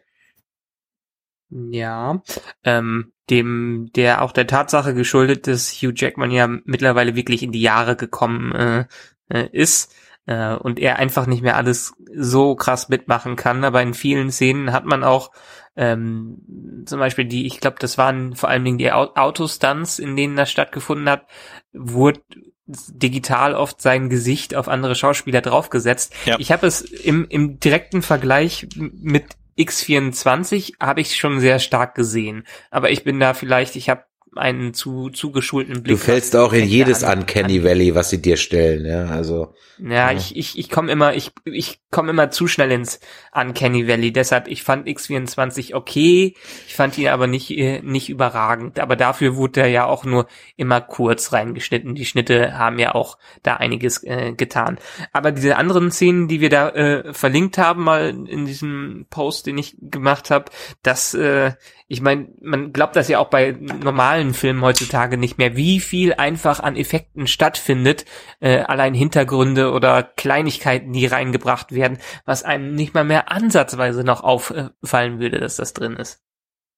[1.49, 2.23] Ja,
[2.65, 7.63] ähm, dem der auch der Tatsache geschuldet, dass Hugh Jackman ja mittlerweile wirklich in die
[7.63, 8.85] Jahre gekommen äh,
[9.31, 9.95] äh ist
[10.27, 13.65] äh, und er einfach nicht mehr alles so krass mitmachen kann.
[13.65, 15.31] Aber in vielen Szenen hat man auch
[15.77, 20.37] ähm, zum Beispiel die, ich glaube, das waren vor allen Dingen die Autostunts, in denen
[20.37, 21.27] das stattgefunden hat,
[21.73, 22.21] wurde
[22.67, 26.15] digital oft sein Gesicht auf andere Schauspieler draufgesetzt.
[26.25, 26.37] Ja.
[26.39, 29.25] Ich habe es im, im direkten Vergleich mit
[29.59, 32.45] X24 habe ich schon sehr stark gesehen.
[32.71, 34.05] Aber ich bin da vielleicht, ich habe
[34.37, 35.97] einen zu zugeschulten Blick.
[35.97, 39.55] Du fällst auch in jedes Uncanny Valley, was sie dir stellen, ja, also.
[39.79, 40.13] Ja, ja.
[40.13, 43.01] ich, ich, ich komme immer, ich, ich komme immer zu schnell ins
[43.33, 44.13] Uncanny Valley.
[44.13, 46.35] Deshalb, ich fand X24 okay,
[46.67, 48.79] ich fand ihn aber nicht, äh, nicht überragend.
[48.79, 50.27] Aber dafür wurde er ja auch nur
[50.57, 51.95] immer kurz reingeschnitten.
[51.95, 54.79] Die Schnitte haben ja auch da einiges äh, getan.
[55.13, 59.59] Aber diese anderen Szenen, die wir da äh, verlinkt haben, mal in diesem Post, den
[59.59, 60.47] ich gemacht habe,
[60.83, 61.53] das äh,
[61.93, 66.15] ich meine, man glaubt das ja auch bei normalen Filmen heutzutage nicht mehr, wie viel
[66.15, 68.05] einfach an Effekten stattfindet,
[68.39, 74.23] äh, allein Hintergründe oder Kleinigkeiten, die reingebracht werden, was einem nicht mal mehr ansatzweise noch
[74.23, 76.21] auffallen würde, dass das drin ist.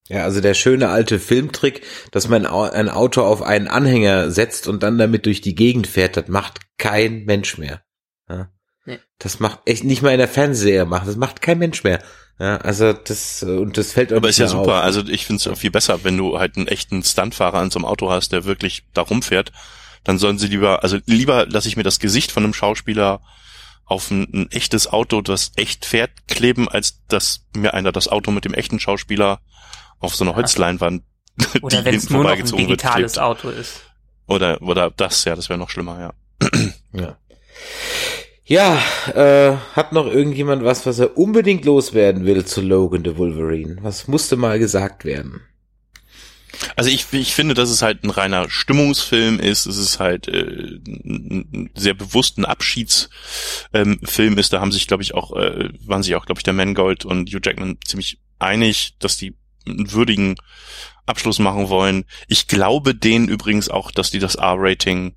[0.08, 4.82] Ja, also der schöne alte Filmtrick, dass man ein Auto auf einen Anhänger setzt und
[4.82, 7.82] dann damit durch die Gegend fährt, das macht kein Mensch mehr.
[8.30, 8.48] Ja.
[8.84, 8.98] Nee.
[9.18, 11.06] Das macht echt nicht mal in der Fernsehserie machen.
[11.06, 12.02] Das macht kein Mensch mehr.
[12.38, 14.78] Ja, also das und das fällt Aber ist ja super.
[14.78, 14.84] Auf.
[14.84, 17.84] Also ich finde es viel besser, wenn du halt einen echten Stuntfahrer an so einem
[17.84, 19.52] Auto hast, der wirklich da rumfährt.
[20.04, 23.20] Dann sollen sie lieber, also lieber lasse ich mir das Gesicht von einem Schauspieler
[23.84, 28.30] auf ein, ein, echtes Auto, das echt fährt, kleben, als dass mir einer das Auto
[28.30, 29.40] mit dem echten Schauspieler
[30.00, 31.04] auf so eine Holzleinwand,
[31.62, 33.82] oder wenn es nur noch ein digitales wird, Auto ist.
[34.26, 36.50] Oder oder das, ja, das wäre noch schlimmer, ja.
[36.92, 37.18] ja.
[38.44, 38.82] Ja,
[39.14, 43.76] äh, hat noch irgendjemand was, was er unbedingt loswerden will zu Logan the Wolverine?
[43.82, 45.42] Was musste mal gesagt werden?
[46.76, 49.66] Also ich, ich finde, dass es halt ein reiner Stimmungsfilm ist.
[49.66, 53.10] Es ist halt äh, ein sehr bewussten Abschiedsfilm
[53.72, 54.52] ähm, ist.
[54.52, 57.30] Da haben sich, glaube ich, auch, äh, waren sich auch, glaube ich, der Mangold und
[57.30, 59.34] Hugh Jackman ziemlich einig, dass die
[59.66, 60.36] einen würdigen
[61.06, 62.04] Abschluss machen wollen.
[62.28, 65.14] Ich glaube denen übrigens auch, dass die das R-Rating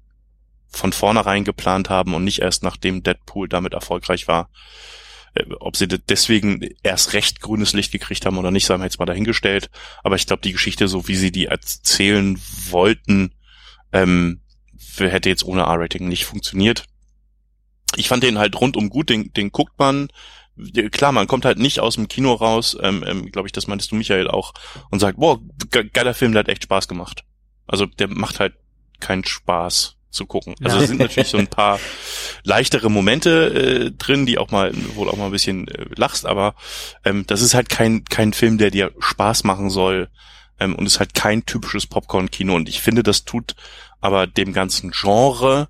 [0.75, 4.49] von vornherein geplant haben und nicht erst nachdem Deadpool damit erfolgreich war.
[5.33, 8.99] Äh, ob sie deswegen erst recht grünes Licht gekriegt haben oder nicht, sei wir jetzt
[8.99, 9.69] mal dahingestellt.
[10.03, 12.39] Aber ich glaube, die Geschichte, so wie sie die erzählen
[12.69, 13.33] wollten,
[13.91, 14.41] ähm,
[14.97, 16.85] hätte jetzt ohne R-Rating nicht funktioniert.
[17.95, 20.09] Ich fand den halt rundum gut, den, den guckt man.
[20.91, 23.91] Klar, man kommt halt nicht aus dem Kino raus, ähm, ähm, glaube ich, das meintest
[23.91, 24.53] du, Michael, auch,
[24.89, 25.39] und sagt, boah,
[25.69, 27.25] geiler Film, der hat echt Spaß gemacht.
[27.67, 28.53] Also der macht halt
[29.01, 30.55] keinen Spaß zu gucken.
[30.63, 31.79] Also es sind natürlich so ein paar
[32.43, 36.55] leichtere Momente äh, drin, die auch mal wohl auch mal ein bisschen äh, lachst, aber
[37.03, 40.09] ähm, das ist halt kein kein Film, der dir Spaß machen soll
[40.59, 43.55] ähm, und ist halt kein typisches Popcorn-Kino und ich finde, das tut
[44.01, 45.69] aber dem ganzen Genre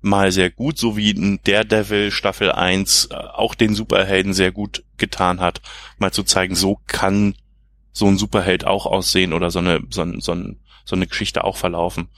[0.00, 4.84] mal sehr gut, so wie in Daredevil Staffel 1 äh, auch den Superhelden sehr gut
[4.96, 5.62] getan hat,
[5.98, 7.34] mal zu zeigen, so kann
[7.92, 10.36] so ein Superheld auch aussehen oder so eine so, so,
[10.84, 12.08] so eine Geschichte auch verlaufen.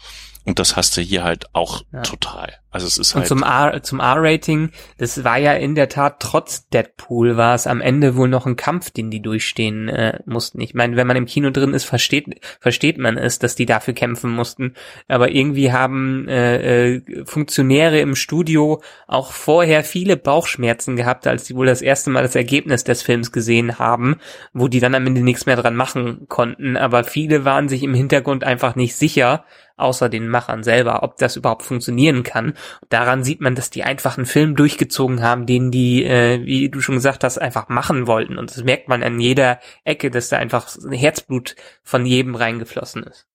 [0.44, 2.02] Und das hast du hier halt auch ja.
[2.02, 2.52] total.
[2.74, 3.28] Also es ist und halt.
[3.28, 7.80] Zum R, zum R-Rating, das war ja in der Tat trotz Deadpool war es am
[7.80, 10.60] Ende wohl noch ein Kampf, den die durchstehen äh, mussten.
[10.60, 13.94] Ich meine, wenn man im Kino drin ist, versteht versteht man es, dass die dafür
[13.94, 14.74] kämpfen mussten.
[15.06, 21.54] Aber irgendwie haben äh, äh, Funktionäre im Studio auch vorher viele Bauchschmerzen gehabt, als die
[21.54, 24.16] wohl das erste Mal das Ergebnis des Films gesehen haben,
[24.52, 26.76] wo die dann am Ende nichts mehr dran machen konnten.
[26.76, 29.44] Aber viele waren sich im Hintergrund einfach nicht sicher
[29.76, 32.54] außer den Machern selber, ob das überhaupt funktionieren kann.
[32.88, 36.80] Daran sieht man, dass die einfach einen Film durchgezogen haben, den die, äh, wie du
[36.80, 38.38] schon gesagt hast, einfach machen wollten.
[38.38, 43.26] Und das merkt man an jeder Ecke, dass da einfach Herzblut von jedem reingeflossen ist.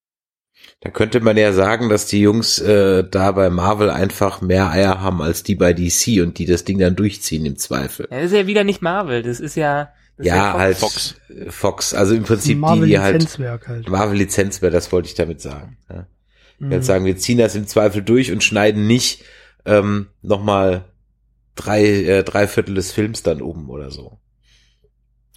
[0.82, 5.02] Da könnte man ja sagen, dass die Jungs äh, da bei Marvel einfach mehr Eier
[5.02, 8.08] haben als die bei DC und die das Ding dann durchziehen im Zweifel.
[8.12, 9.90] Ja, das ist ja wieder nicht Marvel, das ist ja
[10.22, 11.16] ja, ja halt Fox.
[11.48, 11.94] Fox.
[11.94, 13.90] Also im Prinzip Marvel die, die halt, halt.
[13.90, 15.78] Marvel Lizenzwerk, das wollte ich damit sagen.
[15.90, 16.08] Ja.
[16.60, 16.72] Mhm.
[16.72, 19.24] Jetzt sagen wir ziehen das im Zweifel durch und schneiden nicht
[19.66, 20.86] ähm, nochmal
[21.56, 24.20] drei, äh, drei Viertel des Films dann um oder so.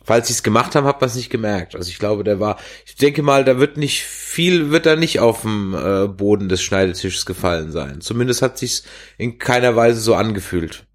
[0.04, 1.76] Falls sie es gemacht haben, hat man es nicht gemerkt.
[1.76, 5.20] Also ich glaube, der war, ich denke mal, da wird nicht viel, wird da nicht
[5.20, 8.00] auf dem äh, Boden des Schneidetisches gefallen sein.
[8.00, 8.82] Zumindest hat sich's
[9.16, 10.86] in keiner Weise so angefühlt.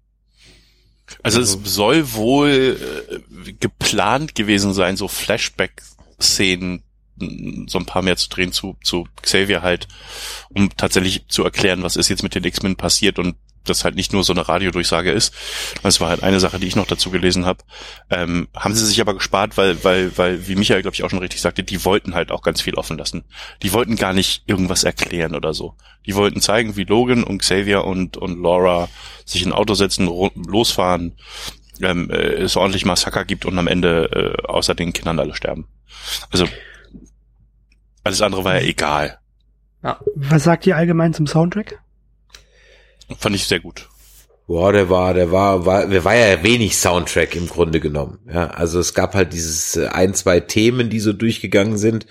[1.22, 2.76] Also, also es soll wohl
[3.40, 6.82] äh, geplant gewesen sein, so Flashback-Szenen
[7.66, 9.88] so ein paar mehr zu drehen zu, zu Xavier halt,
[10.48, 13.36] um tatsächlich zu erklären, was ist jetzt mit den X-Men passiert und
[13.68, 15.34] das halt nicht nur so eine Radiodurchsage ist.
[15.82, 17.64] Das war halt eine Sache, die ich noch dazu gelesen habe.
[18.10, 21.18] Ähm, haben sie sich aber gespart, weil, weil, weil, wie Michael, glaube ich, auch schon
[21.18, 23.24] richtig sagte, die wollten halt auch ganz viel offen lassen.
[23.62, 25.74] Die wollten gar nicht irgendwas erklären oder so.
[26.06, 28.88] Die wollten zeigen, wie Logan und Xavier und, und Laura
[29.24, 31.16] sich in ein Auto setzen, losfahren,
[31.80, 35.68] ähm, äh, es ordentlich Massaker gibt und am Ende äh, außer den Kindern alle sterben.
[36.30, 36.46] Also
[38.08, 39.18] alles andere war ja egal.
[39.82, 40.00] Ja.
[40.14, 41.78] Was sagt ihr allgemein zum Soundtrack?
[43.18, 43.88] Fand ich sehr gut.
[44.48, 48.18] Boah, der war, der war, war, der war ja wenig Soundtrack im Grunde genommen.
[48.32, 52.06] Ja, also es gab halt dieses äh, ein, zwei Themen, die so durchgegangen sind.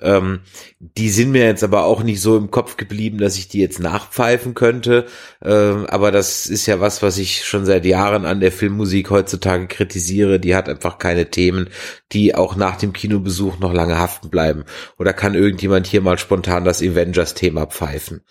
[0.00, 0.40] Ähm,
[0.80, 3.78] die sind mir jetzt aber auch nicht so im Kopf geblieben, dass ich die jetzt
[3.78, 5.04] nachpfeifen könnte.
[5.44, 9.66] Ähm, aber das ist ja was, was ich schon seit Jahren an der Filmmusik heutzutage
[9.66, 10.40] kritisiere.
[10.40, 11.68] Die hat einfach keine Themen,
[12.12, 14.64] die auch nach dem Kinobesuch noch lange haften bleiben.
[14.98, 18.22] Oder kann irgendjemand hier mal spontan das Avengers-Thema pfeifen?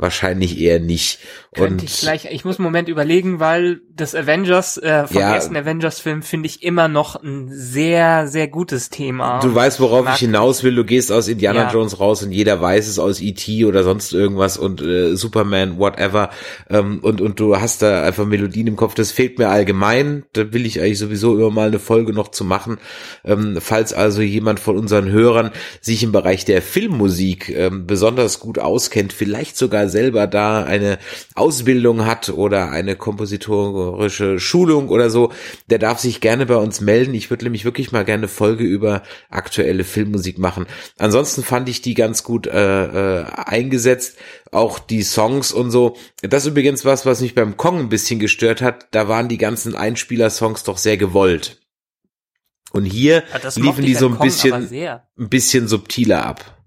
[0.00, 1.20] Wahrscheinlich eher nicht.
[1.54, 5.34] Könnte und ich gleich, ich muss einen Moment überlegen, weil das Avengers, äh, vom ja,
[5.34, 9.40] ersten Avengers-Film finde ich immer noch ein sehr, sehr gutes Thema.
[9.40, 10.74] Du weißt, worauf ich hinaus will.
[10.74, 11.70] Du gehst aus Indiana ja.
[11.70, 13.64] Jones raus und jeder weiß es aus E.T.
[13.64, 16.30] oder sonst irgendwas und äh, Superman, whatever.
[16.68, 18.94] Ähm, und, und du hast da einfach Melodien im Kopf.
[18.94, 20.24] Das fehlt mir allgemein.
[20.32, 22.78] Da will ich eigentlich sowieso immer mal eine Folge noch zu machen.
[23.24, 25.50] Ähm, falls also jemand von unseren Hörern
[25.80, 30.98] sich im Bereich der Filmmusik ähm, besonders gut auskennt, vielleicht sogar selber da eine
[31.34, 32.96] Ausbildung hat oder eine
[33.90, 35.32] kompositorische Schulung oder so,
[35.68, 37.14] der darf sich gerne bei uns melden.
[37.14, 40.66] Ich würde nämlich wirklich mal gerne Folge über aktuelle Filmmusik machen.
[40.98, 44.16] Ansonsten fand ich die ganz gut äh, äh, eingesetzt,
[44.52, 45.96] auch die Songs und so.
[46.22, 48.88] Das ist übrigens was, was mich beim Kong ein bisschen gestört hat.
[48.92, 51.60] Da waren die ganzen Einspieler-Songs doch sehr gewollt.
[52.72, 54.68] Und hier Ja, liefen die so ein Kong bisschen,
[55.18, 56.59] ein bisschen subtiler ab.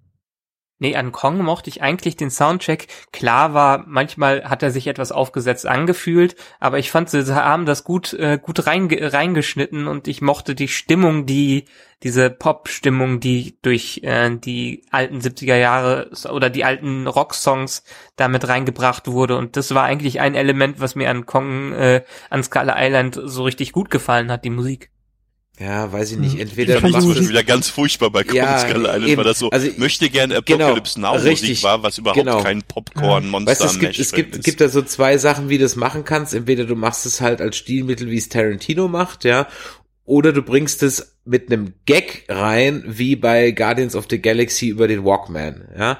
[0.83, 2.87] Nee, an Kong mochte ich eigentlich den Soundtrack.
[3.13, 7.85] Klar war, manchmal hat er sich etwas aufgesetzt angefühlt, aber ich fand, sie haben das
[7.85, 11.63] gut, äh, gut reinge reingeschnitten und ich mochte die Stimmung, die,
[12.03, 17.85] diese Pop-Stimmung, die durch äh, die alten 70er Jahre oder die alten Rock-Songs
[18.17, 19.37] damit reingebracht wurde.
[19.37, 23.43] Und das war eigentlich ein Element, was mir an Kong, äh, an Skull Island so
[23.45, 24.92] richtig gut gefallen hat, die Musik.
[25.59, 26.33] Ja, weiß ich nicht.
[26.33, 26.39] Hm.
[26.41, 29.17] Entweder Ich machst das es Musik- wieder ganz furchtbar bei Ja, Kong Skull Island, eben.
[29.17, 32.41] weil das so Also, möchte gerne genau, Apocalypse Now Musik richtig, war, was überhaupt genau.
[32.41, 34.43] kein Popcorn-Monster Weißt du, es gibt, es gibt, ist.
[34.43, 36.33] gibt da so zwei Sachen, wie du das machen kannst.
[36.33, 39.47] Entweder du machst es halt als Stilmittel, wie es Tarantino macht, ja,
[40.05, 44.87] oder du bringst es mit einem Gag rein, wie bei Guardians of the Galaxy über
[44.87, 45.99] den Walkman, ja.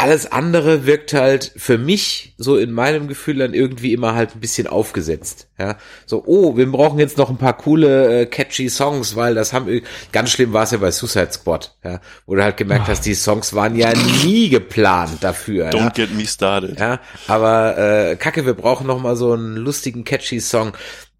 [0.00, 4.40] Alles andere wirkt halt für mich so in meinem Gefühl dann irgendwie immer halt ein
[4.40, 5.76] bisschen aufgesetzt, ja.
[6.06, 9.82] So, oh, wir brauchen jetzt noch ein paar coole, äh, catchy Songs, weil das haben,
[10.12, 13.14] ganz schlimm war es ja bei Suicide Squad, ja, wo du halt gemerkt hast, die
[13.14, 13.92] Songs waren ja
[14.24, 15.70] nie geplant dafür, ja.
[15.70, 16.78] Don't get me started.
[16.80, 20.72] Ja, aber äh, Kacke, wir brauchen noch mal so einen lustigen, catchy Song.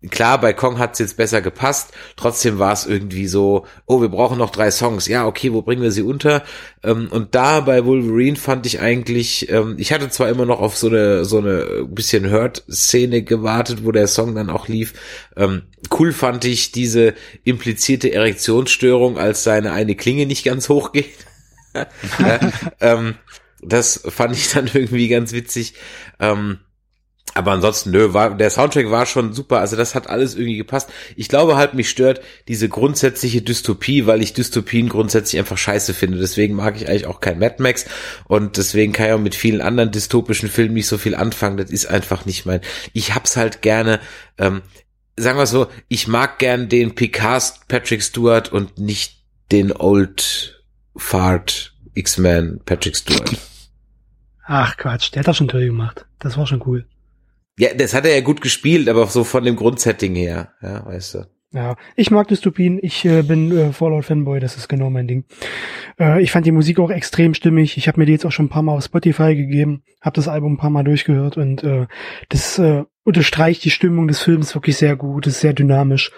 [0.08, 1.92] Klar, bei Kong hat's jetzt besser gepasst.
[2.16, 5.06] Trotzdem war es irgendwie so, oh, wir brauchen noch drei Songs.
[5.06, 6.42] Ja, okay, wo bringen wir sie unter?
[6.82, 10.78] Ähm, und da bei Wolverine fand ich eigentlich, ähm, ich hatte zwar immer noch auf
[10.78, 14.94] so eine so eine bisschen Hurt-Szene gewartet, wo der Song dann auch lief.
[15.36, 15.64] Ähm,
[15.98, 17.12] cool fand ich diese
[17.44, 21.10] implizierte Erektionsstörung, als seine eine Klinge nicht ganz hoch geht.
[21.74, 22.40] ja,
[22.80, 23.16] ähm,
[23.60, 25.74] das fand ich dann irgendwie ganz witzig.
[27.40, 29.60] Aber ansonsten, nö, war, der Soundtrack war schon super.
[29.60, 30.90] Also das hat alles irgendwie gepasst.
[31.16, 36.18] Ich glaube halt, mich stört diese grundsätzliche Dystopie, weil ich Dystopien grundsätzlich einfach scheiße finde.
[36.18, 37.86] Deswegen mag ich eigentlich auch kein Mad Max.
[38.28, 41.56] Und deswegen kann ich auch mit vielen anderen dystopischen Filmen nicht so viel anfangen.
[41.56, 42.60] Das ist einfach nicht mein.
[42.92, 44.00] Ich hab's halt gerne,
[44.36, 44.60] ähm,
[45.16, 49.16] sagen wir so, ich mag gern den Picard Patrick Stewart und nicht
[49.50, 50.62] den Old
[50.94, 53.34] Fart X-Men Patrick Stewart.
[54.44, 56.04] Ach Quatsch, der hat das schon toll gemacht.
[56.18, 56.84] Das war schon cool.
[57.60, 61.14] Ja, das hat er ja gut gespielt, aber so von dem Grundsetting her, ja, weißt
[61.14, 61.26] du.
[61.52, 62.78] Ja, ich mag Dystopien.
[62.80, 65.24] Ich äh, bin äh, Fallout-Fanboy, das ist genau mein Ding.
[65.98, 67.76] Äh, ich fand die Musik auch extrem stimmig.
[67.76, 70.26] Ich habe mir die jetzt auch schon ein paar Mal auf Spotify gegeben, habe das
[70.26, 71.86] Album ein paar Mal durchgehört und äh,
[72.30, 76.12] das äh, unterstreicht die Stimmung des Films wirklich sehr gut, ist sehr dynamisch,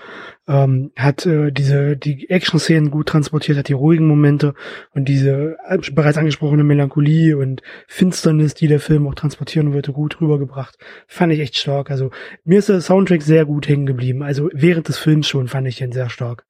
[0.47, 4.55] ähm, hat äh, diese die Action-Szenen gut transportiert, hat die ruhigen Momente
[4.93, 10.20] und diese äh, bereits angesprochene Melancholie und Finsternis, die der Film auch transportieren wollte, gut
[10.20, 10.77] rübergebracht.
[11.06, 11.90] Fand ich echt stark.
[11.90, 12.10] Also
[12.44, 14.23] mir ist der Soundtrack sehr gut hängen geblieben.
[14.23, 16.44] Also während des Films schon fand ich ihn sehr stark.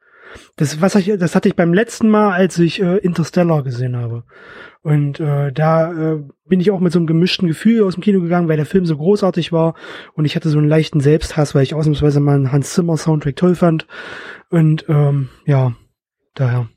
[0.57, 4.25] Das, was ich, das hatte ich beim letzten Mal, als ich äh, Interstellar gesehen habe.
[4.83, 8.21] Und äh, da äh, bin ich auch mit so einem gemischten Gefühl aus dem Kino
[8.21, 9.75] gegangen, weil der Film so großartig war
[10.15, 13.37] und ich hatte so einen leichten Selbsthass, weil ich ausnahmsweise mal einen Hans Zimmer Soundtrack
[13.37, 13.87] toll fand.
[14.51, 15.75] Und ähm, ja,
[16.35, 16.69] daher.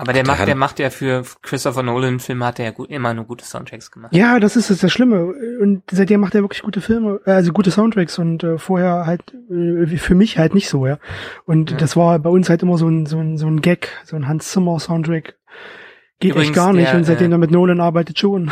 [0.00, 3.12] Aber der macht, der macht ja für Christopher Nolan Filme hat er ja gut, immer
[3.14, 4.14] nur gute Soundtracks gemacht.
[4.14, 5.34] Ja, das ist das, das Schlimme.
[5.60, 9.22] Und seitdem macht er wirklich gute Filme, äh, also gute Soundtracks und äh, vorher halt
[9.50, 10.98] äh, für mich halt nicht so, ja.
[11.46, 11.76] Und Ja.
[11.76, 14.28] das war bei uns halt immer so ein, so ein, so ein Gag, so ein
[14.28, 15.34] Hans Zimmer Soundtrack.
[16.20, 16.90] Geht Übrigens echt gar nicht.
[16.90, 18.50] der, und seitdem äh, er mit Nolan arbeitet schon.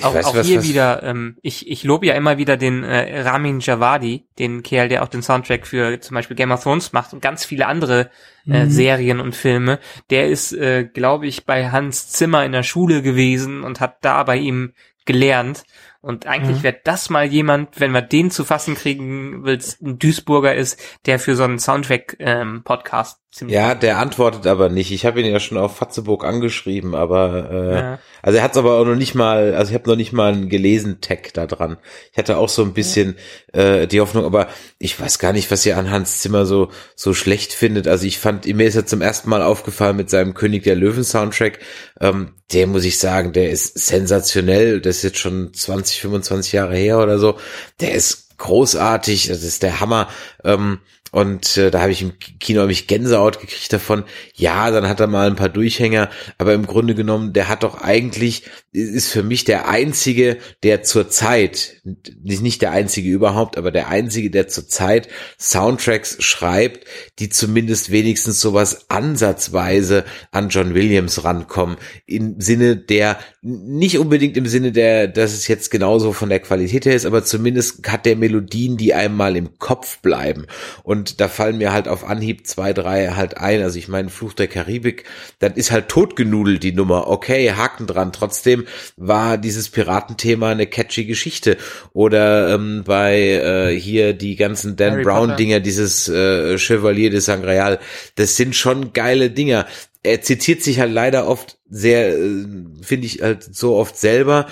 [0.00, 3.20] Ich auch weiß, auch hier wieder, ähm, ich, ich lobe ja immer wieder den äh,
[3.22, 7.12] Ramin Javadi, den Kerl, der auch den Soundtrack für zum Beispiel Game of Thrones macht
[7.12, 8.10] und ganz viele andere
[8.48, 8.70] äh, Mhm.
[8.70, 9.78] Serien und Filme.
[10.10, 14.22] Der ist, äh, glaube ich, bei Hans Zimmer in der Schule gewesen und hat da
[14.24, 14.72] bei ihm
[15.06, 15.64] gelernt.
[16.02, 16.62] Und eigentlich Ja.
[16.62, 20.80] wäre das mal jemand, wenn wir den zu fassen kriegen, weil es ein Duisburger ist,
[21.04, 24.90] der für so einen Soundtrack-Podcast ziemlich Ja, der antwortet aber nicht.
[24.90, 27.98] Ich habe ihn ja schon auf Fatzeburg angeschrieben, aber äh, Ja.
[28.22, 30.32] also er hat es aber auch noch nicht mal, also ich habe noch nicht mal
[30.32, 31.76] einen gelesen Tag da dran.
[32.12, 33.16] Ich hatte auch so ein bisschen
[33.52, 34.48] äh, die Hoffnung, aber
[34.78, 37.86] ich weiß gar nicht, was ihr an Hans Zimmer so so schlecht findet.
[37.88, 41.04] Also ich fand, mir ist er zum ersten Mal aufgefallen mit seinem König der Löwen
[41.04, 41.58] Soundtrack.
[42.00, 44.80] Ähm, der muss ich sagen, der ist sensationell.
[44.80, 47.38] Das ist jetzt schon 20, 25 Jahre her oder so.
[47.80, 50.08] Der ist großartig, das ist der Hammer.
[50.44, 50.78] Ähm,
[51.12, 54.04] und äh, da habe ich im Kino hab ich Gänsehaut gekriegt davon.
[54.34, 56.08] Ja, dann hat er mal ein paar Durchhänger,
[56.38, 61.08] aber im Grunde genommen, der hat doch eigentlich, ist für mich der einzige, der zur
[61.08, 61.80] Zeit,
[62.22, 65.08] nicht der einzige überhaupt, aber der einzige, der zur Zeit
[65.38, 66.86] Soundtracks schreibt,
[67.18, 71.76] die zumindest wenigstens sowas ansatzweise an John Williams rankommen.
[72.06, 76.84] Im Sinne der, nicht unbedingt im Sinne der, dass es jetzt genauso von der Qualität
[76.84, 80.46] her ist, aber zumindest hat der Melodien, die einem mal im Kopf bleiben.
[80.82, 83.62] Und da fallen mir halt auf Anhieb zwei, drei halt ein.
[83.62, 85.04] Also ich meine, Fluch der Karibik,
[85.38, 87.08] dann ist halt totgenudelt die Nummer.
[87.08, 88.12] Okay, Haken dran.
[88.12, 88.66] Trotzdem
[88.98, 91.56] war dieses Piratenthema eine catchy Geschichte.
[91.94, 97.20] Oder ähm, bei äh, hier die ganzen Dan Harry Brown Dinger, dieses äh, Chevalier de
[97.20, 97.78] Sangreal,
[98.16, 99.66] das sind schon geile Dinger
[100.02, 102.46] er zitiert sich halt leider oft sehr, äh,
[102.82, 104.46] finde ich halt so oft selber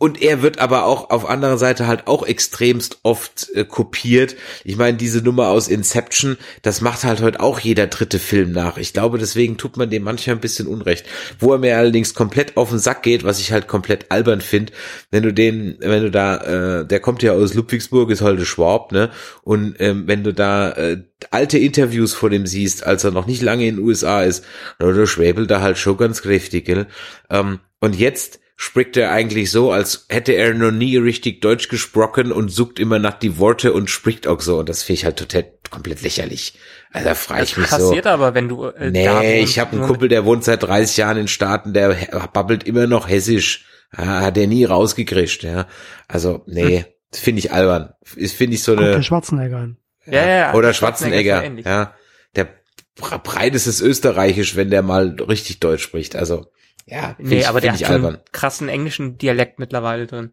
[0.00, 4.34] und er wird aber auch auf anderer Seite halt auch extremst oft äh, kopiert.
[4.64, 8.78] Ich meine, diese Nummer aus Inception, das macht halt heute auch jeder dritte Film nach.
[8.78, 11.04] Ich glaube, deswegen tut man dem manchmal ein bisschen Unrecht.
[11.38, 14.72] Wo er mir allerdings komplett auf den Sack geht, was ich halt komplett albern finde,
[15.10, 18.92] wenn du den, wenn du da, äh, der kommt ja aus Ludwigsburg, ist heute Schwab,
[18.92, 19.10] ne?
[19.42, 23.42] Und ähm, wenn du da äh, alte Interviews vor dem siehst, als er noch nicht
[23.42, 24.46] lange in den USA ist,
[24.82, 26.86] oder schwäbelt da halt schon ganz kräftig, gell?
[27.28, 32.30] Ähm, und jetzt spricht er eigentlich so, als hätte er noch nie richtig Deutsch gesprochen
[32.30, 34.58] und sucht immer nach die Worte und spricht auch so.
[34.58, 36.58] Und das finde ich halt total komplett lächerlich.
[36.92, 37.76] Also da frage ich mich so.
[37.76, 40.98] Das passiert aber, wenn du äh, Nee, ich habe einen Kumpel, der wohnt seit 30
[40.98, 41.94] Jahren in Staaten, der
[42.34, 43.64] babbelt immer noch hessisch.
[43.96, 45.66] Ja, hat er nie rausgekriegt, ja.
[46.06, 46.84] Also, nee, hm.
[47.12, 47.94] finde ich albern.
[48.14, 49.70] Ist finde ich so eine der Schwarzenegger.
[50.04, 51.94] Ja, ja, ja, oder Schwarzenegger, Schwarzenegger ja.
[52.36, 52.48] Der
[52.94, 56.14] breit ist es österreichisch, wenn der mal richtig Deutsch spricht.
[56.14, 56.52] Also,
[56.86, 58.14] ja, nee, ich, aber der hat albern.
[58.14, 60.32] einen krassen englischen Dialekt mittlerweile drin.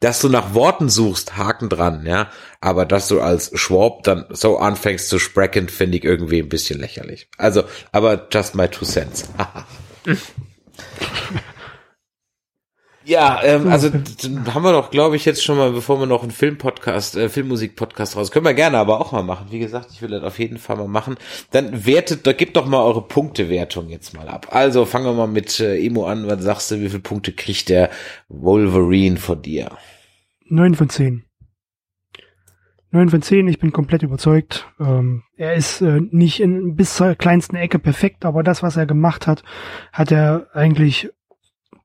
[0.00, 2.30] Dass du nach Worten suchst, Haken dran, ja.
[2.60, 6.78] Aber dass du als Schwab dann so anfängst zu sprechen, finde ich irgendwie ein bisschen
[6.78, 7.28] lächerlich.
[7.36, 9.28] Also, aber just my two cents.
[13.08, 13.88] Ja, ähm, also
[14.54, 18.16] haben wir doch, glaube ich, jetzt schon mal, bevor wir noch einen Filmpodcast, äh, Filmmusik-Podcast
[18.16, 19.46] raus, können wir gerne aber auch mal machen.
[19.48, 21.16] Wie gesagt, ich will das auf jeden Fall mal machen.
[21.50, 24.48] Dann wertet, da gibt doch mal eure Punktewertung jetzt mal ab.
[24.50, 26.26] Also fangen wir mal mit äh, Emo an.
[26.26, 27.88] Was sagst du, wie viele Punkte kriegt der
[28.28, 29.70] Wolverine von dir?
[30.44, 31.24] Neun von zehn.
[32.90, 34.66] Neun von zehn, ich bin komplett überzeugt.
[34.78, 38.84] Ähm, er ist äh, nicht in bis zur kleinsten Ecke perfekt, aber das, was er
[38.84, 39.44] gemacht hat,
[39.92, 41.08] hat er eigentlich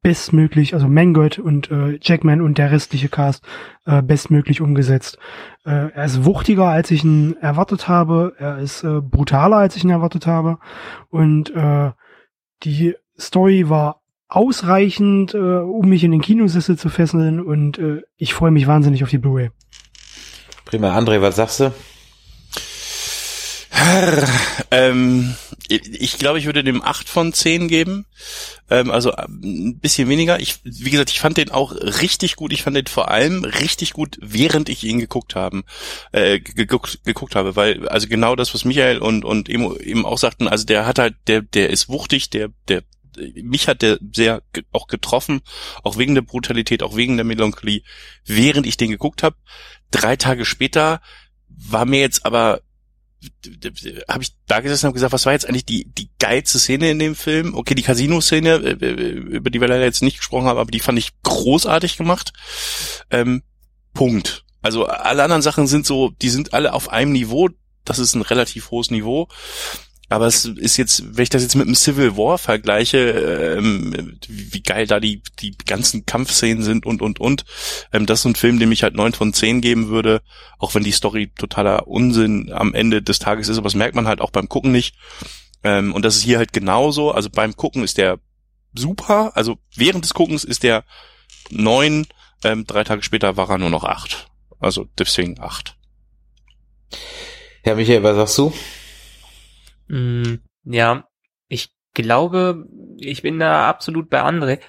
[0.04, 3.44] bestmöglich, also Mangold und äh, Jackman und der restliche Cast
[3.86, 5.18] äh, bestmöglich umgesetzt.
[5.66, 8.34] Äh, er ist wuchtiger, als ich ihn erwartet habe.
[8.38, 10.60] Er ist äh, brutaler, als ich ihn erwartet habe.
[11.10, 11.92] Und äh,
[12.64, 17.40] die Story war ausreichend, äh, um mich in den Kinosessel zu fesseln.
[17.40, 19.52] Und äh, ich freue mich wahnsinnig auf die Blu-ray.
[20.66, 21.72] Prima, André, was sagst du?
[24.72, 25.36] Ähm,
[25.68, 28.06] ich glaube, ich würde dem acht von zehn geben.
[28.70, 30.40] Ähm, also äh, ein bisschen weniger.
[30.40, 32.54] Ich, wie gesagt, ich fand den auch richtig gut.
[32.54, 35.64] Ich fand den vor allem richtig gut, während ich ihn geguckt haben,
[36.12, 40.48] äh, geguckt, geguckt habe, weil also genau das, was Michael und und eben auch sagten,
[40.48, 42.84] also der hat halt, der der ist wuchtig, der der
[43.36, 44.42] mich hat der sehr
[44.72, 45.42] auch getroffen,
[45.84, 47.84] auch wegen der Brutalität, auch wegen der Melancholie,
[48.26, 49.36] während ich den geguckt habe.
[49.92, 51.02] Drei Tage später
[51.48, 52.62] war mir jetzt aber
[54.10, 57.00] habe ich da gesessen und gesagt, was war jetzt eigentlich die, die geilste Szene in
[57.00, 57.56] dem Film?
[57.56, 60.80] Okay, die Casino-Szene, äh, äh, über die wir leider jetzt nicht gesprochen haben, aber die
[60.80, 62.34] fand ich großartig gemacht.
[63.12, 63.44] Ähm,
[63.94, 64.46] Punkt.
[64.62, 67.50] Also alle anderen Sachen sind so, die sind alle auf einem Niveau.
[67.86, 69.28] Das ist ein relativ hohes Niveau.
[70.14, 74.62] Aber es ist jetzt, wenn ich das jetzt mit einem Civil War vergleiche, ähm, wie
[74.62, 77.46] geil da die, die ganzen Kampfszenen sind und, und, und.
[77.92, 80.22] Ähm, das ist ein Film, dem ich halt neun von zehn geben würde,
[80.60, 84.06] auch wenn die Story totaler Unsinn am Ende des Tages ist, aber das merkt man
[84.06, 84.96] halt auch beim Gucken nicht.
[85.64, 87.10] Ähm, und das ist hier halt genauso.
[87.12, 88.20] Also beim Gucken ist der
[88.76, 90.84] super, also während des Guckens ist der
[91.50, 92.06] neun,
[92.44, 94.28] ähm, drei Tage später war er nur noch acht.
[94.60, 95.76] Also deswegen acht.
[97.64, 98.54] Herr Michael, was sagst du?
[99.88, 101.08] Mm, ja,
[101.48, 104.60] ich glaube, ich bin da absolut bei André,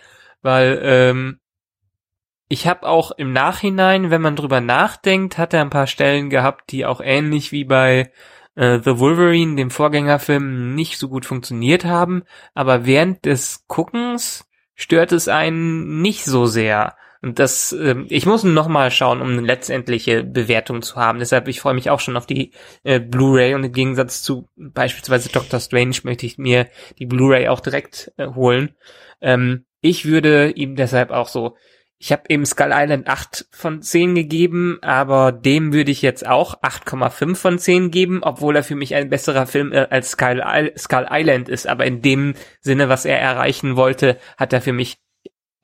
[0.43, 1.41] weil ähm,
[2.49, 6.71] ich habe auch im Nachhinein, wenn man drüber nachdenkt, hat er ein paar Stellen gehabt,
[6.71, 8.13] die auch ähnlich wie bei
[8.55, 12.23] äh, The Wolverine, dem Vorgängerfilm, nicht so gut funktioniert haben.
[12.55, 16.97] Aber während des Guckens stört es einen nicht so sehr.
[17.25, 21.21] Und das, äh, ich muss noch mal schauen, um eine letztendliche Bewertung zu haben.
[21.21, 22.53] Deshalb, ich freue mich auch schon auf die
[22.83, 26.69] äh, Blu-ray und im Gegensatz zu beispielsweise Doctor Strange möchte ich mir
[26.99, 28.75] die Blu-ray auch direkt äh, holen.
[29.23, 31.57] Ähm, ich würde ihm deshalb auch so,
[31.99, 36.63] Ich habe eben Skull Island 8 von 10 gegeben, aber dem würde ich jetzt auch
[36.63, 40.43] 8,5 von 10 geben, obwohl er für mich ein besserer Film äh, als Skull,
[40.77, 41.67] Skull Island ist.
[41.67, 44.99] Aber in dem Sinne, was er erreichen wollte, hat er für mich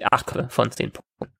[0.02, 1.39] 8 von 10 Punkten.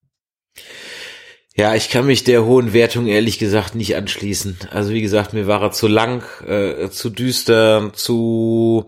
[1.56, 4.58] Ja, ich kann mich der hohen Wertung ehrlich gesagt nicht anschließen.
[4.70, 8.86] Also wie gesagt, mir war er zu lang, äh, zu düster, zu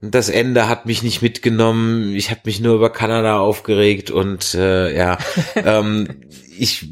[0.00, 2.14] das Ende hat mich nicht mitgenommen.
[2.14, 5.18] Ich habe mich nur über Kanada aufgeregt und äh, ja,
[5.56, 6.20] ähm,
[6.56, 6.88] ich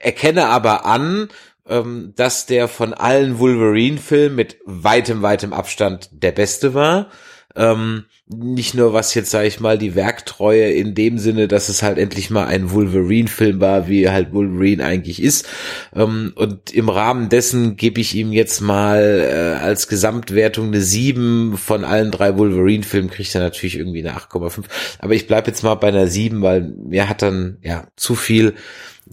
[0.00, 1.28] erkenne aber an,
[1.66, 7.10] ähm, dass der von allen Wolverine-Filmen mit weitem, weitem Abstand der beste war.
[7.56, 11.82] Ähm, nicht nur was jetzt, sage ich mal, die Werktreue in dem Sinne, dass es
[11.82, 15.48] halt endlich mal ein Wolverine-Film war, wie halt Wolverine eigentlich ist.
[15.94, 21.56] Ähm, und im Rahmen dessen gebe ich ihm jetzt mal äh, als Gesamtwertung eine 7
[21.56, 24.64] von allen drei Wolverine-Filmen, kriegt er natürlich irgendwie eine 8,5.
[25.00, 28.54] Aber ich bleib jetzt mal bei einer 7, weil mir hat dann ja zu viel,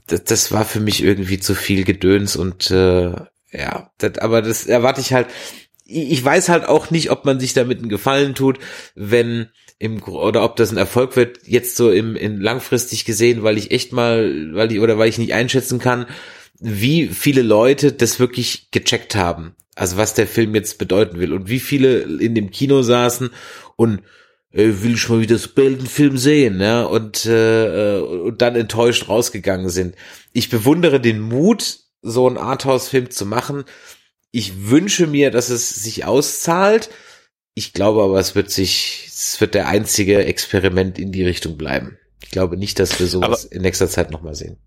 [0.05, 3.13] das, das war für mich irgendwie zu viel Gedöns und äh,
[3.51, 5.27] ja, das, aber das erwarte ich halt
[5.87, 8.59] ich weiß halt auch nicht, ob man sich damit einen Gefallen tut,
[8.95, 9.47] wenn
[9.79, 13.71] im oder ob das ein Erfolg wird jetzt so im in langfristig gesehen, weil ich
[13.71, 16.07] echt mal, weil ich oder weil ich nicht einschätzen kann,
[16.59, 19.55] wie viele Leute das wirklich gecheckt haben.
[19.75, 23.29] Also was der Film jetzt bedeuten will und wie viele in dem Kino saßen
[23.75, 24.01] und
[24.51, 29.07] äh, will ich mal wieder so einen Film sehen, ja, und, äh, und dann enttäuscht
[29.07, 29.95] rausgegangen sind.
[30.33, 33.65] Ich bewundere den Mut, so einen Arthouse-Film zu machen,
[34.31, 36.89] ich wünsche mir, dass es sich auszahlt.
[37.53, 41.97] Ich glaube aber, es wird sich, es wird der einzige Experiment in die Richtung bleiben.
[42.23, 44.57] Ich glaube nicht, dass wir sowas aber in nächster Zeit nochmal sehen.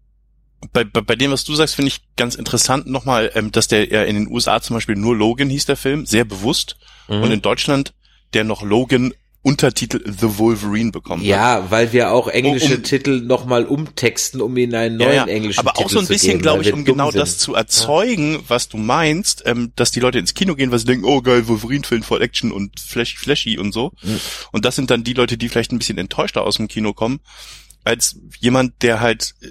[0.73, 3.89] Bei, bei, bei dem, was du sagst, finde ich ganz interessant nochmal, ähm, dass der
[3.89, 6.77] ja in den USA zum Beispiel nur Logan hieß der Film, sehr bewusst.
[7.09, 7.23] Mhm.
[7.23, 7.95] Und in Deutschland
[8.33, 9.13] der noch Logan
[9.43, 11.71] Untertitel The Wolverine bekommen ja, hat.
[11.71, 15.33] weil wir auch englische um, Titel nochmal umtexten, um ihnen einen neuen ja, ja.
[15.33, 17.21] englischen Aber Titel auch so ein bisschen, glaube ich, um genau sind.
[17.21, 18.41] das zu erzeugen, ja.
[18.49, 21.49] was du meinst, ähm, dass die Leute ins Kino gehen, weil sie denken, oh geil,
[21.49, 23.93] Wolverine-Film voll Action und flash, flashy und so.
[24.03, 24.21] Mhm.
[24.53, 27.21] Und das sind dann die Leute, die vielleicht ein bisschen enttäuschter aus dem Kino kommen,
[27.83, 29.49] als jemand, der halt äh,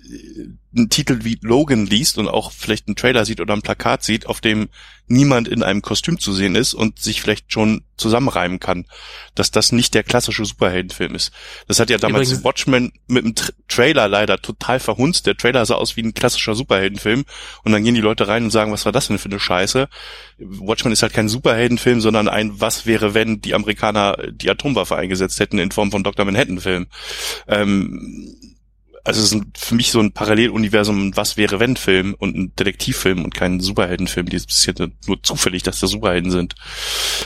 [0.80, 4.26] einen Titel wie Logan liest und auch vielleicht einen Trailer sieht oder ein Plakat sieht,
[4.26, 4.70] auf dem
[5.10, 8.86] niemand in einem Kostüm zu sehen ist und sich vielleicht schon zusammenreimen kann,
[9.34, 11.32] dass das nicht der klassische Superheldenfilm ist.
[11.68, 15.26] Das hat ja damals Übrigens, Watchmen mit dem Tra Trailer leider total verhunzt.
[15.26, 17.26] Der Trailer sah aus wie ein klassischer Superheldenfilm
[17.64, 19.90] und dann gehen die Leute rein und sagen, was war das denn für eine Scheiße?
[20.38, 25.40] Watchmen ist halt kein Superheldenfilm, sondern ein Was wäre, wenn die Amerikaner die Atomwaffe eingesetzt
[25.40, 26.26] hätten in Form von Dr.
[26.26, 26.88] Manhattan-Film.
[27.48, 28.36] Ähm,
[29.04, 33.24] also es ist für mich so ein Paralleluniversum, was wäre wenn Film und ein Detektivfilm
[33.24, 34.28] und kein Superheldenfilm.
[34.28, 36.56] Die ist jetzt nur zufällig, dass da Superhelden sind.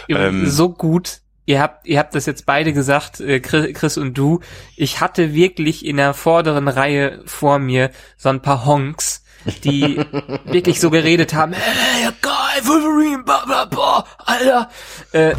[0.10, 1.22] Ähm, so gut.
[1.46, 4.40] Ihr habt, ihr habt das jetzt beide gesagt, äh, Chris und du.
[4.78, 9.23] Ich hatte wirklich in der vorderen Reihe vor mir so ein paar Honks,
[9.64, 9.98] die
[10.46, 14.70] wirklich so geredet haben, hey, geil, Wolverine, blah, blah, blah, Alter.
[15.12, 15.36] Äh,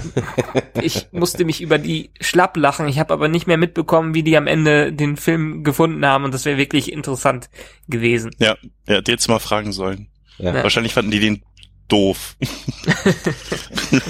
[0.81, 2.89] ich musste mich über die schlapp lachen.
[2.89, 6.35] Ich habe aber nicht mehr mitbekommen, wie die am Ende den Film gefunden haben und
[6.35, 7.49] das wäre wirklich interessant
[7.89, 8.31] gewesen.
[8.39, 8.57] Ja,
[8.87, 10.09] ja, die jetzt mal fragen sollen.
[10.39, 10.55] Ja.
[10.55, 11.43] Wahrscheinlich fanden die den
[11.89, 12.37] doof.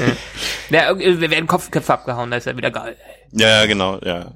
[0.70, 0.90] ja.
[0.92, 2.96] ja, wir werden Kopfköpfe abgehauen, da ist ja wieder geil.
[3.32, 4.32] Ja, ja, genau, ja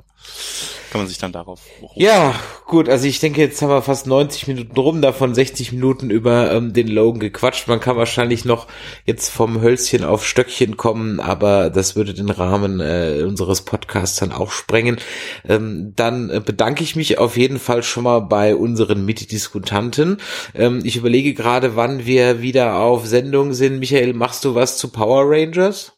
[0.91, 2.01] kann man sich dann darauf berufen.
[2.01, 2.35] Ja,
[2.67, 6.53] gut, also ich denke, jetzt haben wir fast 90 Minuten rum, davon 60 Minuten über
[6.53, 7.69] ähm, den Logan gequatscht.
[7.69, 8.67] Man kann wahrscheinlich noch
[9.05, 14.33] jetzt vom Hölzchen auf Stöckchen kommen, aber das würde den Rahmen äh, unseres Podcasts dann
[14.33, 14.99] auch sprengen.
[15.47, 20.19] Ähm, dann äh, bedanke ich mich auf jeden Fall schon mal bei unseren Mitdiskutanten.
[20.55, 23.79] Ähm, ich überlege gerade, wann wir wieder auf Sendung sind.
[23.79, 25.98] Michael, machst du was zu Power Rangers?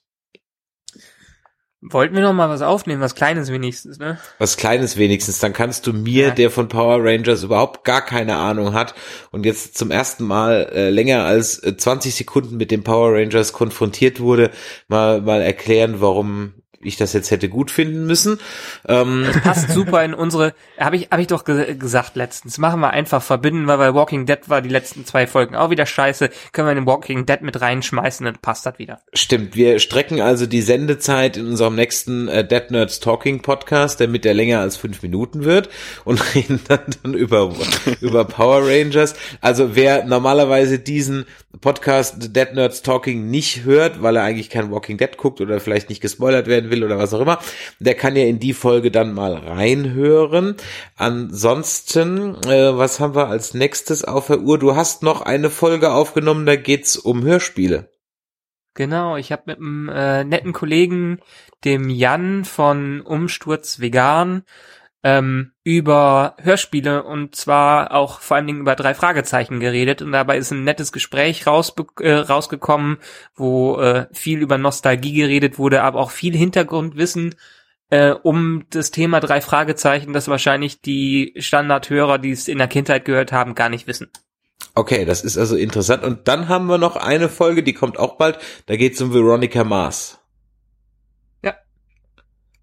[1.82, 4.18] Wollten wir noch mal was aufnehmen, was Kleines wenigstens, ne?
[4.38, 6.30] Was Kleines wenigstens, dann kannst du mir, ja.
[6.30, 8.94] der von Power Rangers überhaupt gar keine Ahnung hat
[9.30, 13.54] und jetzt zum ersten Mal äh, länger als äh, 20 Sekunden mit den Power Rangers
[13.54, 14.50] konfrontiert wurde,
[14.88, 16.52] mal, mal erklären, warum
[16.82, 18.38] ich das jetzt hätte gut finden müssen.
[18.88, 19.24] Ähm.
[19.26, 22.90] Das passt super in unsere, habe ich, hab ich doch ge gesagt letztens, machen wir
[22.90, 26.68] einfach verbinden, weil bei Walking Dead war die letzten zwei Folgen auch wieder scheiße, können
[26.68, 29.00] wir in Walking Dead mit reinschmeißen, dann passt das wieder.
[29.12, 34.24] Stimmt, wir strecken also die Sendezeit in unserem nächsten äh, Dead Nerds Talking Podcast, damit
[34.24, 35.68] der länger als fünf Minuten wird
[36.04, 37.54] und reden dann, dann über,
[38.00, 39.14] über Power Rangers.
[39.42, 41.26] Also wer normalerweise diesen
[41.60, 45.88] Podcast Dead Nerds Talking nicht hört, weil er eigentlich kein Walking Dead guckt oder vielleicht
[45.90, 47.38] nicht gespoilert werden will oder was auch immer,
[47.78, 50.56] der kann ja in die Folge dann mal reinhören.
[50.96, 54.58] Ansonsten, äh, was haben wir als nächstes auf der Uhr?
[54.58, 57.90] Du hast noch eine Folge aufgenommen, da geht's um Hörspiele.
[58.74, 61.18] Genau, ich habe mit einem äh, netten Kollegen,
[61.64, 64.44] dem Jan von Umsturz Vegan,
[65.02, 70.36] ähm, über Hörspiele und zwar auch vor allen Dingen über drei Fragezeichen geredet und dabei
[70.36, 72.98] ist ein nettes Gespräch rausbe äh, rausgekommen,
[73.34, 77.34] wo äh, viel über Nostalgie geredet wurde, aber auch viel Hintergrundwissen
[77.90, 83.04] äh, um das Thema drei Fragezeichen, das wahrscheinlich die Standardhörer, die es in der Kindheit
[83.04, 84.10] gehört haben, gar nicht wissen.
[84.74, 86.04] Okay, das ist also interessant.
[86.04, 88.38] Und dann haben wir noch eine Folge, die kommt auch bald.
[88.66, 90.19] Da geht es um Veronica Mars.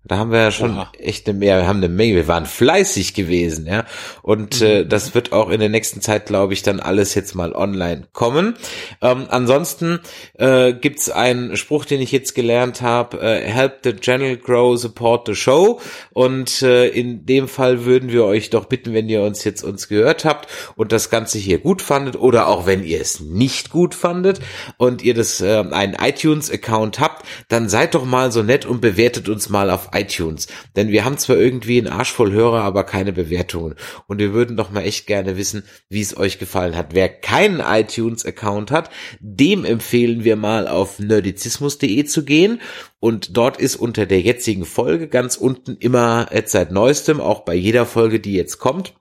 [0.07, 0.91] Da haben wir ja schon Oha.
[0.99, 3.83] echt eine Menge, wir haben eine Menge, wir waren fleißig gewesen, ja.
[4.21, 4.81] Und äh, mhm.
[4.81, 8.07] äh, das wird auch in der nächsten Zeit, glaube ich, dann alles jetzt mal online
[8.13, 8.55] kommen.
[9.01, 9.99] Ähm, ansonsten
[10.35, 15.27] äh, gibt's einen Spruch, den ich jetzt gelernt habe, äh, help the channel grow, support
[15.27, 15.81] the show.
[16.11, 19.87] Und äh, in dem Fall würden wir euch doch bitten, wenn ihr uns jetzt uns
[19.89, 23.93] gehört habt und das Ganze hier gut fandet oder auch wenn ihr es nicht gut
[23.93, 24.39] fandet
[24.77, 29.27] und ihr das äh, einen iTunes-Account habt, dann seid doch mal so nett und bewertet
[29.27, 30.47] uns mal auf iTunes.
[30.75, 33.75] Denn wir haben zwar irgendwie einen Arsch voll Hörer, aber keine Bewertungen.
[34.07, 36.93] Und wir würden doch mal echt gerne wissen, wie es euch gefallen hat.
[36.93, 42.61] Wer keinen iTunes-Account hat, dem empfehlen wir mal auf nerdizismus.de zu gehen.
[42.99, 47.53] Und dort ist unter der jetzigen Folge ganz unten immer jetzt seit neuestem, auch bei
[47.53, 48.93] jeder Folge, die jetzt kommt,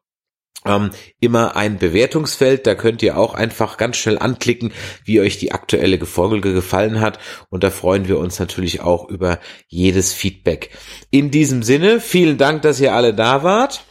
[0.64, 2.66] ähm, immer ein Bewertungsfeld.
[2.66, 4.72] Da könnt ihr auch einfach ganz schnell anklicken,
[5.04, 7.18] wie euch die aktuelle Folge gefallen hat.
[7.50, 9.38] Und da freuen wir uns natürlich auch über
[9.68, 10.70] jedes Feedback.
[11.10, 13.84] In diesem Sinne, vielen Dank, dass ihr alle da wart.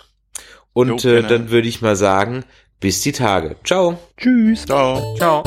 [0.73, 2.43] Und jo, äh, dann würde ich mal sagen,
[2.79, 3.55] bis die Tage.
[3.63, 3.97] Ciao.
[4.17, 4.65] Tschüss.
[4.65, 5.15] Ciao.
[5.17, 5.43] Ciao.